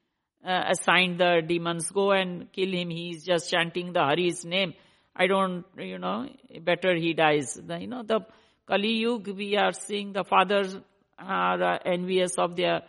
uh, 0.46 0.64
assigned 0.70 1.18
the 1.18 1.42
demons, 1.46 1.90
go 1.90 2.12
and 2.12 2.52
kill 2.52 2.72
him. 2.72 2.90
He 2.90 3.10
is 3.10 3.24
just 3.24 3.50
chanting 3.50 3.92
the 3.92 4.00
Hari's 4.00 4.44
name. 4.44 4.74
I 5.14 5.26
don't, 5.26 5.64
you 5.76 5.98
know, 5.98 6.28
better 6.62 6.94
he 6.94 7.12
dies. 7.14 7.54
The, 7.54 7.80
you 7.80 7.86
know, 7.86 8.02
the 8.02 8.20
Kali 8.66 8.98
Yuga, 8.98 9.32
we 9.32 9.56
are 9.56 9.72
seeing 9.72 10.12
the 10.12 10.24
fathers 10.24 10.76
are 11.18 11.80
envious 11.84 12.34
of 12.38 12.54
their 12.54 12.82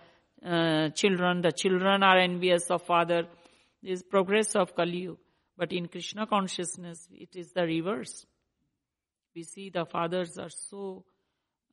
uh, 0.46 0.90
children, 0.90 1.42
the 1.42 1.52
children 1.52 2.04
are 2.04 2.18
envious 2.18 2.70
of 2.70 2.84
father. 2.84 3.24
This 3.82 4.04
progress 4.04 4.56
of 4.56 4.76
Kali 4.76 5.10
But 5.58 5.72
in 5.74 5.88
Krishna 5.88 6.28
consciousness, 6.28 7.08
it 7.12 7.36
is 7.36 7.52
the 7.52 7.64
reverse. 7.64 8.26
We 9.36 9.44
see 9.44 9.70
the 9.70 9.86
fathers 9.86 10.38
are 10.38 10.50
so 10.50 11.06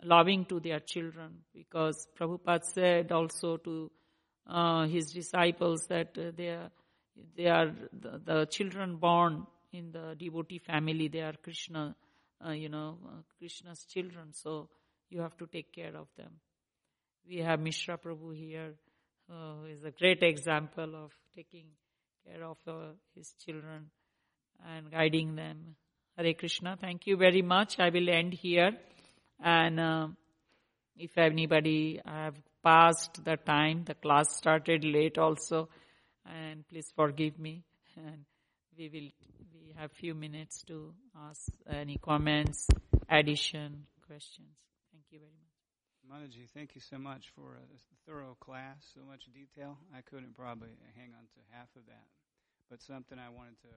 loving 0.03 0.45
to 0.47 0.61
their 0.61 0.81
children 0.81 1.39
because 1.55 2.07
Prabhupada 2.19 2.65
said 2.65 3.13
also 3.13 3.57
to 3.59 3.91
uh, 4.47 4.87
his 4.87 5.13
disciples 5.13 5.87
that 5.89 6.17
uh, 6.19 6.31
they 6.37 6.49
are, 6.51 6.71
they 7.37 7.47
are 7.47 7.73
the, 7.93 8.21
the, 8.25 8.47
children 8.47 8.97
born 8.97 9.47
in 9.73 9.91
the 9.91 10.15
devotee 10.19 10.59
family. 10.59 11.09
They 11.09 11.23
are 11.23 11.35
Krishna, 11.43 11.97
uh, 12.47 12.51
you 12.53 12.69
know, 12.69 12.99
uh, 13.05 13.11
Krishna's 13.39 13.85
children. 13.85 14.33
So 14.33 14.69
you 15.11 15.21
have 15.21 15.37
to 15.39 15.47
take 15.47 15.73
care 15.73 15.97
of 15.97 16.09
them. 16.17 16.33
We 17.29 17.39
have 17.39 17.59
Mishra 17.59 17.99
Prabhu 17.99 18.37
here, 18.37 18.75
uh, 19.29 19.55
who 19.61 19.67
is 19.67 19.83
a 19.83 19.91
great 19.91 20.23
example 20.23 20.95
of 20.95 21.13
taking 21.35 21.67
care 22.25 22.45
of 22.45 22.59
uh, 22.69 22.93
his 23.15 23.35
children 23.45 23.91
and 24.65 24.91
guiding 24.91 25.35
them. 25.35 25.75
Hare 26.17 26.33
Krishna. 26.33 26.79
Thank 26.81 27.07
you 27.07 27.19
very 27.19 27.43
much. 27.43 27.79
I 27.79 27.91
will 27.91 28.09
end 28.09 28.33
here. 28.33 28.71
And 29.39 29.79
uh, 29.79 30.09
if 30.97 31.19
anybody, 31.19 32.01
I 32.03 32.25
have 32.25 32.37
passed 32.65 33.23
the 33.23 33.37
time. 33.37 33.85
The 33.85 33.95
class 33.95 34.35
started 34.35 34.83
late 34.83 35.19
also. 35.19 35.69
And 36.25 36.67
please 36.69 36.91
forgive 36.97 37.39
me. 37.39 37.65
And 37.99 38.25
we 38.79 38.89
will, 38.89 39.11
we 39.61 39.75
have 39.77 39.93
few 39.93 40.15
minutes 40.15 40.63
to 40.69 40.95
ask 41.29 41.53
any 41.69 41.99
comments, 41.99 42.67
addition, 43.11 43.85
questions. 44.07 44.57
Thank 44.93 45.05
you 45.11 45.19
very 45.19 45.33
much. 45.37 46.31
Mataji, 46.31 46.49
thank 46.55 46.75
you 46.75 46.81
so 46.81 46.97
much 46.97 47.27
for 47.35 47.59
a 47.61 48.11
thorough 48.11 48.37
class, 48.41 48.77
so 48.95 49.01
much 49.07 49.25
detail. 49.35 49.77
I 49.95 50.01
couldn't 50.01 50.35
probably 50.35 50.69
hang 50.97 51.13
on 51.13 51.25
to 51.35 51.41
half 51.51 51.69
of 51.77 51.85
that. 51.89 52.07
But 52.71 52.81
something 52.81 53.19
I 53.19 53.29
wanted 53.29 53.61
to 53.63 53.69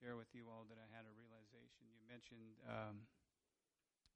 share 0.00 0.16
with 0.16 0.32
you 0.32 0.48
all 0.48 0.64
that 0.72 0.80
I 0.80 0.88
had 0.88 1.04
a 1.04 1.12
realization. 1.12 1.84
You 1.92 2.00
mentioned 2.08 2.56
um, 2.64 3.04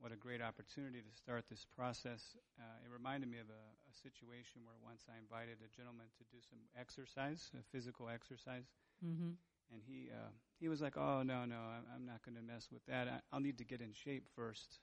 what 0.00 0.10
a 0.10 0.18
great 0.18 0.40
opportunity 0.40 1.04
to 1.04 1.12
start 1.12 1.44
this 1.52 1.68
process. 1.76 2.40
Uh, 2.56 2.80
it 2.80 2.90
reminded 2.90 3.28
me 3.28 3.38
of 3.38 3.52
a, 3.52 3.64
a, 3.84 3.92
situation 3.92 4.64
where 4.64 4.80
once 4.82 5.04
I 5.06 5.20
invited 5.20 5.60
a 5.60 5.70
gentleman 5.70 6.08
to 6.18 6.24
do 6.32 6.40
some 6.42 6.58
exercise, 6.74 7.52
a 7.54 7.62
physical 7.70 8.08
exercise. 8.08 8.66
Mm-hmm. 9.04 9.36
And 9.72 9.80
he 9.84 10.10
uh, 10.12 10.32
he 10.60 10.68
was 10.68 10.82
like, 10.82 10.96
"Oh 10.96 11.22
no, 11.22 11.44
no, 11.44 11.56
I'm, 11.56 11.84
I'm 11.94 12.04
not 12.04 12.20
going 12.24 12.36
to 12.36 12.42
mess 12.42 12.68
with 12.72 12.84
that. 12.86 13.08
I, 13.08 13.20
I'll 13.32 13.40
need 13.40 13.56
to 13.58 13.64
get 13.64 13.80
in 13.80 13.92
shape 13.92 14.28
first 14.36 14.80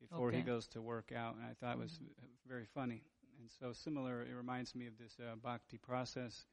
before 0.00 0.28
okay. 0.28 0.38
he 0.38 0.42
goes 0.42 0.66
to 0.68 0.82
work 0.82 1.12
out. 1.16 1.36
And 1.36 1.44
I 1.44 1.54
thought 1.54 1.76
it 1.76 1.82
was 1.82 1.92
mm-hmm. 1.92 2.48
very 2.48 2.66
funny. 2.66 3.02
And 3.40 3.50
so 3.50 3.72
similar, 3.72 4.22
it 4.22 4.34
reminds 4.34 4.74
me 4.74 4.86
of 4.86 4.96
this 4.98 5.16
uh, 5.20 5.36
bhakti 5.36 5.78
process, 5.78 6.46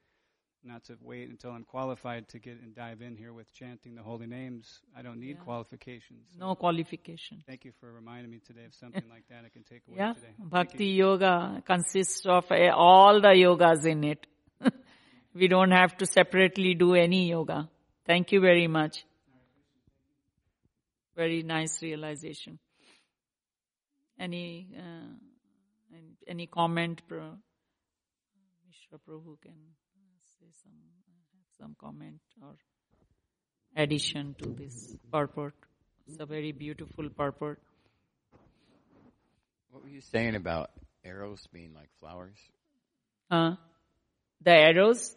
not 0.66 0.84
to 0.86 0.98
wait 1.02 1.30
until 1.30 1.52
I'm 1.52 1.64
qualified 1.64 2.30
to 2.30 2.40
get 2.40 2.62
and 2.62 2.76
dive 2.76 3.02
in 3.02 3.16
here 3.16 3.34
with 3.34 3.52
chanting 3.54 3.96
the 3.96 4.02
holy 4.02 4.28
names. 4.28 4.80
I 4.98 5.02
don't 5.02 5.20
need 5.20 5.38
yeah. 5.38 5.44
qualifications. 5.44 6.28
So 6.34 6.48
no 6.48 6.56
qualification. 6.56 7.44
Thank 7.46 7.66
you 7.66 7.72
for 7.80 7.92
reminding 7.92 8.32
me 8.32 8.40
today 8.46 8.66
of 8.66 8.74
something 8.74 9.04
like 9.10 9.24
that 9.30 9.44
I 9.46 9.50
can 9.50 9.64
take 9.64 9.82
away 9.88 9.98
yeah. 9.98 10.14
today. 10.14 10.34
Bhakti 10.40 10.86
yoga 10.88 11.62
consists 11.66 12.26
of 12.26 12.46
uh, 12.52 12.72
all 12.76 13.22
the 13.22 13.30
yogas 13.30 13.86
in 13.86 14.04
it. 14.04 14.26
we 15.36 15.48
don't 15.48 15.72
have 15.72 15.98
to 15.98 16.06
separately 16.06 16.74
do 16.76 16.96
any 16.96 17.30
yoga. 17.30 17.70
Thank 18.06 18.32
you 18.32 18.40
very 18.42 18.68
much. 18.68 19.06
Very 21.16 21.44
nice 21.44 21.82
realization. 21.82 22.60
Any 24.20 24.70
uh, 24.78 25.14
any 26.28 26.48
comment, 26.48 27.02
Mishra 27.10 27.38
Prabhu 29.08 29.40
can 29.42 29.54
say 30.44 30.52
some 30.64 30.72
some 31.60 31.76
comment 31.80 32.20
or 32.42 32.56
addition 33.76 34.36
to 34.40 34.50
this 34.50 34.96
purport. 35.12 35.54
It's 36.08 36.20
a 36.20 36.26
very 36.26 36.52
beautiful 36.52 37.10
purport. 37.10 37.60
What 39.70 39.84
were 39.84 39.90
you 39.90 40.02
saying 40.02 40.36
about 40.36 40.72
arrows 41.04 41.48
being 41.54 41.74
like 41.74 41.90
flowers? 42.00 42.38
Uh, 43.32 43.56
the 44.42 44.52
arrows, 44.52 45.16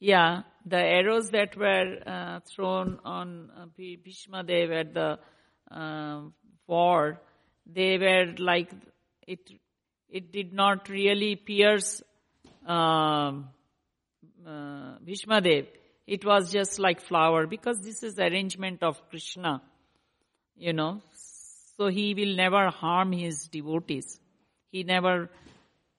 yeah, 0.00 0.42
the 0.66 0.78
arrows 0.78 1.30
that 1.30 1.56
were 1.56 1.98
uh, 2.06 2.40
thrown 2.54 2.98
on 3.04 3.50
uh, 3.56 3.66
Bhishma 3.76 4.42
Dev 4.42 4.70
at 4.70 4.94
the 4.94 5.18
uh, 5.70 6.22
war, 6.66 7.20
they 7.66 7.98
were 7.98 8.34
like 8.38 8.70
it. 9.26 9.50
It 10.08 10.32
did 10.32 10.52
not 10.52 10.90
really 10.90 11.36
pierce 11.36 12.02
um, 12.66 13.48
uh, 14.46 14.98
Bhishma 15.04 15.40
Dev. 15.40 15.66
It 16.06 16.24
was 16.24 16.52
just 16.52 16.78
like 16.78 17.00
flower 17.00 17.46
because 17.46 17.80
this 17.80 18.02
is 18.02 18.18
arrangement 18.18 18.82
of 18.82 19.00
Krishna, 19.08 19.62
you 20.56 20.72
know. 20.72 21.00
So 21.76 21.88
he 21.88 22.14
will 22.14 22.34
never 22.36 22.70
harm 22.70 23.12
his 23.12 23.48
devotees. 23.48 24.18
He 24.70 24.82
never 24.82 25.30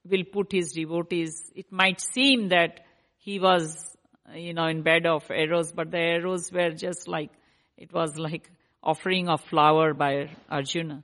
will 0.06 0.24
put 0.26 0.52
his 0.52 0.74
devotees. 0.74 1.52
It 1.56 1.72
might 1.72 2.02
seem 2.02 2.50
that 2.50 2.82
he 3.18 3.40
was, 3.40 3.96
you 4.36 4.54
know, 4.54 4.68
in 4.68 4.82
bed 4.82 5.06
of 5.06 5.24
arrows, 5.30 5.72
but 5.72 5.92
the 5.92 6.00
arrows 6.00 6.52
were 6.52 6.72
just 6.72 7.08
like, 7.08 7.32
it 7.78 7.94
was 7.94 8.18
like 8.18 8.50
offering 8.84 9.30
of 9.30 9.42
flower 9.42 9.94
by 9.94 10.30
Arjuna. 10.50 11.04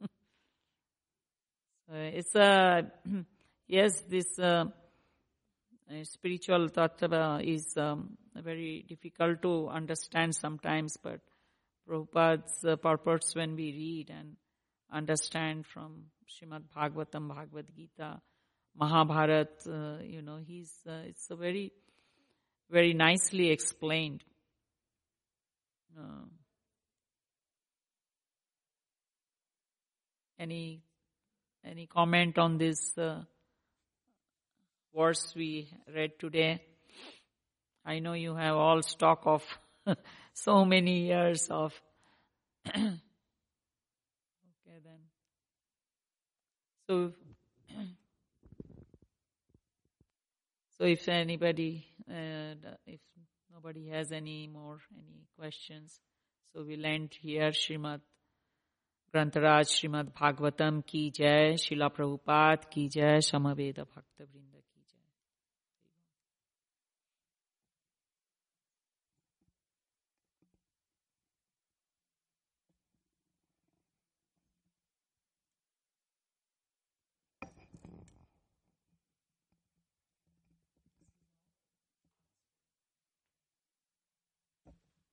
it's 1.92 2.34
a, 2.34 2.90
yes, 3.68 4.00
this 4.08 4.38
uh, 4.38 4.64
spiritual 6.04 6.68
tattva 6.68 7.42
is 7.44 7.76
um, 7.76 8.16
very 8.34 8.84
difficult 8.88 9.42
to 9.42 9.68
understand 9.68 10.34
sometimes, 10.34 10.96
but 11.02 11.20
Prabhupada's 11.88 12.64
uh, 12.64 12.76
purpose 12.76 13.34
when 13.34 13.56
we 13.56 13.72
read 13.72 14.10
and 14.10 14.36
understand 14.92 15.66
from 15.66 16.04
Srimad 16.28 16.62
Bhagavatam, 16.76 17.28
Bhagavad 17.28 17.66
Gita, 17.74 18.20
Mahabharat, 18.78 19.66
uh, 19.66 20.02
you 20.02 20.22
know, 20.22 20.38
he's, 20.46 20.72
uh, 20.88 21.02
it's 21.06 21.28
a 21.30 21.36
very, 21.36 21.72
very 22.70 22.94
nicely 22.94 23.50
explained. 23.50 24.22
Uh, 25.98 26.24
any, 30.38 30.82
any 31.64 31.86
comment 31.86 32.38
on 32.38 32.58
this 32.58 32.96
uh, 32.96 33.22
verse 34.94 35.32
we 35.34 35.68
read 35.94 36.18
today? 36.18 36.62
I 37.84 37.98
know 37.98 38.12
you 38.12 38.34
have 38.34 38.56
all 38.56 38.82
stock 38.82 39.22
of 39.24 39.42
so 40.34 40.64
many 40.64 41.06
years 41.06 41.48
of 41.50 41.72
okay 42.68 43.00
then. 44.84 45.00
So 46.88 47.12
so 50.78 50.84
if 50.84 51.08
anybody 51.08 51.86
uh, 52.08 52.54
if 52.86 53.00
nobody 53.52 53.88
has 53.88 54.12
any 54.12 54.46
more 54.46 54.78
any 54.96 55.26
questions 55.38 56.00
so 56.52 56.64
we'll 56.66 56.84
end 56.84 57.16
here. 57.20 57.50
Srimad 57.50 58.00
Grantaraj 59.14 59.66
Srimad 59.70 60.12
Bhagavatam 60.12 60.84
ki 60.86 61.10
jai 61.10 61.54
Srila 61.54 61.90
Prabhupada 61.94 62.68
ki 62.70 62.88
jai 62.88 63.18
Samaveda 63.18 63.86
Vrinda 64.20 64.59